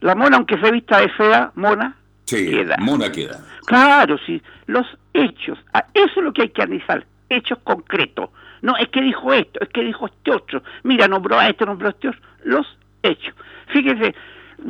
la 0.00 0.14
mona 0.14 0.36
aunque 0.36 0.56
se 0.60 0.70
vista 0.70 1.00
de 1.00 1.08
fea 1.08 1.50
mona 1.56 1.96
Sí, 2.24 2.50
Queda. 2.50 2.76
Mona 2.78 3.10
queda. 3.10 3.40
Claro, 3.66 4.16
sí, 4.26 4.40
los 4.66 4.86
hechos, 5.12 5.58
ah, 5.74 5.84
eso 5.92 6.12
es 6.16 6.22
lo 6.24 6.32
que 6.32 6.42
hay 6.42 6.50
que 6.50 6.62
analizar, 6.62 7.04
hechos 7.28 7.58
concretos. 7.64 8.30
No, 8.62 8.76
es 8.76 8.88
que 8.88 9.02
dijo 9.02 9.32
esto, 9.32 9.60
es 9.60 9.68
que 9.68 9.82
dijo 9.82 10.06
este 10.06 10.32
otro. 10.32 10.62
Mira, 10.82 11.06
nombró 11.08 11.38
a 11.38 11.48
este, 11.48 11.64
nombró 11.66 11.88
a 11.88 11.90
este 11.90 12.08
otro. 12.08 12.20
Los 12.44 12.66
hechos. 13.02 13.34
Fíjese, 13.68 14.14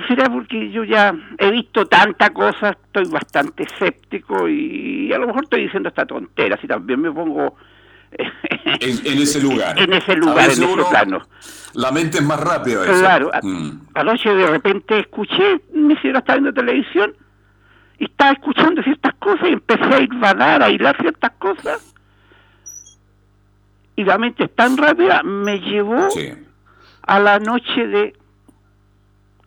será 0.09 0.28
porque 0.28 0.70
yo 0.70 0.84
ya 0.84 1.14
he 1.38 1.50
visto 1.50 1.86
tanta 1.86 2.30
cosa, 2.30 2.70
estoy 2.70 3.04
bastante 3.11 3.62
escéptico 3.62 4.48
y 4.48 5.12
a 5.12 5.18
lo 5.18 5.28
mejor 5.28 5.44
estoy 5.44 5.62
diciendo 5.64 5.88
esta 5.88 6.04
tontera, 6.07 6.57
si 6.61 6.66
también 6.66 7.00
me 7.00 7.12
pongo 7.12 7.57
En, 8.11 9.07
en 9.07 9.18
ese 9.22 9.40
lugar. 9.40 9.78
en 9.78 9.92
ese 9.92 10.16
lugar, 10.16 10.44
en 10.50 10.62
ese 10.62 10.84
plano. 10.90 11.20
La 11.74 11.90
mente 11.92 12.18
es 12.18 12.24
más 12.24 12.40
rápida 12.40 12.80
veces. 12.80 12.98
Claro, 13.00 13.30
Mm. 13.42 13.70
anoche 13.94 14.34
de 14.34 14.46
repente 14.46 14.98
escuché, 15.00 15.61
mi 15.72 15.94
señora 15.96 16.20
estaba 16.20 16.38
viendo 16.38 16.52
televisión 16.54 17.14
y 17.98 18.04
estaba 18.07 18.32
escuchando 18.32 18.82
ciertas 18.82 19.14
cosas 19.16 19.48
y 19.48 19.52
empecé 19.52 19.84
a 19.84 20.00
hilvanar, 20.00 20.62
a 20.62 20.70
hilar 20.70 20.96
ciertas 21.00 21.32
cosas. 21.38 21.94
Y 23.97 24.05
la 24.05 24.18
mente 24.18 24.44
es 24.44 24.55
tan 24.55 24.76
rápida, 24.76 25.22
me 25.22 25.59
llevó 25.61 26.11
Sí. 26.11 26.32
a 27.03 27.18
la 27.18 27.38
noche 27.38 27.86
de, 27.86 28.14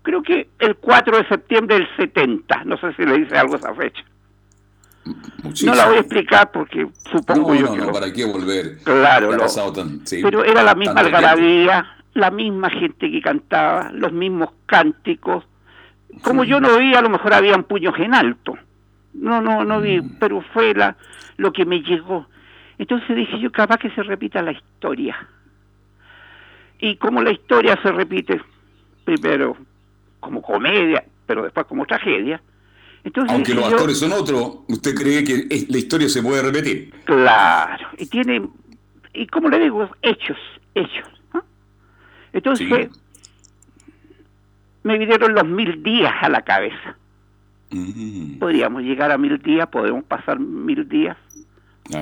creo 0.01 0.23
que 0.23 0.49
el 0.59 0.75
4 0.75 1.17
de 1.17 1.27
septiembre 1.27 1.75
del 1.77 1.87
70, 1.97 2.63
no 2.65 2.77
sé 2.77 2.93
si 2.95 3.03
le 3.05 3.19
dice 3.19 3.37
algo 3.37 3.55
esa 3.55 3.73
fecha. 3.75 4.03
Muchísimo. 5.43 5.71
No 5.71 5.77
la 5.77 5.87
voy 5.87 5.97
a 5.97 5.99
explicar 6.01 6.51
porque 6.51 6.87
supongo 7.11 7.49
No, 7.53 7.55
yo 7.55 7.65
no, 7.67 7.71
que 7.73 7.77
no, 7.79 7.85
lo- 7.85 7.91
¿para 7.93 8.11
qué 8.11 8.25
volver? 8.25 8.77
Claro, 8.83 9.31
lo- 9.31 9.37
pasado 9.39 9.71
tan- 9.71 10.05
sí, 10.05 10.19
pero 10.21 10.43
era 10.43 10.61
la 10.63 10.75
misma 10.75 10.99
algarabía, 10.99 11.85
la 12.13 12.31
misma 12.31 12.69
gente 12.69 13.09
que 13.09 13.21
cantaba, 13.21 13.91
los 13.93 14.11
mismos 14.11 14.49
cánticos. 14.65 15.45
Como 16.23 16.43
yo 16.43 16.59
no 16.59 16.77
vi, 16.77 16.93
a 16.95 17.01
lo 17.01 17.09
mejor 17.09 17.33
habían 17.33 17.63
puños 17.63 17.93
en 17.99 18.13
alto. 18.13 18.57
No, 19.13 19.41
no, 19.41 19.63
no 19.63 19.79
vi, 19.79 20.01
Mm. 20.01 20.17
pero 20.19 20.41
fue 20.53 20.73
la, 20.73 20.95
lo 21.37 21.53
que 21.53 21.65
me 21.65 21.81
llegó. 21.81 22.27
Entonces 22.79 23.13
dije 23.13 23.37
yo, 23.39 23.51
capaz 23.51 23.77
que 23.77 23.91
se 23.91 24.01
repita 24.01 24.41
la 24.41 24.53
historia. 24.53 25.27
Y 26.79 26.95
como 26.95 27.21
la 27.21 27.31
historia 27.31 27.77
se 27.83 27.91
repite, 27.91 28.41
primero 29.03 29.57
como 30.21 30.41
comedia, 30.41 31.03
pero 31.25 31.43
después 31.43 31.65
como 31.67 31.85
tragedia. 31.85 32.41
Entonces 33.03 33.33
Aunque 33.33 33.53
los 33.53 33.69
yo, 33.69 33.75
actores 33.75 33.99
son 33.99 34.13
otros, 34.13 34.59
¿usted 34.69 34.95
cree 34.95 35.23
que 35.25 35.65
la 35.67 35.77
historia 35.77 36.07
se 36.07 36.23
puede 36.23 36.41
repetir? 36.41 36.93
Claro, 37.03 37.85
y 37.97 38.05
tiene, 38.05 38.47
y 39.13 39.27
como 39.27 39.49
le 39.49 39.59
digo, 39.59 39.89
hechos, 40.01 40.37
hechos. 40.73 41.07
¿no? 41.33 41.43
Entonces, 42.31 42.89
me 44.83 44.97
vinieron 44.97 45.33
los 45.33 45.45
mil 45.45 45.83
días 45.83 46.13
a 46.21 46.29
la 46.29 46.41
cabeza. 46.43 46.95
Mm. 47.71 48.39
Podríamos 48.39 48.83
llegar 48.83 49.11
a 49.11 49.17
mil 49.17 49.37
días, 49.37 49.67
podemos 49.67 50.05
pasar 50.05 50.39
mil 50.39 50.87
días 50.87 51.17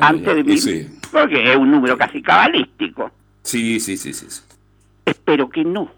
antes 0.02 0.26
ya, 0.26 0.34
de 0.34 0.44
mil, 0.44 1.00
porque 1.12 1.52
es 1.52 1.58
un 1.58 1.72
número 1.72 1.98
casi 1.98 2.22
cabalístico. 2.22 3.12
Sí, 3.44 3.80
sí, 3.80 3.98
sí, 3.98 4.14
sí. 4.14 4.28
Espero 5.06 5.50
que 5.50 5.64
no. 5.64 5.90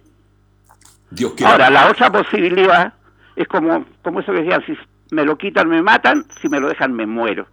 Dios 1.09 1.33
quiera. 1.33 1.51
Ahora, 1.53 1.69
la 1.69 1.89
otra 1.89 2.11
posibilidad 2.11 2.93
es 3.35 3.47
como, 3.47 3.85
como 4.03 4.19
eso 4.19 4.31
que 4.31 4.43
decían, 4.43 4.63
si 4.65 4.77
me 5.11 5.25
lo 5.25 5.37
quitan 5.37 5.67
me 5.67 5.81
matan, 5.81 6.25
si 6.39 6.47
me 6.49 6.59
lo 6.59 6.67
dejan 6.69 6.93
me 6.93 7.05
muero. 7.05 7.47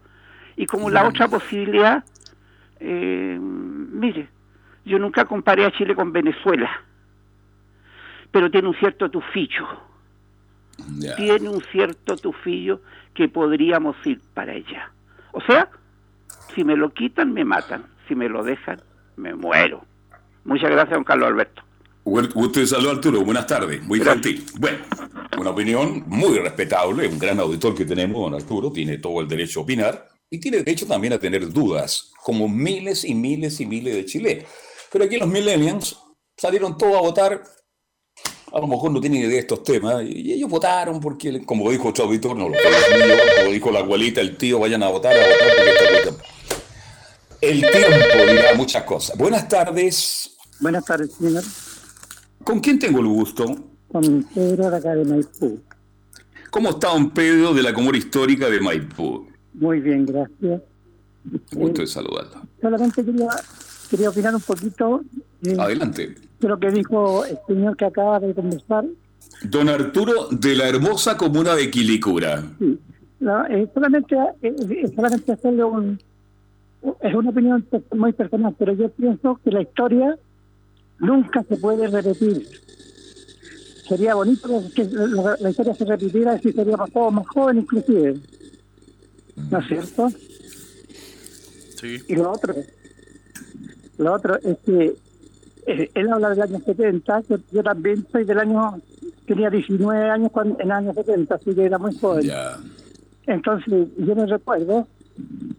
Y 0.57 0.67
como 0.67 0.91
la 0.91 1.07
otra 1.07 1.29
posibilidad, 1.29 2.05
eh, 2.81 3.39
mire, 3.41 4.29
yo 4.85 4.99
nunca 4.99 5.25
comparé 5.25 5.65
a 5.65 5.73
Chile 5.73 5.95
con 5.95 6.13
Venezuela, 6.13 6.71
pero 8.31 8.51
tiene 8.51 8.69
un 8.69 8.75
cierto 8.75 9.11
tufillo, 9.11 9.67
Ya. 10.99 11.17
tiene 11.17 11.49
un 11.49 11.63
cierto 11.73 12.17
tufillo 12.17 12.81
que 13.15 13.29
podríamos 13.29 13.97
ir 14.05 14.21
para 14.35 14.53
allá. 14.53 14.91
O 15.33 15.41
sea, 15.41 15.69
si 16.55 16.65
me 16.65 16.77
lo 16.77 16.93
quitan 16.93 17.33
me 17.33 17.45
matan, 17.45 17.87
si 18.09 18.15
me 18.15 18.29
lo 18.29 18.43
dejan 18.43 18.81
me 19.17 19.35
muero. 19.35 19.85
Muchas 20.45 20.71
gracias, 20.71 20.95
don 20.95 21.05
Carlos 21.05 21.29
Alberto. 21.29 21.63
Gusto 22.05 22.61
de 22.61 22.67
saludar, 22.69 22.97
Arturo. 22.97 23.23
Buenas 23.23 23.47
tardes. 23.49 23.83
Muy 23.83 24.01
gentil. 24.01 24.45
Bueno, 24.61 24.79
una 25.39 25.51
opinión 25.51 26.05
muy 26.07 26.39
respetable. 26.39 27.09
Un 27.09 27.19
gran 27.19 27.41
auditor 27.41 27.75
que 27.75 27.85
tenemos, 27.85 28.23
don 28.23 28.35
Arturo. 28.35 28.71
Tiene 28.71 28.99
todo 28.99 29.21
el 29.21 29.27
derecho 29.27 29.61
a 29.61 29.63
opinar 29.65 30.09
y 30.31 30.39
tiene 30.39 30.59
derecho 30.59 30.87
también 30.87 31.15
a 31.15 31.19
tener 31.19 31.53
dudas, 31.53 32.13
como 32.23 32.49
miles 32.49 33.05
y 33.05 33.15
miles 33.15 33.61
y 33.61 33.67
miles 33.67 33.95
de 33.95 34.05
chilenos. 34.05 34.45
Pero 34.93 35.05
aquí 35.05 35.17
los 35.17 35.29
millennials 35.29 35.99
salieron 36.37 36.79
todos 36.79 36.97
a 36.97 37.01
votar. 37.01 37.43
A 38.53 38.61
lo 38.61 38.69
mejor 38.69 38.93
no 38.93 39.01
tienen 39.01 39.21
idea 39.21 39.31
de 39.31 39.39
estos 39.39 39.65
temas. 39.65 40.05
Y 40.05 40.33
ellos 40.33 40.49
votaron 40.49 41.01
porque, 41.01 41.45
como 41.45 41.69
dijo 41.73 41.89
otro 41.89 42.05
auditor, 42.05 42.37
no 42.37 42.49
lo 42.49 42.55
como 42.55 43.53
dijo 43.53 43.71
la 43.73 43.81
abuelita, 43.81 44.21
el 44.21 44.37
tío, 44.37 44.61
vayan 44.61 44.85
a 44.85 44.89
votar, 44.89 45.13
a 45.13 45.21
votar 45.21 45.49
porque 45.57 46.36
El 47.41 47.61
tiempo 47.61 48.33
dirá 48.33 48.55
muchas 48.57 48.83
cosas. 48.85 49.17
Buenas 49.17 49.49
tardes. 49.49 50.37
Buenas 50.61 50.85
tardes, 50.85 51.13
señor. 51.13 51.43
¿Con 52.45 52.61
quién 52.61 52.79
tengo 52.79 53.01
el 53.01 53.07
gusto? 53.07 53.45
Con 53.89 54.23
Pedro 54.35 54.71
de 54.71 54.77
acá 54.77 54.95
de 54.95 55.05
Maipú. 55.05 55.61
¿Cómo 56.51 56.71
está 56.71 56.89
don 56.89 57.11
Pedro 57.11 57.53
de 57.55 57.63
la 57.63 57.75
Comuna 57.75 57.99
Histórica 57.99 58.49
de 58.49 58.61
Maipú? 58.61 59.27
Muy 59.55 59.81
bien, 59.81 60.07
gracias. 60.07 60.63
Gusto 61.53 61.81
de 61.83 61.87
saludarlo. 61.87 62.43
Solamente 62.61 63.05
quería, 63.05 63.29
quería 63.91 64.11
opinar 64.11 64.35
un 64.35 64.41
poquito 64.41 65.03
eh, 65.43 65.57
Adelante. 65.59 66.15
de 66.41 66.49
lo 66.49 66.59
que 66.59 66.71
dijo 66.71 67.25
el 67.25 67.39
señor 67.47 67.77
que 67.77 67.85
acaba 67.85 68.21
de 68.21 68.33
conversar. 68.35 68.85
Don 69.43 69.69
Arturo 69.69 70.29
de 70.31 70.55
la 70.55 70.69
hermosa 70.69 71.17
comuna 71.17 71.55
de 71.55 71.71
Quilicura. 71.71 72.45
Sí. 72.59 72.79
No, 73.19 73.45
eh, 73.47 73.69
solamente, 73.75 74.15
eh, 74.43 74.55
eh, 74.71 74.93
solamente 74.95 75.33
hacerle 75.33 75.65
un... 75.65 76.01
Es 77.01 77.15
una 77.15 77.31
opinión 77.31 77.67
muy 77.95 78.13
personal, 78.13 78.55
pero 78.59 78.73
yo 78.75 78.91
pienso 78.91 79.41
que 79.43 79.51
la 79.51 79.63
historia 79.63 80.19
nunca 80.99 81.43
se 81.43 81.57
puede 81.57 81.89
repetir. 81.89 82.47
Sería 83.89 84.15
bonito 84.15 84.49
que 84.75 84.85
la, 84.85 85.37
la 85.41 85.51
historia 85.51 85.75
se 85.75 85.85
repitiera 85.85 86.39
si 86.39 86.53
seríamos 86.53 86.91
todos 86.93 87.13
más 87.13 87.27
jóvenes 87.29 87.65
inclusive. 87.65 88.21
¿No 89.51 89.59
es 89.59 89.67
cierto? 89.67 90.09
Sí. 91.81 92.03
Y 92.09 92.17
lo 92.17 92.33
otro, 92.33 92.55
lo 93.99 94.13
otro 94.13 94.37
es 94.43 94.59
que 94.65 94.97
eh, 95.67 95.91
él 95.95 96.13
habla 96.13 96.31
del 96.31 96.43
año 96.43 96.61
70, 96.65 97.23
yo, 97.29 97.37
yo 97.53 97.63
también 97.63 98.07
soy 98.11 98.25
del 98.25 98.39
año, 98.39 98.81
tenía 99.27 99.51
19 99.51 100.11
años 100.11 100.31
cuando, 100.33 100.55
en 100.61 100.67
el 100.67 100.73
año 100.73 100.95
70, 100.95 101.35
así 101.35 101.55
que 101.55 101.65
era 101.65 101.79
muy 101.79 101.95
joven. 101.99 102.31
Entonces, 103.27 103.89
yo 103.99 104.15
me 104.15 104.27
recuerdo 104.27 104.87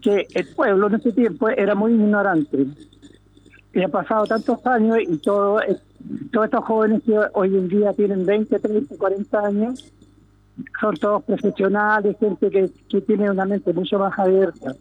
que 0.00 0.26
el 0.34 0.46
pueblo 0.48 0.86
en 0.88 0.94
ese 0.94 1.12
tiempo 1.12 1.48
era 1.48 1.74
muy 1.74 1.92
ignorante. 1.92 2.66
Y 3.72 3.82
han 3.82 3.90
pasado 3.90 4.24
tantos 4.26 4.64
años 4.66 4.98
y 5.00 5.18
todo, 5.18 5.60
todos 6.32 6.44
estos 6.46 6.64
jóvenes 6.64 7.02
que 7.04 7.18
hoy 7.34 7.56
en 7.56 7.68
día 7.68 7.92
tienen 7.92 8.24
20, 8.24 8.58
30, 8.58 8.96
40 8.96 9.46
años, 9.46 9.92
son 10.80 10.96
todos 10.96 11.22
profesionales, 11.24 12.16
gente 12.18 12.50
que, 12.50 12.70
que 12.88 13.00
tiene 13.02 13.30
una 13.30 13.44
mente 13.44 13.72
mucho 13.72 13.98
más 13.98 14.18
abierta. 14.18 14.74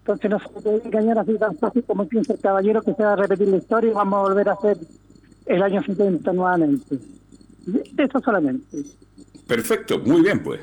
Entonces 0.00 0.30
no 0.30 0.38
se 0.38 0.48
puede 0.48 0.84
engañar 0.84 1.18
así 1.18 1.36
tan 1.36 1.56
fácil 1.56 1.82
como 1.84 2.06
piensa 2.06 2.32
el 2.32 2.40
caballero 2.40 2.80
que 2.82 2.94
se 2.94 3.02
va 3.02 3.14
a 3.14 3.16
repetir 3.16 3.48
la 3.48 3.56
historia 3.56 3.90
y 3.90 3.94
vamos 3.94 4.18
a 4.18 4.22
volver 4.22 4.48
a 4.48 4.52
hacer 4.52 4.78
el 5.46 5.62
año 5.62 5.82
70 5.82 6.32
nuevamente. 6.32 6.98
Eso 7.98 8.20
solamente. 8.20 8.78
Perfecto, 9.46 9.98
muy 9.98 10.22
bien 10.22 10.42
pues. 10.42 10.60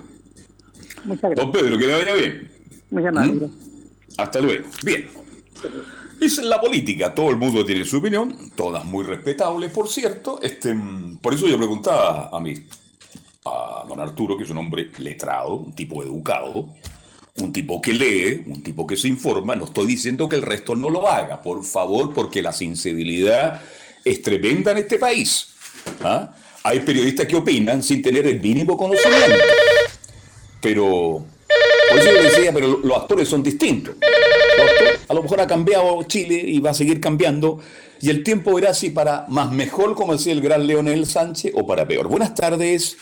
Muchas 1.03 1.31
gracias. 1.31 1.45
Don 1.45 1.51
Pedro, 1.51 1.77
que 1.77 1.87
le 1.87 1.93
vaya 1.93 2.15
bien. 2.15 2.53
Muy 2.93 3.07
amable. 3.07 3.49
Hasta 4.17 4.39
luego. 4.39 4.67
Bien. 4.83 5.09
Es 6.21 6.37
la 6.37 6.61
política, 6.61 7.13
todo 7.13 7.31
el 7.31 7.37
mundo 7.37 7.65
tiene 7.65 7.83
su 7.83 7.97
opinión, 7.97 8.51
todas 8.55 8.85
muy 8.85 9.03
respetables, 9.03 9.71
por 9.71 9.89
cierto. 9.89 10.39
Este, 10.41 10.73
mm, 10.73 11.17
por 11.17 11.33
eso 11.33 11.47
yo 11.47 11.57
preguntaba 11.57 12.29
a 12.31 12.39
mí, 12.39 12.53
a 13.45 13.83
don 13.87 13.99
Arturo, 13.99 14.37
que 14.37 14.43
es 14.43 14.49
un 14.51 14.59
hombre 14.59 14.91
letrado, 14.99 15.55
un 15.55 15.73
tipo 15.73 16.03
educado, 16.03 16.69
un 17.39 17.51
tipo 17.51 17.81
que 17.81 17.93
lee, 17.93 18.43
un 18.45 18.61
tipo 18.61 18.85
que 18.85 18.95
se 18.95 19.07
informa. 19.07 19.55
No 19.55 19.65
estoy 19.65 19.87
diciendo 19.87 20.29
que 20.29 20.35
el 20.35 20.43
resto 20.43 20.75
no 20.75 20.91
lo 20.91 21.09
haga, 21.09 21.41
por 21.41 21.63
favor, 21.65 22.13
porque 22.13 22.43
la 22.43 22.53
sensibilidad 22.53 23.59
es 24.05 24.21
tremenda 24.21 24.71
en 24.71 24.77
este 24.77 24.99
país. 24.99 25.47
¿Ah? 26.03 26.31
Hay 26.63 26.81
periodistas 26.81 27.25
que 27.25 27.35
opinan 27.35 27.81
sin 27.81 28.03
tener 28.03 28.27
el 28.27 28.39
mínimo 28.39 28.77
conocimiento. 28.77 29.43
Pero, 30.61 31.25
decía, 31.95 32.53
pero 32.53 32.79
los 32.83 32.97
actores 32.97 33.27
son 33.27 33.43
distintos. 33.43 33.95
Actores- 33.95 34.99
a 35.07 35.13
lo 35.13 35.23
mejor 35.23 35.41
ha 35.41 35.47
cambiado 35.47 36.03
Chile 36.03 36.35
y 36.35 36.59
va 36.59 36.71
a 36.71 36.73
seguir 36.73 36.99
cambiando. 36.99 37.59
Y 38.01 38.09
el 38.09 38.23
tiempo 38.23 38.53
verá 38.55 38.73
si 38.73 38.89
para 38.89 39.25
más 39.29 39.51
mejor, 39.51 39.95
como 39.95 40.13
decía 40.13 40.33
el 40.33 40.41
gran 40.41 40.67
Leonel 40.67 41.05
Sánchez, 41.05 41.53
o 41.55 41.65
para 41.65 41.87
peor. 41.87 42.07
Buenas 42.07 42.33
tardes. 42.35 42.97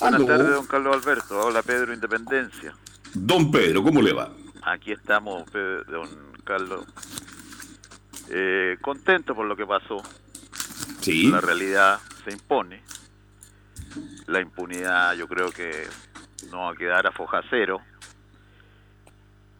Buenas 0.00 0.20
Aló. 0.20 0.26
tardes, 0.26 0.50
don 0.54 0.66
Carlos 0.66 0.96
Alberto. 0.96 1.40
Hola, 1.40 1.62
Pedro 1.62 1.94
Independencia. 1.94 2.74
Don 3.14 3.50
Pedro, 3.50 3.82
¿cómo 3.82 4.02
le 4.02 4.12
va? 4.12 4.30
Aquí 4.62 4.92
estamos, 4.92 5.44
don 5.52 6.08
Carlos. 6.44 6.84
Eh, 8.30 8.76
contento 8.82 9.34
por 9.34 9.46
lo 9.46 9.56
que 9.56 9.64
pasó. 9.64 10.02
Sí. 11.00 11.28
La 11.28 11.40
realidad 11.40 12.00
se 12.24 12.32
impone. 12.32 12.82
La 14.26 14.40
impunidad 14.40 15.14
yo 15.14 15.28
creo 15.28 15.50
que 15.52 15.86
no 16.50 16.68
a 16.68 16.76
quedar 16.76 17.06
a 17.06 17.12
foja 17.12 17.42
cero. 17.50 17.80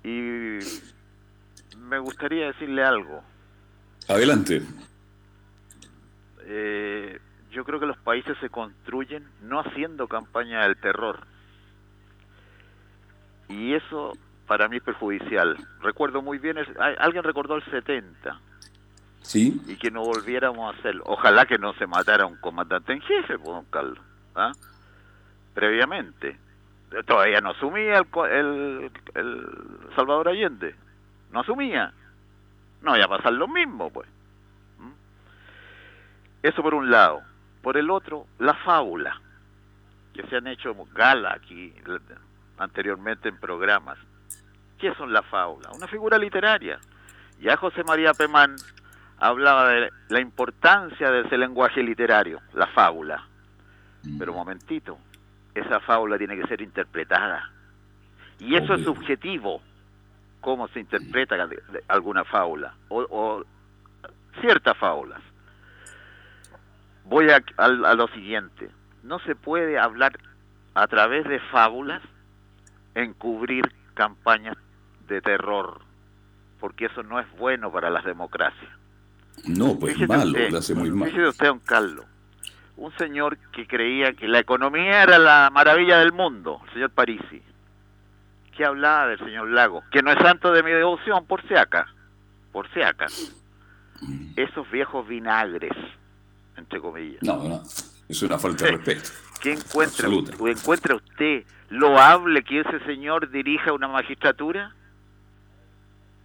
Y 0.05 0.59
me 1.79 1.99
gustaría 1.99 2.47
decirle 2.47 2.85
algo. 2.85 3.23
Adelante. 4.09 4.63
Eh, 6.45 7.19
yo 7.51 7.65
creo 7.65 7.81
que 7.81 7.87
los 7.87 7.99
países 7.99 8.37
se 8.41 8.51
construyen 8.51 9.27
no 9.43 9.61
haciendo 9.61 10.07
campaña 10.07 10.63
del 10.63 10.77
terror. 10.77 11.27
Y 13.49 13.75
eso 13.75 14.13
para 14.47 14.69
mí 14.69 14.77
es 14.77 14.83
perjudicial. 14.83 15.57
Recuerdo 15.81 16.23
muy 16.23 16.39
bien, 16.39 16.59
el- 16.59 16.77
alguien 16.99 17.25
recordó 17.25 17.57
el 17.57 17.65
70 17.65 18.39
Sí. 19.23 19.61
y 19.67 19.77
que 19.77 19.91
no 19.91 20.03
volviéramos 20.03 20.73
a 20.73 20.79
hacerlo. 20.79 21.03
Ojalá 21.07 21.47
que 21.47 21.59
no 21.59 21.73
se 21.75 21.87
matara 21.87 22.27
un 22.27 22.37
comandante 22.37 22.93
en 22.93 23.01
jefe, 23.01 23.39
pues, 23.39 23.47
don 23.49 23.65
Carlos. 23.67 23.99
¿ah? 24.37 24.53
Previamente. 25.55 26.39
Todavía 27.07 27.41
no 27.41 27.51
asumía 27.51 27.99
el, 27.99 28.07
el, 28.31 28.91
el 29.15 29.49
Salvador 29.95 30.29
Allende. 30.29 30.75
No 31.33 31.41
asumía. 31.41 31.93
No 32.83 32.93
vaya 32.93 33.05
a 33.05 33.09
pasar 33.09 33.33
lo 33.33 33.49
mismo, 33.49 33.91
pues. 33.91 34.09
¿Mm? 34.79 34.93
Eso 36.43 36.63
por 36.63 36.75
un 36.75 36.91
lado. 36.91 37.23
Por 37.63 37.77
el 37.77 37.91
otro, 37.91 38.27
la 38.39 38.55
fábula. 38.55 39.21
Que 40.15 40.27
se 40.29 40.37
han 40.37 40.47
hecho 40.47 40.75
gala 40.95 41.33
aquí 41.35 41.75
l- 41.87 41.99
anteriormente 42.59 43.29
en 43.29 43.39
programas. 43.39 43.99
¿Qué 44.79 44.95
son 44.95 45.13
las 45.13 45.27
fábulas? 45.27 45.77
Una 45.77 45.89
figura 45.89 46.17
literaria. 46.19 46.79
Ya 47.41 47.57
José 47.57 47.83
María 47.85 48.15
Pemán 48.15 48.57
hablaba 49.19 49.69
de 49.71 49.91
la 50.09 50.21
importancia 50.21 51.11
de 51.11 51.23
ese 51.23 51.37
lenguaje 51.37 51.83
literario, 51.83 52.41
la 52.55 52.67
fábula. 52.69 53.27
Pero 54.19 54.33
un 54.33 54.39
momentito, 54.39 54.99
esa 55.61 55.81
fábula 55.81 56.19
tiene 56.19 56.37
que 56.37 56.47
ser 56.47 56.61
interpretada. 56.61 57.51
Y 58.39 58.57
eso 58.57 58.75
es 58.75 58.85
subjetivo, 58.85 59.63
cómo 60.41 60.69
se 60.69 60.81
interpreta 60.81 61.37
alguna 61.89 62.25
fábula, 62.25 62.75
o, 62.89 63.01
o 63.03 63.45
ciertas 64.41 64.77
fábulas. 64.77 65.21
Voy 67.05 67.29
a, 67.31 67.43
lo 67.95 68.09
siguiente, 68.09 68.69
no 69.03 69.19
se 69.21 69.35
puede 69.37 69.79
hablar 69.79 70.19
a 70.75 70.87
través 70.89 71.27
de 71.29 71.39
fábulas 71.39 72.03
encubrir 72.95 73.73
campañas 73.95 74.57
de 75.09 75.21
terror, 75.21 75.81
porque 76.61 76.87
eso 76.87 77.03
no 77.03 77.21
es 77.21 77.27
bueno 77.39 77.71
para 77.71 77.91
las 77.91 78.05
democracias. 78.05 78.71
No, 79.47 79.79
pues 79.79 79.95
Fíjese 79.95 80.09
malo, 80.09 80.31
usted, 80.31 80.51
le 80.51 80.59
hace 80.59 80.75
muy 80.75 80.91
mal. 80.91 81.09
Fíjese 81.09 81.29
usted, 81.29 81.47
don 81.47 81.61
Carlos, 81.61 82.07
un 82.77 82.93
señor 82.99 83.39
que 83.53 83.67
creía 83.67 84.13
que 84.13 84.29
la 84.29 84.39
economía 84.39 85.03
era 85.03 85.19
la 85.19 85.51
maravilla 85.53 85.99
del 85.99 86.13
mundo, 86.13 86.61
el 86.67 86.73
señor 86.75 86.91
Parisi, 86.91 87.43
que 88.57 88.65
hablaba 88.65 89.09
del 89.09 89.19
señor 89.19 89.51
Lago, 89.51 89.83
que 89.91 90.03
no 90.03 90.13
es 90.13 90.19
santo 90.19 90.53
de 90.53 90.63
mi 90.63 90.71
devoción, 90.71 91.27
por 91.27 91.47
si 91.49 91.55
acá, 91.55 91.87
por 92.53 92.71
si 92.73 92.83
acá. 92.83 93.07
Esos 94.37 94.71
viejos 94.71 95.09
vinagres, 95.09 95.73
entre 96.57 96.81
comillas. 96.81 97.23
No, 97.23 97.43
no. 97.49 97.63
Es 98.09 98.23
una 98.23 98.39
falta 98.39 98.67
de 98.67 98.73
respeto. 98.73 99.11
¿Qué 99.41 99.53
encuentra, 99.53 100.09
o 100.09 100.49
encuentra 100.49 100.97
usted 100.97 101.45
loable 101.71 102.43
que 102.43 102.61
ese 102.61 102.79
señor 102.85 103.31
dirija 103.31 103.73
una 103.73 103.89
magistratura 103.89 104.75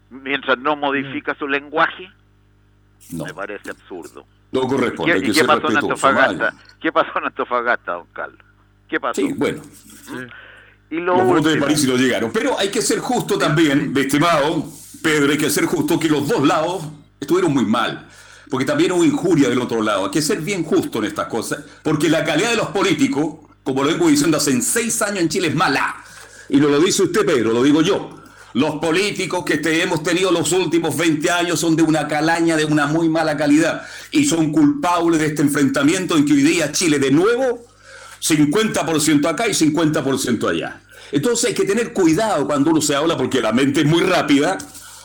mientras 0.09 0.57
no 0.57 0.75
modifica 0.75 1.35
su 1.35 1.47
lenguaje? 1.47 2.09
Me 3.11 3.33
parece 3.33 3.71
absurdo. 3.71 4.25
No 4.51 4.67
corresponde, 4.67 5.11
¿Qué- 5.13 5.17
hay 5.17 5.21
que 5.21 5.27
¿Y 5.27 5.31
qué 5.31 5.39
ser 5.39 5.47
pasó 5.47 5.69
en. 5.69 5.77
Antofagasta? 5.77 6.53
¿Qué 6.79 6.91
pasó 6.91 7.11
en 7.19 7.25
Antofagasta, 7.25 7.91
don 7.93 8.07
Carlos? 8.13 8.39
¿Qué 8.89 8.99
pasó? 8.99 9.21
Sí, 9.21 9.33
bueno. 9.35 9.61
Y 10.89 10.95
lo 10.95 11.15
Los 11.17 11.25
votos 11.25 11.53
de 11.53 11.57
París 11.61 11.87
no 11.87 11.95
llegaron. 11.95 12.31
Pero 12.33 12.59
hay 12.59 12.69
que 12.69 12.81
ser 12.81 12.99
justo 12.99 13.37
también, 13.37 13.93
mi 13.93 14.01
estimado 14.01 14.65
Pedro, 15.01 15.31
hay 15.31 15.37
que 15.37 15.49
ser 15.49 15.65
justo 15.65 15.97
que 15.99 16.09
los 16.09 16.27
dos 16.27 16.45
lados 16.45 16.83
estuvieron 17.19 17.53
muy 17.53 17.65
mal. 17.65 18.07
Porque 18.49 18.65
también 18.65 18.91
hubo 18.91 19.05
injuria 19.05 19.47
del 19.47 19.61
otro 19.61 19.81
lado. 19.81 20.05
Hay 20.05 20.11
que 20.11 20.21
ser 20.21 20.41
bien 20.41 20.63
justo 20.65 20.99
en 20.99 21.05
estas 21.05 21.27
cosas. 21.27 21.63
Porque 21.81 22.09
la 22.09 22.25
calidad 22.25 22.49
de 22.51 22.57
los 22.57 22.67
políticos, 22.67 23.49
como 23.63 23.83
lo 23.83 23.89
vengo 23.89 24.09
diciendo 24.09 24.35
hace 24.37 24.61
seis 24.61 25.01
años 25.01 25.19
en 25.19 25.29
Chile, 25.29 25.47
es 25.47 25.55
mala. 25.55 25.95
Y 26.49 26.57
no 26.57 26.67
lo 26.67 26.79
dice 26.79 27.03
usted, 27.03 27.25
Pedro, 27.25 27.53
lo 27.53 27.63
digo 27.63 27.81
yo. 27.81 28.20
Los 28.53 28.75
políticos 28.75 29.45
que 29.45 29.57
te- 29.57 29.81
hemos 29.81 30.03
tenido 30.03 30.31
los 30.31 30.51
últimos 30.51 30.95
20 30.97 31.29
años 31.31 31.59
son 31.59 31.75
de 31.75 31.83
una 31.83 32.07
calaña 32.07 32.57
de 32.57 32.65
una 32.65 32.85
muy 32.85 33.07
mala 33.09 33.37
calidad. 33.37 33.83
Y 34.11 34.25
son 34.25 34.51
culpables 34.51 35.19
de 35.19 35.27
este 35.27 35.41
enfrentamiento 35.41 36.17
en 36.17 36.25
que 36.25 36.33
hoy 36.33 36.41
día 36.43 36.71
Chile 36.71 36.99
de 36.99 37.11
nuevo 37.11 37.65
50% 38.21 39.27
acá 39.27 39.47
y 39.47 39.51
50% 39.53 40.47
allá. 40.49 40.81
Entonces 41.11 41.49
hay 41.49 41.53
que 41.55 41.65
tener 41.65 41.93
cuidado 41.93 42.45
cuando 42.45 42.71
uno 42.71 42.81
se 42.81 42.95
habla 42.95 43.17
porque 43.17 43.41
la 43.41 43.51
mente 43.51 43.81
es 43.81 43.85
muy 43.87 44.01
rápida. 44.01 44.57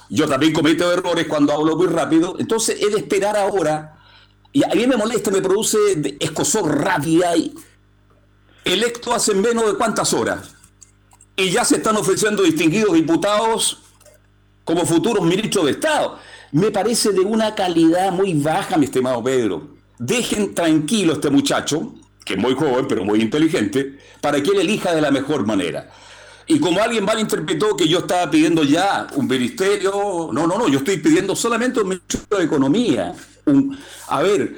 Yo 0.08 0.28
también 0.28 0.52
cometo 0.52 0.92
errores 0.92 1.26
cuando 1.26 1.52
hablo 1.52 1.76
muy 1.76 1.86
rápido. 1.88 2.36
Entonces 2.38 2.78
he 2.80 2.90
de 2.90 2.98
esperar 2.98 3.36
ahora. 3.36 3.92
Y 4.52 4.64
a 4.64 4.68
mí 4.74 4.86
me 4.86 4.96
molesta, 4.96 5.30
me 5.30 5.40
produce 5.42 5.76
escozor, 6.20 6.80
rabia. 6.80 7.36
Y 7.36 7.54
electo 8.64 9.14
hace 9.14 9.34
menos 9.34 9.66
de 9.66 9.74
cuántas 9.74 10.12
horas. 10.12 10.55
Y 11.36 11.50
ya 11.50 11.64
se 11.64 11.76
están 11.76 11.96
ofreciendo 11.96 12.42
distinguidos 12.42 12.94
diputados 12.94 13.82
como 14.64 14.86
futuros 14.86 15.24
ministros 15.24 15.66
de 15.66 15.72
Estado. 15.72 16.18
Me 16.52 16.70
parece 16.70 17.12
de 17.12 17.20
una 17.20 17.54
calidad 17.54 18.10
muy 18.10 18.32
baja, 18.34 18.78
mi 18.78 18.86
estimado 18.86 19.22
Pedro. 19.22 19.68
Dejen 19.98 20.54
tranquilo 20.54 21.12
a 21.12 21.16
este 21.16 21.30
muchacho, 21.30 21.94
que 22.24 22.34
es 22.34 22.38
muy 22.38 22.54
joven, 22.54 22.86
pero 22.88 23.04
muy 23.04 23.20
inteligente, 23.20 23.98
para 24.20 24.42
que 24.42 24.50
él 24.50 24.60
elija 24.60 24.94
de 24.94 25.00
la 25.00 25.10
mejor 25.10 25.46
manera. 25.46 25.90
Y 26.46 26.58
como 26.58 26.80
alguien 26.80 27.04
malinterpretó 27.04 27.76
que 27.76 27.88
yo 27.88 27.98
estaba 27.98 28.30
pidiendo 28.30 28.62
ya 28.62 29.06
un 29.14 29.26
ministerio, 29.26 30.30
no, 30.32 30.46
no, 30.46 30.58
no, 30.58 30.68
yo 30.68 30.78
estoy 30.78 30.98
pidiendo 30.98 31.36
solamente 31.36 31.80
un 31.80 31.88
ministerio 31.88 32.38
de 32.38 32.44
Economía. 32.44 33.14
Un, 33.44 33.76
a 34.08 34.22
ver, 34.22 34.56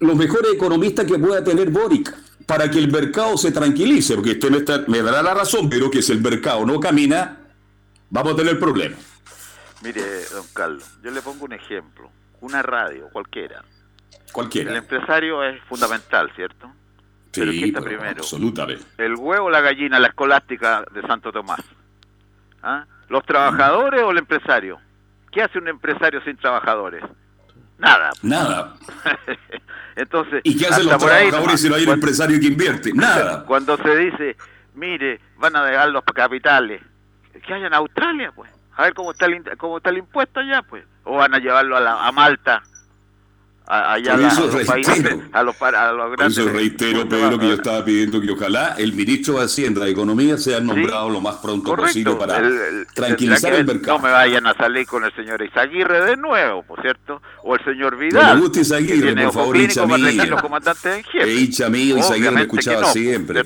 los 0.00 0.16
mejores 0.16 0.52
economistas 0.52 1.06
que 1.06 1.18
pueda 1.18 1.42
tener 1.42 1.70
Boric, 1.70 2.14
para 2.48 2.68
que 2.70 2.78
el 2.78 2.90
mercado 2.90 3.36
se 3.36 3.52
tranquilice, 3.52 4.14
porque 4.16 4.30
usted 4.32 4.50
me, 4.50 4.56
está- 4.58 4.82
me 4.88 5.02
dará 5.02 5.22
la 5.22 5.34
razón, 5.34 5.68
pero 5.68 5.90
que 5.90 6.00
si 6.02 6.12
el 6.12 6.20
mercado 6.22 6.64
no 6.66 6.80
camina, 6.80 7.36
vamos 8.10 8.32
a 8.32 8.36
tener 8.36 8.58
problemas. 8.58 8.98
Mire, 9.82 10.02
don 10.32 10.46
Carlos, 10.54 10.98
yo 11.04 11.10
le 11.10 11.20
pongo 11.22 11.44
un 11.44 11.52
ejemplo. 11.52 12.10
Una 12.40 12.62
radio, 12.62 13.08
cualquiera. 13.12 13.62
Cualquiera. 14.32 14.70
El 14.70 14.78
empresario 14.78 15.44
es 15.44 15.60
fundamental, 15.68 16.30
¿cierto? 16.34 16.72
Pero 17.32 17.52
Sí, 17.52 17.60
¿qué 17.60 17.66
está 17.66 17.80
pero 17.82 17.98
primero? 17.98 18.18
absolutamente. 18.20 18.84
¿El 18.96 19.14
huevo 19.16 19.46
o 19.46 19.50
la 19.50 19.60
gallina, 19.60 19.98
la 20.00 20.08
escolástica 20.08 20.84
de 20.90 21.02
Santo 21.02 21.30
Tomás? 21.30 21.60
¿Ah? 22.62 22.86
¿Los 23.10 23.24
trabajadores 23.26 24.02
o 24.02 24.10
el 24.10 24.18
empresario? 24.18 24.78
¿Qué 25.30 25.42
hace 25.42 25.58
un 25.58 25.68
empresario 25.68 26.20
sin 26.24 26.36
trabajadores? 26.38 27.04
Nada. 27.78 28.10
Nada. 28.22 28.74
Entonces, 29.96 30.40
¿Y 30.44 30.56
qué 30.56 30.66
hacen 30.66 30.86
los 30.86 30.98
trabajadores 30.98 31.60
si 31.60 31.68
no 31.68 31.74
hay 31.76 31.84
un 31.84 31.90
empresario 31.94 32.38
que 32.40 32.46
invierte? 32.46 32.92
Nada. 32.94 33.44
Cuando 33.44 33.76
se 33.78 33.96
dice, 33.96 34.36
mire, 34.74 35.20
van 35.36 35.56
a 35.56 35.64
dejar 35.64 35.88
los 35.90 36.04
capitales, 36.04 36.82
que 37.46 37.54
haya 37.54 37.66
en 37.66 37.74
Australia, 37.74 38.32
pues. 38.34 38.50
A 38.76 38.82
ver 38.82 38.94
cómo 38.94 39.10
está 39.10 39.26
el, 39.26 39.42
cómo 39.58 39.78
está 39.78 39.90
el 39.90 39.98
impuesto 39.98 40.38
allá, 40.40 40.62
pues. 40.62 40.84
O 41.04 41.16
van 41.16 41.34
a 41.34 41.38
llevarlo 41.38 41.76
a, 41.76 41.80
la- 41.80 42.06
a 42.06 42.12
Malta, 42.12 42.62
a, 43.70 43.92
allá 43.92 44.12
Por 44.14 44.20
eso 44.24 44.40
a 44.42 44.46
los 44.46 44.54
reitero. 44.54 44.72
países, 44.72 45.18
a 45.32 45.42
los, 45.42 45.56
para- 45.56 45.88
a 45.88 45.92
los 45.92 46.06
Por 46.08 46.16
grandes. 46.16 46.38
eso 46.38 46.48
reitero, 46.50 47.08
Pedro, 47.08 47.38
que 47.38 47.48
yo 47.48 47.52
estaba 47.54 47.84
pidiendo 47.84 48.20
que 48.20 48.30
ojalá 48.30 48.74
el 48.78 48.94
ministro 48.94 49.34
de 49.38 49.44
Hacienda 49.44 49.84
de 49.84 49.90
Economía 49.90 50.38
sea 50.38 50.58
nombrado 50.60 51.10
lo 51.10 51.20
más 51.20 51.36
pronto 51.36 51.76
posible 51.76 52.14
para 52.14 52.38
El- 52.38 52.46
el- 52.46 52.86
tranquilizar 52.94 53.52
el 53.52 53.66
mercado. 53.66 53.98
No 53.98 54.04
me 54.04 54.10
vayan 54.10 54.46
a 54.46 54.54
salir 54.54 54.86
con 54.86 55.04
el 55.04 55.14
señor 55.14 55.42
Izaguirre 55.42 56.02
de 56.06 56.16
nuevo, 56.16 56.62
por 56.62 56.80
cierto, 56.80 57.20
o 57.42 57.54
el 57.56 57.64
señor 57.64 57.92
No 57.92 57.98
Vidal. 57.98 58.36
le 58.36 58.40
gusta 58.40 58.60
Izaguirre, 58.60 59.14
por 59.24 59.32
favor, 59.34 59.56
hincha 59.56 59.86
mío. 59.86 59.96
retar 60.06 60.28
los 60.28 60.42
comandantes 60.42 60.96
en 60.96 61.04
jefe. 61.04 61.34
Hincha 61.34 61.68
mío, 61.68 61.98
Izaguirre 61.98 62.30
me 62.30 62.40
escuchaba 62.42 62.80
no, 62.80 62.86
siempre. 62.88 63.42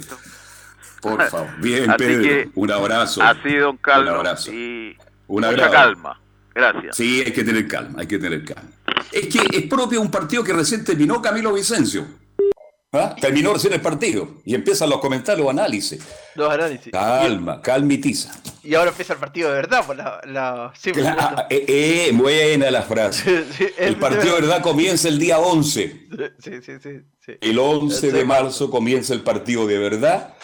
Por 1.01 1.20
favor. 1.31 1.49
Bien, 1.59 1.91
Así 1.91 1.99
Pedro. 1.99 2.23
que, 2.23 2.49
un 2.55 2.70
abrazo. 2.70 3.23
Así, 3.23 3.57
don 3.57 3.77
Carlos. 3.79 4.09
Un 4.12 4.16
abrazo. 4.18 4.53
Y 4.53 4.97
Un 5.27 5.43
mucha 5.43 5.68
calma. 5.70 6.18
Gracias. 6.55 6.97
Sí, 6.97 7.23
hay 7.25 7.33
que 7.33 7.43
tener 7.45 7.66
calma, 7.66 8.01
hay 8.03 8.07
que 8.07 8.18
tener 8.18 8.45
calma. 8.45 8.68
Es 9.13 9.27
que 9.29 9.41
es 9.59 9.63
propio 9.67 9.99
de 10.01 10.05
un 10.07 10.11
partido 10.11 10.43
que 10.43 10.53
recién 10.53 10.85
terminó 10.85 11.21
Camilo 11.21 11.53
Vicencio. 11.53 12.07
¿Ah? 12.95 13.17
Terminó 13.19 13.55
recién 13.55 13.73
el 13.73 13.81
partido 13.81 14.29
y 14.45 14.55
empiezan 14.55 14.91
los 14.91 15.01
comentarios, 15.01 15.49
análisis. 15.49 15.99
Los 16.35 16.53
análisis. 16.53 16.93
Calma, 16.93 17.63
calmitiza. 17.63 18.39
Y 18.63 18.75
ahora 18.75 18.91
empieza 18.91 19.15
el 19.15 19.19
partido 19.19 19.49
de 19.49 19.55
verdad, 19.55 19.87
por 19.87 19.97
la, 19.97 20.21
la- 20.27 20.73
sí, 20.79 20.91
supuesto. 20.91 21.15
Ah, 21.19 21.47
eh, 21.49 21.65
eh, 21.69 22.11
buena 22.13 22.71
la 22.71 22.83
frase. 22.83 23.45
El 23.79 23.97
partido 23.97 24.35
de 24.35 24.43
verdad 24.43 24.63
comienza 24.63 25.09
el 25.09 25.19
día 25.19 25.39
11. 25.39 26.07
Sí, 26.39 26.51
sí, 26.63 26.73
sí, 26.83 26.91
sí. 27.25 27.33
El 27.41 27.59
11 27.59 28.13
de 28.13 28.25
marzo 28.27 28.71
comienza 28.71 29.15
el 29.15 29.23
partido 29.23 29.67
de 29.67 29.79
verdad. 29.79 30.35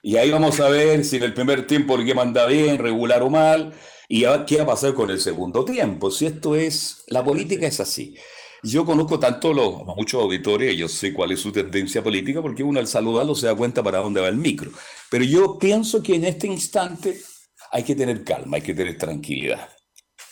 Y 0.00 0.16
ahí 0.16 0.30
vamos 0.30 0.60
a 0.60 0.68
ver 0.68 1.04
si 1.04 1.16
en 1.16 1.24
el 1.24 1.34
primer 1.34 1.66
tiempo 1.66 1.96
el 1.96 2.06
que 2.06 2.14
manda 2.14 2.46
bien, 2.46 2.78
regular 2.78 3.22
o 3.24 3.30
mal. 3.30 3.72
Y 4.08 4.24
qué 4.46 4.56
va 4.58 4.62
a 4.62 4.66
pasar 4.66 4.94
con 4.94 5.10
el 5.10 5.20
segundo 5.20 5.64
tiempo. 5.64 6.10
Si 6.10 6.26
esto 6.26 6.54
es. 6.54 7.04
La 7.08 7.24
política 7.24 7.66
es 7.66 7.80
así. 7.80 8.16
Yo 8.62 8.84
conozco 8.84 9.18
tanto 9.18 9.52
los, 9.52 9.82
a 9.82 9.94
muchos 9.94 10.20
auditores, 10.20 10.76
yo 10.76 10.88
sé 10.88 11.12
cuál 11.12 11.30
es 11.32 11.40
su 11.40 11.52
tendencia 11.52 12.02
política, 12.02 12.42
porque 12.42 12.64
uno 12.64 12.80
al 12.80 12.88
saludarlo 12.88 13.34
se 13.34 13.46
da 13.46 13.54
cuenta 13.54 13.82
para 13.82 13.98
dónde 13.98 14.20
va 14.20 14.28
el 14.28 14.36
micro. 14.36 14.70
Pero 15.10 15.24
yo 15.24 15.58
pienso 15.58 16.02
que 16.02 16.16
en 16.16 16.24
este 16.24 16.46
instante 16.46 17.20
hay 17.70 17.84
que 17.84 17.94
tener 17.94 18.24
calma, 18.24 18.56
hay 18.56 18.62
que 18.62 18.74
tener 18.74 18.98
tranquilidad. 18.98 19.68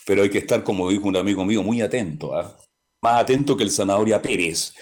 Pero 0.06 0.22
hay 0.22 0.30
que 0.30 0.38
estar, 0.38 0.64
como 0.64 0.90
dijo 0.90 1.06
un 1.06 1.16
amigo 1.16 1.44
mío, 1.44 1.62
muy 1.62 1.80
atento, 1.80 2.34
¿ah? 2.36 2.56
más 3.04 3.20
atento 3.20 3.56
que 3.56 3.62
el 3.62 3.70
zanahoria 3.70 4.20
Pérez. 4.20 4.72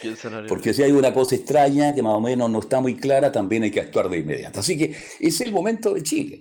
Porque 0.48 0.72
si 0.72 0.82
hay 0.82 0.92
una 0.92 1.12
cosa 1.12 1.34
extraña 1.34 1.94
que 1.94 2.02
más 2.02 2.14
o 2.14 2.20
menos 2.20 2.48
no 2.48 2.60
está 2.60 2.80
muy 2.80 2.94
clara, 2.94 3.32
también 3.32 3.64
hay 3.64 3.70
que 3.70 3.80
actuar 3.80 4.08
de 4.08 4.18
inmediato. 4.18 4.60
Así 4.60 4.78
que 4.78 4.96
es 5.20 5.40
el 5.40 5.52
momento 5.52 5.92
de 5.92 6.02
Chile. 6.02 6.40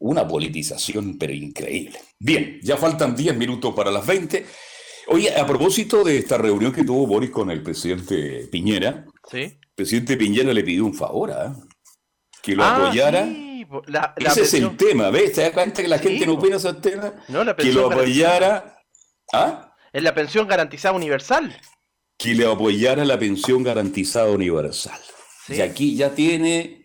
Una 0.00 0.26
politización, 0.28 1.18
pero 1.18 1.32
increíble. 1.32 1.98
Bien, 2.18 2.60
ya 2.62 2.76
faltan 2.76 3.16
10 3.16 3.36
minutos 3.36 3.74
para 3.74 3.90
las 3.90 4.06
20. 4.06 4.46
Oye, 5.08 5.34
a 5.34 5.46
propósito 5.46 6.04
de 6.04 6.18
esta 6.18 6.38
reunión 6.38 6.72
que 6.72 6.84
tuvo 6.84 7.06
Boris 7.06 7.30
con 7.30 7.50
el 7.50 7.62
presidente 7.62 8.46
Piñera, 8.52 9.06
Sí. 9.30 9.38
el 9.38 9.58
presidente 9.74 10.16
Piñera 10.16 10.52
le 10.52 10.62
pidió 10.62 10.84
un 10.84 10.94
favor, 10.94 11.32
¿ah? 11.32 11.56
Que 12.42 12.54
lo 12.54 12.62
Ah, 12.62 12.76
apoyara. 12.86 13.24
sí, 13.26 13.66
la- 13.86 14.14
la 14.16 14.30
Ese 14.30 14.42
es 14.42 14.54
el 14.54 14.76
tema, 14.76 15.10
¿ves? 15.10 15.32
¿Te 15.32 15.40
das 15.42 15.50
cuenta 15.52 15.82
que 15.82 15.88
la 15.88 15.98
Sí, 15.98 16.08
gente 16.08 16.26
no 16.26 16.34
opina 16.34 16.56
esos 16.56 16.80
temas? 16.80 17.12
No, 17.28 17.42
la 17.42 17.56
que 17.56 17.72
lo 17.72 17.90
apoyara. 17.90 18.78
¿Ah? 19.32 19.74
Es 19.92 20.02
la 20.02 20.14
pensión 20.14 20.46
garantizada 20.46 20.94
universal. 20.94 21.58
que 22.20 22.34
le 22.34 22.44
apoyara 22.46 23.04
la 23.04 23.16
pensión 23.18 23.62
garantizada 23.62 24.28
universal. 24.30 24.98
Y 25.48 25.60
aquí 25.60 25.94
ya 25.96 26.14
tiene, 26.16 26.77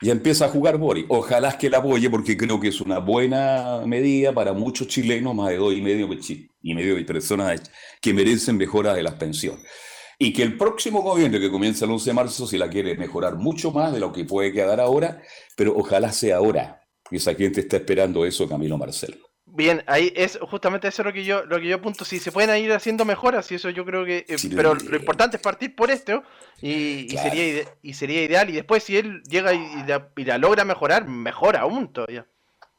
ya 0.00 0.12
empieza 0.12 0.46
a 0.46 0.48
jugar 0.48 0.78
Boris. 0.78 1.06
Ojalá 1.08 1.56
que 1.58 1.70
la 1.70 1.78
apoye 1.78 2.08
porque 2.10 2.36
creo 2.36 2.60
que 2.60 2.68
es 2.68 2.80
una 2.80 2.98
buena 2.98 3.82
medida 3.86 4.32
para 4.32 4.52
muchos 4.52 4.86
chilenos, 4.88 5.34
más 5.34 5.50
de 5.50 5.56
dos 5.56 5.74
y 5.74 5.80
medio, 5.82 6.08
chi- 6.20 6.50
y 6.62 6.74
medio 6.74 6.96
de 6.96 7.04
personas 7.04 7.60
que 8.00 8.14
merecen 8.14 8.56
mejora 8.56 8.94
de 8.94 9.02
las 9.02 9.14
pensiones. 9.14 9.64
Y 10.18 10.32
que 10.32 10.42
el 10.42 10.56
próximo 10.56 11.02
gobierno 11.02 11.38
que 11.38 11.50
comienza 11.50 11.84
el 11.84 11.92
11 11.92 12.10
de 12.10 12.14
marzo, 12.14 12.46
si 12.46 12.58
la 12.58 12.68
quiere 12.68 12.96
mejorar 12.96 13.36
mucho 13.36 13.70
más 13.70 13.92
de 13.92 14.00
lo 14.00 14.12
que 14.12 14.24
puede 14.24 14.52
quedar 14.52 14.80
ahora, 14.80 15.22
pero 15.56 15.74
ojalá 15.76 16.10
sea 16.12 16.36
ahora. 16.38 16.80
Y 17.10 17.16
esa 17.16 17.34
gente 17.34 17.60
está 17.60 17.76
esperando 17.76 18.24
eso, 18.26 18.48
Camilo 18.48 18.76
Marcelo. 18.76 19.27
Bien, 19.58 19.82
ahí 19.88 20.12
es 20.14 20.38
justamente 20.40 20.86
eso 20.86 21.02
lo 21.02 21.12
que 21.12 21.24
yo 21.24 21.44
lo 21.44 21.58
que 21.58 21.66
yo 21.66 21.74
apunto. 21.76 22.04
Si 22.04 22.20
se 22.20 22.30
pueden 22.30 22.56
ir 22.64 22.72
haciendo 22.72 23.04
mejoras, 23.04 23.50
y 23.50 23.56
eso 23.56 23.70
yo 23.70 23.84
creo 23.84 24.04
que. 24.04 24.24
eh, 24.28 24.38
Sí, 24.38 24.50
pero 24.54 24.76
bien. 24.76 24.88
lo 24.92 24.96
importante 24.98 25.36
es 25.36 25.42
partir 25.42 25.74
por 25.74 25.90
esto, 25.90 26.22
y, 26.62 26.70
y 26.70 27.06
Claro. 27.08 27.28
sería 27.28 27.44
ide- 27.48 27.68
y 27.82 27.94
sería 27.94 28.22
ideal. 28.22 28.48
Y 28.50 28.52
después, 28.52 28.84
si 28.84 28.96
él 28.96 29.20
llega 29.28 29.52
y, 29.52 29.58
y 29.58 29.82
la, 29.88 30.08
y 30.16 30.24
la 30.24 30.38
logra 30.38 30.64
mejorar, 30.64 31.08
mejor 31.08 31.56
aún 31.56 31.92
todavía. 31.92 32.24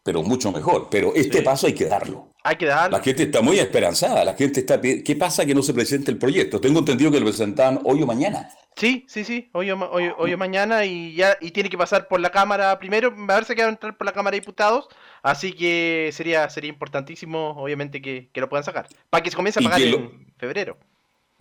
Pero 0.09 0.23
mucho 0.23 0.51
mejor. 0.51 0.87
Pero 0.89 1.13
este 1.13 1.43
paso 1.43 1.67
hay 1.67 1.73
que 1.73 1.85
darlo. 1.85 2.29
Hay 2.43 2.55
que 2.55 2.65
darlo. 2.65 2.97
La 2.97 3.03
gente 3.03 3.21
está 3.23 3.41
muy 3.43 3.59
esperanzada, 3.59 4.25
la 4.25 4.33
gente 4.33 4.61
está... 4.61 4.81
¿Qué 4.81 5.15
pasa 5.15 5.45
que 5.45 5.53
no 5.53 5.61
se 5.61 5.71
presente 5.71 6.09
el 6.09 6.17
proyecto? 6.17 6.59
Tengo 6.59 6.79
entendido 6.79 7.11
que 7.11 7.19
lo 7.19 7.27
presentan 7.27 7.79
hoy 7.83 8.01
o 8.01 8.07
mañana. 8.07 8.49
Sí, 8.75 9.05
sí, 9.07 9.23
sí. 9.23 9.51
Hoy 9.53 9.69
o, 9.69 9.77
ma- 9.77 9.87
hoy, 9.91 10.09
hoy 10.17 10.33
o 10.33 10.37
mañana 10.39 10.83
y 10.83 11.13
ya 11.13 11.37
y 11.39 11.51
tiene 11.51 11.69
que 11.69 11.77
pasar 11.77 12.07
por 12.07 12.19
la 12.21 12.31
Cámara 12.31 12.79
primero. 12.79 13.13
A 13.15 13.35
ver 13.35 13.45
si 13.45 13.53
que 13.53 13.61
va 13.61 13.67
a 13.67 13.71
entrar 13.71 13.95
por 13.95 14.05
la 14.07 14.13
Cámara 14.13 14.33
de 14.33 14.39
Diputados. 14.39 14.87
Así 15.21 15.53
que 15.53 16.09
sería 16.11 16.49
sería 16.49 16.69
importantísimo, 16.71 17.49
obviamente, 17.51 18.01
que, 18.01 18.31
que 18.33 18.41
lo 18.41 18.49
puedan 18.49 18.63
sacar. 18.63 18.87
Para 19.11 19.21
que 19.21 19.29
se 19.29 19.35
comience 19.35 19.59
a 19.59 19.63
pagar 19.63 19.77
que 19.79 19.85
en 19.85 19.91
lo- 19.91 20.11
febrero. 20.39 20.77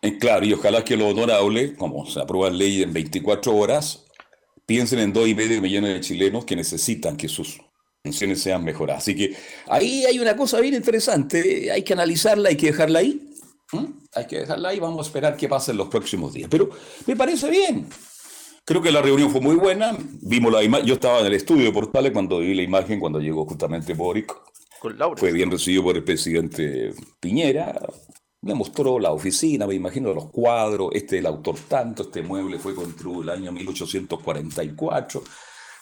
Eh, 0.03 0.19
claro, 0.19 0.45
y 0.45 0.53
ojalá 0.53 0.85
que 0.85 0.95
lo 0.95 1.09
honorable, 1.09 1.75
como 1.75 2.05
se 2.05 2.21
aprueba 2.21 2.51
ley 2.51 2.83
en 2.83 2.93
24 2.93 3.57
horas, 3.57 4.05
piensen 4.67 4.99
en 4.99 5.15
dos 5.15 5.27
y 5.27 5.35
medio 5.35 5.63
millones 5.63 5.95
de 5.95 6.01
chilenos 6.01 6.45
que 6.45 6.55
necesitan 6.55 7.17
que 7.17 7.29
sus 7.29 7.61
pensiones 8.03 8.41
sean 8.41 8.65
mejoradas. 8.65 9.03
Así 9.03 9.15
que 9.15 9.37
ahí 9.69 10.05
hay 10.05 10.19
una 10.19 10.37
cosa 10.37 10.61
bien 10.61 10.75
interesante, 10.75 11.71
hay 11.71 11.83
que 11.83 11.93
analizarla, 11.93 12.49
hay 12.51 12.57
que 12.57 12.67
dejarla 12.69 13.01
ahí. 13.01 13.25
Hay 14.15 14.27
que 14.27 14.39
dejarla 14.41 14.71
ahí, 14.71 14.81
vamos 14.81 15.07
a 15.07 15.09
esperar 15.09 15.37
qué 15.37 15.49
pasa 15.49 15.73
en 15.73 15.79
los 15.79 15.89
próximos 15.89 16.33
días. 16.33 16.49
Pero 16.51 16.71
me 17.07 17.15
parece 17.15 17.51
bien. 17.51 17.87
Creo 18.65 18.83
que 18.83 18.93
la 18.93 19.01
reunión 19.01 19.31
fue 19.31 19.41
muy 19.41 19.57
buena. 19.57 19.97
Vimos 20.23 20.53
la 20.53 20.63
imagen. 20.63 20.87
Yo 20.87 20.95
estaba 20.95 21.21
en 21.21 21.27
el 21.27 21.35
estudio 21.35 21.65
de 21.65 21.73
Portales 21.73 22.13
cuando 22.13 22.39
vi 22.39 22.55
la 22.55 22.63
imagen, 22.63 23.01
cuando 23.01 23.21
llegó 23.21 23.47
justamente 23.47 23.95
Boric. 23.95 24.35
Con 24.81 24.99
Laura. 24.99 25.19
Fue 25.19 25.33
bien 25.33 25.51
recibido 25.51 25.83
por 25.83 25.97
el 25.97 26.05
presidente 26.05 26.93
Piñera. 27.21 27.81
Me 28.43 28.55
mostró 28.55 28.99
la 28.99 29.11
oficina, 29.13 29.67
me 29.67 29.75
imagino 29.75 30.13
los 30.13 30.31
cuadros. 30.31 30.91
Este 30.93 31.17
es 31.17 31.21
el 31.21 31.27
autor 31.27 31.57
tanto. 31.67 32.03
Este 32.05 32.23
mueble 32.23 32.59
fue 32.59 32.75
construido 32.75 33.23
el 33.23 33.31
año 33.31 33.53
1844. 33.53 35.25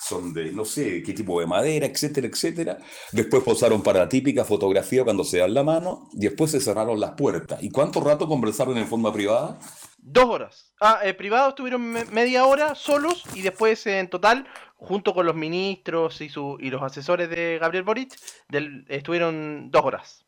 Son 0.01 0.33
de 0.33 0.53
no 0.53 0.65
sé 0.65 1.03
qué 1.03 1.13
tipo 1.13 1.41
de 1.41 1.47
madera, 1.47 1.87
etcétera, 1.87 2.27
etcétera. 2.29 2.79
Después 3.13 3.43
posaron 3.43 3.83
para 3.83 4.01
la 4.01 4.09
típica 4.09 4.45
fotografía 4.45 5.05
cuando 5.05 5.25
se 5.25 5.39
dan 5.39 5.55
la 5.55 5.63
mano. 5.65 6.09
Y 6.13 6.21
después 6.21 6.51
se 6.51 6.61
cerraron 6.61 7.01
las 7.01 7.13
puertas. 7.13 7.63
¿Y 7.63 7.71
cuánto 7.71 8.01
rato 8.01 8.29
conversaron 8.29 8.77
en 8.79 8.87
forma 8.87 9.13
privada? 9.13 9.59
Dos 9.99 10.27
horas. 10.27 10.73
Ah, 10.81 11.01
eh, 11.03 11.15
privados 11.15 11.51
estuvieron 11.51 11.83
me- 11.83 12.05
media 12.07 12.45
hora 12.47 12.75
solos 12.77 13.25
y 13.35 13.43
después 13.43 13.85
eh, 13.87 13.99
en 13.99 14.09
total, 14.09 14.47
junto 14.77 15.13
con 15.15 15.27
los 15.27 15.35
ministros 15.35 16.21
y, 16.21 16.29
su, 16.29 16.57
y 16.61 16.71
los 16.71 16.83
asesores 16.83 17.29
de 17.29 17.59
Gabriel 17.61 17.83
Boric, 17.85 18.15
del- 18.49 18.85
estuvieron 18.89 19.71
dos 19.71 19.85
horas. 19.85 20.27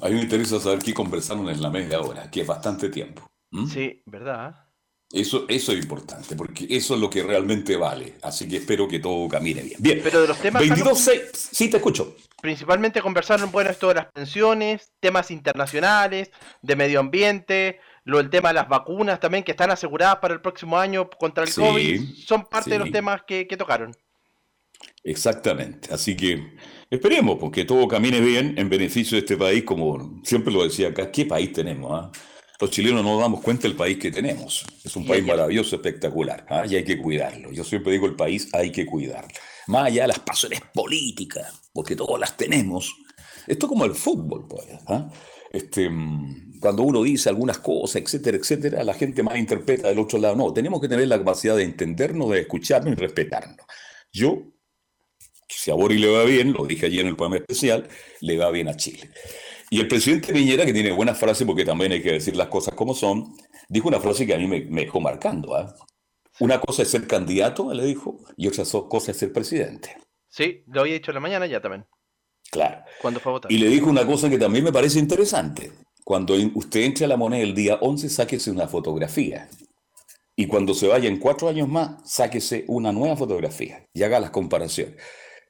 A 0.00 0.08
mí 0.08 0.14
me 0.14 0.22
interesa 0.22 0.60
saber 0.60 0.78
qué 0.78 0.94
conversaron 0.94 1.48
en 1.48 1.60
la 1.60 1.70
media 1.70 2.00
hora, 2.00 2.30
que 2.30 2.42
es 2.42 2.46
bastante 2.46 2.88
tiempo. 2.90 3.26
¿m? 3.52 3.66
Sí, 3.66 4.02
¿verdad? 4.06 4.63
Eso, 5.14 5.44
eso 5.48 5.70
es 5.70 5.78
importante, 5.78 6.34
porque 6.34 6.66
eso 6.68 6.94
es 6.94 7.00
lo 7.00 7.08
que 7.08 7.22
realmente 7.22 7.76
vale. 7.76 8.14
Así 8.22 8.48
que 8.48 8.56
espero 8.56 8.88
que 8.88 8.98
todo 8.98 9.28
camine 9.28 9.62
bien. 9.62 9.76
Bien. 9.78 10.00
Pero 10.02 10.22
de 10.22 10.26
los 10.26 10.38
temas. 10.38 10.60
22, 10.60 10.98
6, 10.98 11.20
sí, 11.52 11.70
te 11.70 11.76
escucho. 11.76 12.16
Principalmente 12.42 13.00
conversaron, 13.00 13.52
bueno, 13.52 13.70
esto 13.70 13.86
de 13.88 13.94
las 13.94 14.06
pensiones, 14.06 14.90
temas 14.98 15.30
internacionales, 15.30 16.32
de 16.62 16.74
medio 16.74 16.98
ambiente, 16.98 17.78
lo 18.02 18.18
del 18.18 18.28
tema 18.28 18.48
de 18.48 18.54
las 18.54 18.68
vacunas 18.68 19.20
también, 19.20 19.44
que 19.44 19.52
están 19.52 19.70
aseguradas 19.70 20.16
para 20.16 20.34
el 20.34 20.40
próximo 20.40 20.76
año 20.76 21.08
contra 21.08 21.44
el 21.44 21.50
Sí, 21.50 21.60
COVID. 21.60 22.02
Son 22.26 22.46
parte 22.46 22.70
de 22.70 22.80
los 22.80 22.90
temas 22.90 23.22
que, 23.24 23.46
que 23.46 23.56
tocaron. 23.56 23.94
Exactamente. 25.04 25.94
Así 25.94 26.16
que 26.16 26.56
esperemos 26.90 27.38
porque 27.38 27.64
todo 27.64 27.86
camine 27.86 28.20
bien 28.20 28.54
en 28.58 28.68
beneficio 28.68 29.14
de 29.14 29.20
este 29.20 29.36
país, 29.36 29.62
como 29.62 30.20
siempre 30.24 30.52
lo 30.52 30.64
decía 30.64 30.88
acá. 30.88 31.12
¿Qué 31.12 31.24
país 31.24 31.52
tenemos? 31.52 31.92
ah? 31.92 32.10
Los 32.60 32.70
chilenos 32.70 33.02
no 33.02 33.12
nos 33.12 33.20
damos 33.20 33.40
cuenta 33.40 33.66
del 33.66 33.76
país 33.76 33.98
que 33.98 34.10
tenemos. 34.10 34.64
Es 34.84 34.94
un 34.96 35.06
país 35.06 35.24
maravilloso, 35.24 35.76
espectacular, 35.76 36.46
ah, 36.48 36.64
y 36.68 36.76
hay 36.76 36.84
que 36.84 36.98
cuidarlo. 36.98 37.50
Yo 37.52 37.64
siempre 37.64 37.92
digo, 37.92 38.06
el 38.06 38.14
país 38.14 38.48
hay 38.52 38.70
que 38.70 38.86
cuidarlo. 38.86 39.34
Más 39.66 39.86
allá 39.86 40.02
de 40.02 40.08
las 40.08 40.20
pasiones 40.20 40.60
políticas, 40.72 41.62
porque 41.72 41.96
todas 41.96 42.20
las 42.20 42.36
tenemos. 42.36 42.94
Esto 43.46 43.66
es 43.66 43.68
como 43.68 43.84
el 43.84 43.94
fútbol, 43.94 44.46
pues. 44.48 44.66
ah. 44.86 45.10
Este, 45.52 45.88
mm, 45.88 46.58
cuando 46.60 46.82
uno 46.82 47.02
dice 47.02 47.28
algunas 47.28 47.58
cosas, 47.58 48.02
etcétera, 48.02 48.36
etcétera, 48.36 48.82
la 48.82 48.94
gente 48.94 49.22
más 49.22 49.36
interpreta 49.36 49.88
del 49.88 49.98
otro 49.98 50.18
lado. 50.18 50.34
No, 50.34 50.52
tenemos 50.52 50.80
que 50.80 50.88
tener 50.88 51.06
la 51.06 51.18
capacidad 51.18 51.56
de 51.56 51.64
entendernos, 51.64 52.30
de 52.30 52.40
escucharnos 52.40 52.92
y 52.92 52.96
respetarnos. 52.96 53.66
Yo 54.12 54.54
si 55.48 55.70
a 55.70 55.74
Boris 55.74 56.00
le 56.00 56.08
va 56.08 56.24
bien, 56.24 56.52
lo 56.52 56.66
dije 56.66 56.86
ayer 56.86 57.00
en 57.00 57.08
el 57.08 57.16
programa 57.16 57.36
especial, 57.36 57.88
le 58.20 58.36
va 58.36 58.50
bien 58.50 58.68
a 58.68 58.76
Chile. 58.76 59.10
Y 59.70 59.80
el 59.80 59.88
presidente 59.88 60.32
Piñera, 60.32 60.64
que 60.66 60.72
tiene 60.72 60.92
buenas 60.92 61.18
frases, 61.18 61.46
porque 61.46 61.64
también 61.64 61.92
hay 61.92 62.02
que 62.02 62.12
decir 62.12 62.36
las 62.36 62.48
cosas 62.48 62.74
como 62.74 62.94
son, 62.94 63.34
dijo 63.68 63.88
una 63.88 64.00
frase 64.00 64.26
que 64.26 64.34
a 64.34 64.38
mí 64.38 64.46
me, 64.46 64.60
me 64.66 64.82
dejó 64.82 65.00
marcando. 65.00 65.54
¿ah? 65.56 65.74
Una 66.40 66.60
cosa 66.60 66.82
es 66.82 66.90
ser 66.90 67.06
candidato, 67.06 67.72
le 67.72 67.84
dijo, 67.84 68.18
y 68.36 68.48
otra 68.48 68.64
cosa 68.88 69.10
es 69.12 69.16
ser 69.16 69.32
presidente. 69.32 69.96
Sí, 70.28 70.64
lo 70.66 70.82
había 70.82 70.94
dicho 70.94 71.10
en 71.12 71.14
la 71.14 71.20
mañana 71.20 71.46
ya 71.46 71.60
también, 71.60 71.86
Claro. 72.50 72.84
cuando 73.00 73.20
fue 73.20 73.30
a 73.30 73.34
votar. 73.34 73.52
Y 73.52 73.58
le 73.58 73.68
dijo 73.68 73.88
una 73.88 74.06
cosa 74.06 74.28
que 74.28 74.38
también 74.38 74.64
me 74.64 74.72
parece 74.72 74.98
interesante. 74.98 75.72
Cuando 76.04 76.34
usted 76.54 76.80
entre 76.80 77.06
a 77.06 77.08
la 77.08 77.16
moneda 77.16 77.42
el 77.42 77.54
día 77.54 77.78
11, 77.80 78.08
sáquese 78.08 78.50
una 78.50 78.68
fotografía. 78.68 79.48
Y 80.36 80.46
cuando 80.48 80.74
se 80.74 80.88
vaya 80.88 81.08
en 81.08 81.18
cuatro 81.18 81.48
años 81.48 81.68
más, 81.68 82.02
sáquese 82.04 82.64
una 82.66 82.92
nueva 82.92 83.16
fotografía 83.16 83.86
y 83.94 84.02
haga 84.02 84.18
las 84.20 84.30
comparaciones. 84.30 84.96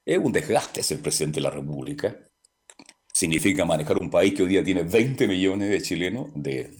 Es 0.05 0.19
un 0.19 0.31
desgaste 0.31 0.83
ser 0.83 1.01
presidente 1.01 1.37
de 1.37 1.41
la 1.41 1.49
República. 1.49 2.15
Significa 3.15 3.63
manejar 3.63 3.97
un 3.97 4.09
país 4.09 4.33
que 4.33 4.43
hoy 4.43 4.49
día 4.49 4.61
tiene 4.61 4.83
20 4.83 5.25
millones 5.29 5.69
de 5.69 5.81
chilenos, 5.81 6.27
de, 6.35 6.75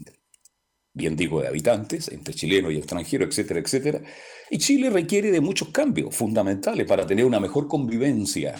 bien 0.92 1.16
digo, 1.16 1.40
de 1.40 1.48
habitantes, 1.48 2.08
entre 2.08 2.34
chilenos 2.34 2.74
y 2.74 2.76
extranjeros, 2.76 3.30
etcétera, 3.30 3.60
etcétera. 3.60 4.02
Y 4.50 4.58
Chile 4.58 4.90
requiere 4.90 5.30
de 5.30 5.40
muchos 5.40 5.70
cambios 5.70 6.14
fundamentales 6.14 6.86
para 6.86 7.06
tener 7.06 7.24
una 7.24 7.40
mejor 7.40 7.66
convivencia. 7.66 8.54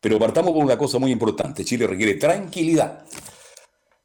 Pero 0.00 0.18
partamos 0.18 0.52
por 0.52 0.64
una 0.64 0.78
cosa 0.78 0.98
muy 0.98 1.10
importante. 1.10 1.66
Chile 1.66 1.86
requiere 1.86 2.14
tranquilidad. 2.14 3.04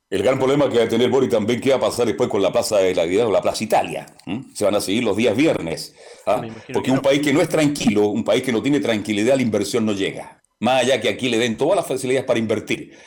El 0.09 0.21
gran 0.21 0.37
problema 0.37 0.69
que 0.69 0.79
va 0.79 0.83
a 0.83 0.89
tener 0.89 1.09
Boris 1.09 1.29
también, 1.29 1.61
¿qué 1.61 1.69
va 1.69 1.77
a 1.77 1.79
pasar 1.79 2.07
después 2.07 2.27
con 2.29 2.41
la 2.41 2.51
Plaza 2.51 2.79
de 2.79 2.93
la 2.93 3.03
Dignidad 3.03 3.27
o 3.27 3.31
la 3.31 3.41
Plaza 3.41 3.63
Italia? 3.63 4.05
¿Mm? 4.25 4.53
Se 4.53 4.65
van 4.65 4.75
a 4.75 4.81
seguir 4.81 5.05
los 5.05 5.15
días 5.15 5.37
viernes. 5.37 5.95
¿ah? 6.25 6.41
Porque 6.73 6.89
que 6.89 6.91
un 6.91 6.99
país 6.99 7.21
que 7.21 7.31
no 7.31 7.39
es 7.39 7.47
tranquilo, 7.47 8.07
un 8.07 8.25
país 8.25 8.43
que 8.43 8.51
no 8.51 8.61
tiene 8.61 8.81
tranquilidad, 8.81 9.37
la 9.37 9.43
inversión 9.43 9.85
no 9.85 9.93
llega. 9.93 10.40
Más 10.61 10.83
allá 10.83 11.01
que 11.01 11.09
aquí 11.09 11.27
le 11.27 11.39
den 11.39 11.57
todas 11.57 11.75
las 11.75 11.87
facilidades 11.87 12.25
para 12.25 12.39
invertir. 12.39 12.97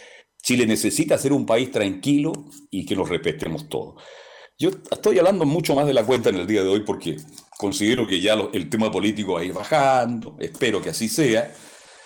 Chile 0.43 0.67
necesita 0.67 1.17
ser 1.17 1.33
un 1.33 1.47
país 1.47 1.71
tranquilo 1.71 2.33
y 2.71 2.85
que 2.85 2.97
nos 2.97 3.09
respetemos 3.09 3.69
todos. 3.69 4.03
Yo 4.59 4.71
estoy 4.91 5.19
hablando 5.19 5.45
mucho 5.47 5.75
más 5.75 5.87
de 5.87 5.95
la 5.95 6.05
cuenta 6.05 6.31
en 6.31 6.37
el 6.37 6.47
día 6.47 6.63
de 6.63 6.69
hoy 6.69 6.81
porque 6.81 7.17
considero 7.57 8.07
que 8.07 8.21
ya 8.21 8.35
el 8.53 8.69
tema 8.69 8.91
político 8.91 9.35
va 9.35 9.41
a 9.41 9.45
ir 9.45 9.53
bajando, 9.53 10.37
espero 10.41 10.83
que 10.83 10.91
así 10.91 11.09
sea, 11.09 11.55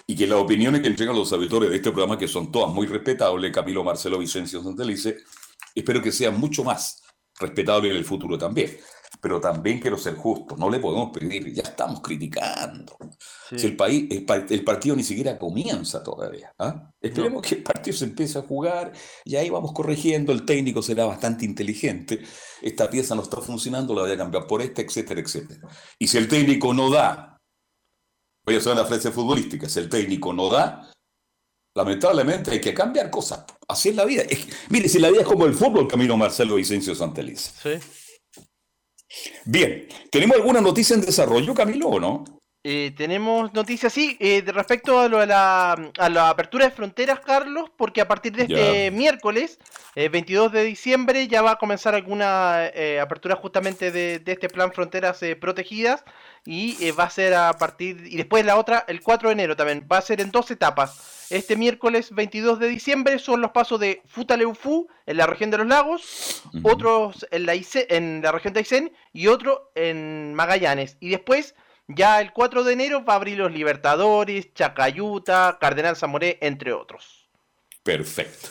y 0.07 0.14
que 0.14 0.26
las 0.26 0.38
opiniones 0.38 0.82
que 0.82 0.88
entregan 0.88 1.16
los 1.16 1.32
auditores 1.32 1.70
de 1.70 1.76
este 1.76 1.90
programa, 1.90 2.18
que 2.18 2.28
son 2.28 2.53
todas 2.53 2.72
muy 2.72 2.86
respetables, 2.86 3.53
Camilo 3.53 3.82
Marcelo 3.82 4.18
Vicencio 4.18 4.62
Santelice, 4.62 5.16
espero 5.74 6.03
que 6.03 6.12
sean 6.12 6.38
mucho 6.38 6.62
más 6.62 7.03
respetables 7.40 7.90
en 7.90 7.96
el 7.96 8.05
futuro 8.05 8.36
también. 8.36 8.76
Pero 9.20 9.40
también 9.40 9.80
quiero 9.80 9.98
ser 9.98 10.14
justo, 10.14 10.56
no 10.56 10.70
le 10.70 10.78
podemos 10.78 11.10
pedir, 11.10 11.52
ya 11.52 11.62
estamos 11.62 12.00
criticando. 12.00 12.96
Sí. 13.48 13.58
Si 13.58 13.66
el 13.66 13.74
país, 13.76 14.06
el, 14.10 14.24
par- 14.24 14.46
el 14.48 14.62
partido 14.62 14.94
ni 14.94 15.02
siquiera 15.02 15.36
comienza 15.38 16.02
todavía. 16.02 16.52
¿ah? 16.58 16.90
Esperemos 17.00 17.42
que 17.42 17.56
el 17.56 17.62
partido 17.64 17.96
se 17.96 18.04
empiece 18.04 18.38
a 18.38 18.42
jugar 18.42 18.92
y 19.24 19.34
ahí 19.36 19.50
vamos 19.50 19.72
corrigiendo. 19.72 20.30
El 20.32 20.44
técnico 20.44 20.82
será 20.82 21.04
bastante 21.06 21.44
inteligente. 21.44 22.20
Esta 22.62 22.88
pieza 22.88 23.14
no 23.16 23.22
está 23.22 23.40
funcionando, 23.40 23.92
la 23.94 24.02
voy 24.02 24.12
a 24.12 24.16
cambiar 24.16 24.46
por 24.46 24.62
esta, 24.62 24.82
etcétera, 24.82 25.20
etcétera. 25.20 25.60
Y 25.98 26.06
si 26.06 26.16
el 26.18 26.28
técnico 26.28 26.72
no 26.72 26.88
da, 26.90 27.36
voy 28.46 28.54
a 28.54 28.58
hacer 28.58 28.72
una 28.72 28.84
frase 28.84 29.10
futbolística, 29.10 29.68
si 29.68 29.80
el 29.80 29.88
técnico 29.88 30.32
no 30.32 30.48
da, 30.48 30.92
lamentablemente 31.74 32.50
hay 32.50 32.60
que 32.60 32.74
cambiar 32.74 33.10
cosas. 33.10 33.44
Así 33.68 33.90
es 33.90 33.96
la 33.96 34.04
vida. 34.04 34.22
Es 34.22 34.44
que- 34.46 34.52
mire, 34.70 34.88
si 34.88 34.98
la 34.98 35.10
vida 35.10 35.22
es 35.22 35.26
como 35.26 35.44
el 35.46 35.54
fútbol, 35.54 35.86
Camino 35.88 36.16
Marcelo 36.16 36.54
Vicencio 36.56 36.94
Santelice. 36.94 37.50
Sí. 37.80 37.88
Bien, 39.44 39.88
¿tenemos 40.10 40.36
alguna 40.36 40.60
noticia 40.60 40.94
en 40.94 41.00
desarrollo, 41.00 41.54
Camilo, 41.54 41.88
o 41.88 42.00
no? 42.00 42.24
Eh, 42.64 42.92
tenemos 42.96 43.54
noticias, 43.54 43.92
sí, 43.92 44.16
eh, 44.20 44.42
de 44.42 44.50
respecto 44.52 44.98
a, 44.98 45.09
lo 45.09 45.18
de 45.20 45.26
la, 45.26 45.72
a 45.96 46.09
la 46.09 46.28
apertura 46.28 46.64
de 46.66 46.72
fronteras, 46.72 47.20
Carlos, 47.20 47.70
porque 47.76 48.00
a 48.00 48.09
partir 48.09 48.32
de 48.32 48.42
este 48.42 48.90
miércoles, 48.90 49.59
eh, 49.94 50.09
22 50.09 50.50
de 50.52 50.64
diciembre, 50.64 51.28
ya 51.28 51.40
va 51.40 51.52
a 51.52 51.56
comenzar 51.56 51.94
alguna 51.94 52.66
eh, 52.74 52.98
apertura 53.00 53.36
justamente 53.36 53.92
de, 53.92 54.18
de 54.18 54.32
este 54.32 54.48
plan 54.48 54.72
Fronteras 54.72 55.22
eh, 55.22 55.36
Protegidas 55.36 56.04
y 56.44 56.76
eh, 56.84 56.92
va 56.92 57.04
a 57.04 57.11
ser 57.11 57.32
a 57.34 57.52
partir, 57.52 58.02
y 58.06 58.16
después 58.16 58.44
la 58.44 58.56
otra, 58.59 58.84
el 58.88 59.02
4 59.02 59.28
de 59.28 59.32
enero 59.34 59.56
también, 59.56 59.86
va 59.90 59.98
a 59.98 60.02
ser 60.02 60.20
en 60.20 60.30
dos 60.32 60.50
etapas. 60.50 61.26
Este 61.30 61.56
miércoles 61.56 62.11
22 62.11 62.59
de 62.59 62.68
diciembre 62.68 63.18
son 63.20 63.40
los 63.40 63.52
pasos 63.52 63.78
de 63.78 64.02
Futaleufú 64.06 64.88
en 65.06 65.16
la 65.16 65.26
región 65.26 65.50
de 65.50 65.59
los 65.59 65.66
lagos, 65.66 66.42
otros 66.64 67.24
en 67.30 67.46
la, 67.46 67.54
Aysén- 67.54 67.86
en 67.88 68.20
la 68.22 68.32
región 68.32 68.52
de 68.52 68.61
Aysén 68.61 68.92
y 69.12 69.28
otro 69.28 69.70
en 69.76 70.34
Magallanes. 70.34 70.96
Y 71.00 71.11
después, 71.11 71.54
ya 71.89 72.20
el 72.20 72.32
4 72.32 72.64
de 72.64 72.72
enero, 72.74 73.05
va 73.05 73.14
a 73.14 73.16
abrir 73.16 73.39
los 73.39 73.51
Libertadores, 73.53 74.53
Chacayuta, 74.55 75.59
Cardenal 75.61 75.97
Zamoré, 75.97 76.39
entre 76.43 76.72
otros. 76.72 77.28
Perfecto, 77.82 78.49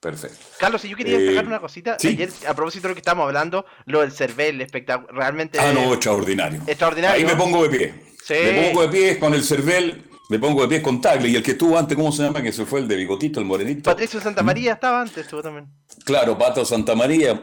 perfecto. 0.00 0.38
Carlos, 0.58 0.82
si 0.82 0.88
yo 0.90 0.96
quería 0.96 1.16
Eh, 1.16 1.20
destacar 1.20 1.46
una 1.46 1.60
cosita, 1.60 1.96
sí. 1.98 2.08
ayer, 2.08 2.30
a 2.46 2.54
propósito 2.54 2.82
de 2.82 2.88
lo 2.90 2.94
que 2.94 3.00
estamos 3.00 3.24
hablando, 3.26 3.64
lo 3.86 4.00
del 4.02 4.12
Cervel, 4.12 4.60
espectacular, 4.60 5.14
realmente 5.14 5.58
Ah, 5.58 5.72
no, 5.72 5.92
extraordinario. 5.94 6.60
extraordinario. 6.66 7.16
Ahí 7.16 7.24
me 7.24 7.36
pongo 7.40 7.62
de 7.66 7.70
pie. 7.78 7.94
Sí. 8.22 8.34
Me 8.34 8.62
pongo 8.68 8.82
de 8.82 8.88
pie 8.88 9.18
con 9.18 9.34
el 9.34 9.42
Cervel, 9.42 10.04
me 10.28 10.38
pongo 10.38 10.62
de 10.62 10.68
pie 10.68 10.82
con 10.82 11.00
Tagle. 11.00 11.28
Y 11.28 11.36
el 11.36 11.42
que 11.42 11.52
estuvo 11.52 11.78
antes, 11.78 11.96
¿cómo 11.96 12.12
se 12.12 12.22
llama? 12.22 12.42
Que 12.42 12.52
se 12.52 12.66
fue 12.66 12.80
el 12.80 12.88
de 12.88 12.96
Bigotito, 12.96 13.40
el 13.40 13.46
morenito. 13.46 13.82
Patricio 13.90 14.20
Santamaría 14.20 14.74
estaba 14.74 15.00
antes, 15.00 15.18
estuvo 15.18 15.42
también. 15.42 15.68
Claro, 16.04 16.36
Pato 16.36 16.64
Santamaría 16.64 17.40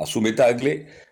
asume 0.00 0.32
Tagle. 0.32 1.02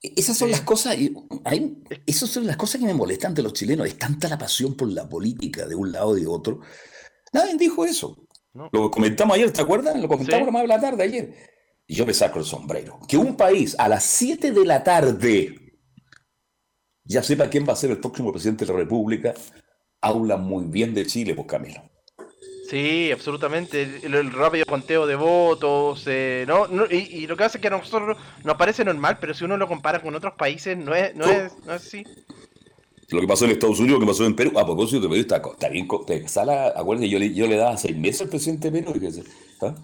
Esas 0.00 0.36
son 0.38 0.50
las 0.50 0.60
cosas, 0.60 0.96
hay- 1.44 1.82
esas 2.06 2.30
son 2.30 2.46
las 2.46 2.56
cosas 2.56 2.80
que 2.80 2.86
me 2.86 2.94
molestan 2.94 3.34
de 3.34 3.42
los 3.42 3.52
chilenos. 3.52 3.86
Es 3.86 3.98
tanta 3.98 4.28
la 4.28 4.38
pasión 4.38 4.74
por 4.76 4.88
la 4.92 5.08
política 5.08 5.66
de 5.66 5.74
un 5.74 5.90
lado 5.90 6.16
y 6.16 6.20
de 6.20 6.26
otro. 6.28 6.60
Nadie 7.32 7.56
dijo 7.56 7.84
eso. 7.84 8.16
Lo 8.72 8.90
comentamos 8.90 9.36
ayer, 9.36 9.52
¿te 9.52 9.60
acuerdas? 9.60 9.96
Lo 10.00 10.08
comentamos 10.08 10.46
Sí. 10.48 10.52
más 10.52 10.62
de 10.62 10.68
la 10.68 10.80
tarde 10.80 11.02
ayer. 11.04 11.34
Y 11.86 11.94
yo 11.94 12.06
me 12.06 12.14
saco 12.14 12.38
el 12.38 12.44
sombrero. 12.44 13.00
Que 13.08 13.16
un 13.16 13.36
país 13.36 13.74
a 13.78 13.88
las 13.88 14.04
7 14.04 14.52
de 14.52 14.64
la 14.64 14.84
tarde 14.84 15.54
ya 17.04 17.22
sepa 17.22 17.48
quién 17.48 17.66
va 17.68 17.72
a 17.72 17.76
ser 17.76 17.90
el 17.90 17.98
próximo 18.00 18.30
presidente 18.32 18.66
de 18.66 18.72
la 18.72 18.78
República, 18.78 19.34
habla 20.00 20.36
muy 20.36 20.66
bien 20.66 20.94
de 20.94 21.06
Chile, 21.06 21.34
pues 21.34 21.46
Camilo. 21.48 21.82
Sí, 22.68 23.10
absolutamente. 23.12 24.00
El, 24.02 24.14
el 24.14 24.32
rápido 24.32 24.66
conteo 24.66 25.06
de 25.06 25.16
votos, 25.16 26.02
eh, 26.06 26.44
¿no? 26.46 26.66
No, 26.68 26.84
y, 26.90 26.96
y 26.96 27.26
lo 27.26 27.36
que 27.36 27.44
hace 27.44 27.58
es 27.58 27.62
que 27.62 27.68
a 27.68 27.70
nosotros 27.70 28.16
nos 28.44 28.56
parece 28.56 28.84
normal, 28.84 29.18
pero 29.20 29.32
si 29.34 29.44
uno 29.44 29.56
lo 29.56 29.66
compara 29.66 30.02
con 30.02 30.14
otros 30.14 30.34
países, 30.34 30.76
no 30.76 30.94
es, 30.94 31.14
no 31.14 31.24
es, 31.24 31.52
no 31.64 31.74
es 31.74 31.86
así. 31.86 32.04
Lo 33.10 33.22
que 33.22 33.26
pasó 33.26 33.46
en 33.46 33.52
Estados 33.52 33.78
Unidos, 33.80 33.98
lo 34.00 34.06
que 34.06 34.10
pasó 34.12 34.26
en 34.26 34.36
Perú. 34.36 34.58
A 34.58 34.66
propósito 34.66 35.00
de 35.00 35.08
Perú, 35.08 35.20
está, 35.22 35.36
está 35.38 35.68
bien. 35.70 35.88
te- 36.06 36.28
Sala, 36.28 36.74
acuérdate, 36.76 37.08
yo 37.08 37.18
le, 37.18 37.32
yo 37.32 37.46
le 37.46 37.56
daba 37.56 37.76
seis 37.78 37.96
meses 37.96 38.20
al 38.22 38.28
presidente 38.28 38.70
de 38.70 38.82
Perú. 38.82 39.00
¿ah? 39.62 39.74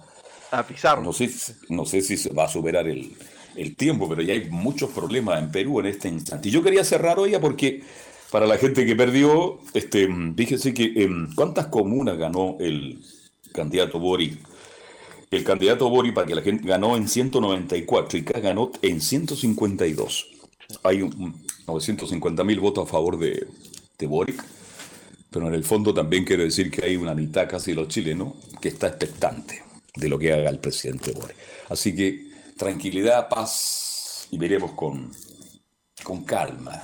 A 0.50 0.62
Pizarro. 0.66 1.00
No 1.02 1.12
sé, 1.14 1.28
si- 1.28 1.52
no 1.70 1.86
sé 1.86 2.02
si 2.02 2.18
se 2.18 2.34
va 2.34 2.44
a 2.44 2.48
superar 2.48 2.86
el, 2.86 3.16
el 3.56 3.76
tiempo, 3.76 4.06
pero 4.10 4.20
ya 4.20 4.34
hay 4.34 4.50
muchos 4.50 4.90
problemas 4.90 5.42
en 5.42 5.50
Perú 5.50 5.80
en 5.80 5.86
este 5.86 6.08
instante. 6.08 6.48
Y 6.48 6.52
yo 6.52 6.62
quería 6.62 6.84
cerrar 6.84 7.18
hoy 7.18 7.34
porque, 7.40 7.82
para 8.34 8.48
la 8.48 8.58
gente 8.58 8.84
que 8.84 8.96
perdió, 8.96 9.60
este, 9.74 10.08
fíjense 10.36 10.74
que 10.74 10.92
em, 10.96 11.32
cuántas 11.36 11.68
comunas 11.68 12.18
ganó 12.18 12.56
el 12.58 13.00
candidato 13.52 14.00
Boric. 14.00 14.36
El 15.30 15.44
candidato 15.44 15.88
Boric, 15.88 16.14
para 16.14 16.26
que 16.26 16.34
la 16.34 16.42
gente 16.42 16.66
ganó 16.66 16.96
en 16.96 17.06
194 17.06 18.18
y 18.18 18.24
K 18.24 18.40
ganó 18.40 18.72
en 18.82 19.00
152. 19.00 20.26
Hay 20.82 21.02
un, 21.02 21.44
950 21.68 22.42
mil 22.42 22.58
votos 22.58 22.88
a 22.88 22.90
favor 22.90 23.20
de, 23.20 23.46
de 24.00 24.06
Boric, 24.08 24.44
pero 25.30 25.46
en 25.46 25.54
el 25.54 25.62
fondo 25.62 25.94
también 25.94 26.24
quiero 26.24 26.42
decir 26.42 26.72
que 26.72 26.84
hay 26.84 26.96
una 26.96 27.14
mitad 27.14 27.48
casi 27.48 27.70
de 27.70 27.76
los 27.76 27.86
chilenos 27.86 28.32
que 28.60 28.66
está 28.66 28.88
expectante 28.88 29.62
de 29.94 30.08
lo 30.08 30.18
que 30.18 30.32
haga 30.32 30.50
el 30.50 30.58
presidente 30.58 31.12
Boric. 31.12 31.36
Así 31.68 31.94
que 31.94 32.32
tranquilidad, 32.56 33.28
paz 33.28 34.26
y 34.32 34.38
veremos 34.38 34.72
con, 34.72 35.12
con 36.02 36.24
calma. 36.24 36.82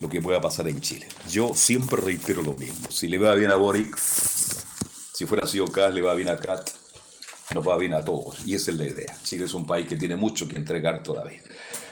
Lo 0.00 0.08
que 0.08 0.20
pueda 0.20 0.40
pasar 0.40 0.68
en 0.68 0.80
Chile. 0.80 1.06
Yo 1.30 1.52
siempre 1.54 2.00
reitero 2.00 2.42
lo 2.42 2.54
mismo. 2.54 2.90
Si 2.90 3.08
le 3.08 3.18
va 3.18 3.34
bien 3.34 3.50
a 3.50 3.56
Boric, 3.56 3.96
si 3.96 5.26
fuera 5.26 5.46
sido 5.46 5.66
Kass, 5.66 5.94
le 5.94 6.02
va 6.02 6.14
bien 6.14 6.28
a 6.28 6.36
Kat, 6.36 6.68
nos 7.54 7.66
va 7.66 7.76
bien 7.78 7.94
a 7.94 8.04
todos. 8.04 8.46
Y 8.46 8.54
esa 8.54 8.70
es 8.70 8.76
la 8.76 8.84
idea. 8.84 9.16
Chile 9.22 9.44
es 9.46 9.54
un 9.54 9.66
país 9.66 9.86
que 9.86 9.96
tiene 9.96 10.16
mucho 10.16 10.46
que 10.48 10.56
entregar 10.56 11.02
todavía. 11.02 11.40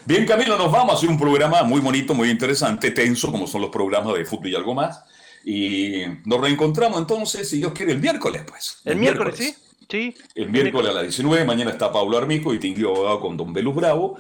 Bien, 0.05 0.27
Camilo, 0.27 0.59
nos 0.59 0.71
vamos 0.71 0.95
a 0.95 0.97
hacer 0.99 1.09
un 1.09 1.19
programa 1.19 1.63
muy 1.63 1.81
bonito, 1.81 2.13
muy 2.13 2.29
interesante, 2.29 2.91
tenso, 2.91 3.33
como 3.33 3.47
son 3.47 3.63
los 3.63 3.71
programas 3.71 4.15
de 4.15 4.25
fútbol 4.27 4.49
y 4.49 4.55
algo 4.55 4.75
más. 4.75 5.03
Y 5.45 6.03
nos 6.25 6.41
reencontramos 6.41 6.99
entonces, 6.99 7.49
si 7.49 7.59
Dios 7.59 7.73
quiere, 7.73 7.93
el 7.93 8.01
miércoles, 8.01 8.43
pues. 8.47 8.79
El, 8.85 8.97
miércoles, 8.97 9.37
sí. 9.37 9.55
Sí. 9.89 10.15
El 10.35 10.51
miércoles 10.51 10.91
a 10.91 10.95
las 10.95 11.03
19, 11.05 11.45
mañana 11.45 11.71
está 11.71 11.93
Pablo 11.93 12.19
Armico 12.19 12.53
y 12.53 12.59
Tinguio 12.59 12.91
Abogado 12.91 13.21
con 13.21 13.37
Don 13.37 13.53
Belus 13.53 13.75
Bravo. 13.75 14.19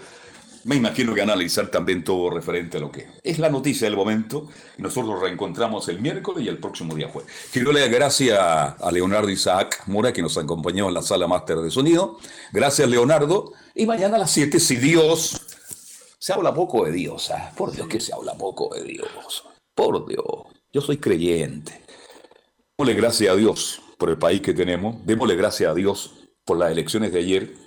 Me 0.65 0.77
imagino 0.77 1.15
que 1.15 1.21
analizar 1.21 1.69
también 1.69 2.03
todo 2.03 2.31
referente 2.31 2.79
a 2.79 2.81
lo 2.81 2.91
que 2.91 3.07
es 3.23 3.39
la 3.39 3.51
noticia 3.51 3.87
del 3.87 3.97
momento. 3.97 4.49
Nosotros 4.79 5.13
nos 5.13 5.23
reencontramos 5.23 5.89
el 5.89 6.01
miércoles 6.01 6.45
y 6.45 6.49
el 6.49 6.59
próximo 6.59 6.95
día 6.95 7.09
jueves. 7.09 7.31
Quiero 7.53 7.71
darle 7.71 7.89
gracias 7.89 8.39
a 8.39 8.91
Leonardo 8.91 9.29
Isaac 9.29 9.83
Mora, 9.87 10.13
que 10.13 10.23
nos 10.23 10.39
acompañó 10.39 10.89
en 10.89 10.95
la 10.95 11.03
sala 11.03 11.27
máster 11.27 11.59
de 11.59 11.71
sonido. 11.71 12.19
Gracias, 12.53 12.89
Leonardo. 12.89 13.53
Y 13.75 13.85
mañana 13.85 14.17
a 14.17 14.21
las 14.21 14.31
7, 14.31 14.59
si 14.59 14.77
Dios. 14.77 15.41
Se 16.19 16.33
habla 16.33 16.55
poco 16.55 16.87
de 16.87 16.93
Dios, 16.93 17.31
¿ah? 17.31 17.53
por 17.55 17.73
Dios 17.73 17.87
que 17.87 18.01
se 18.01 18.15
habla 18.15 18.33
poco 18.35 18.75
de 18.75 18.83
Dios. 18.85 19.45
Por 19.75 20.07
Dios, 20.07 20.25
yo 20.73 20.81
soy 20.81 20.97
creyente. 20.97 21.83
Démosle 22.79 22.95
gracias 22.99 23.31
a 23.31 23.37
Dios 23.37 23.83
por 23.99 24.09
el 24.09 24.17
país 24.17 24.41
que 24.41 24.55
tenemos. 24.55 25.05
Démosle 25.05 25.37
gracias 25.37 25.71
a 25.71 25.75
Dios 25.75 26.15
por 26.47 26.57
las 26.57 26.73
elecciones 26.73 27.13
de 27.13 27.19
ayer 27.19 27.64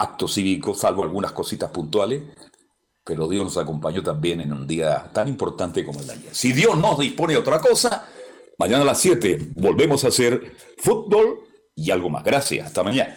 acto 0.00 0.26
cívico, 0.26 0.74
salvo 0.74 1.02
algunas 1.02 1.32
cositas 1.32 1.70
puntuales, 1.70 2.22
pero 3.04 3.28
Dios 3.28 3.44
nos 3.44 3.56
acompañó 3.58 4.02
también 4.02 4.40
en 4.40 4.52
un 4.52 4.66
día 4.66 5.10
tan 5.12 5.28
importante 5.28 5.84
como 5.84 6.00
el 6.00 6.06
de 6.06 6.12
ayer. 6.14 6.34
Si 6.34 6.52
Dios 6.52 6.76
nos 6.78 6.98
dispone 6.98 7.34
de 7.34 7.38
otra 7.38 7.60
cosa, 7.60 8.06
mañana 8.58 8.82
a 8.82 8.86
las 8.86 9.00
7 9.00 9.52
volvemos 9.56 10.04
a 10.04 10.08
hacer 10.08 10.56
fútbol 10.78 11.40
y 11.74 11.90
algo 11.90 12.08
más. 12.08 12.24
Gracias, 12.24 12.66
hasta 12.66 12.82
mañana. 12.82 13.16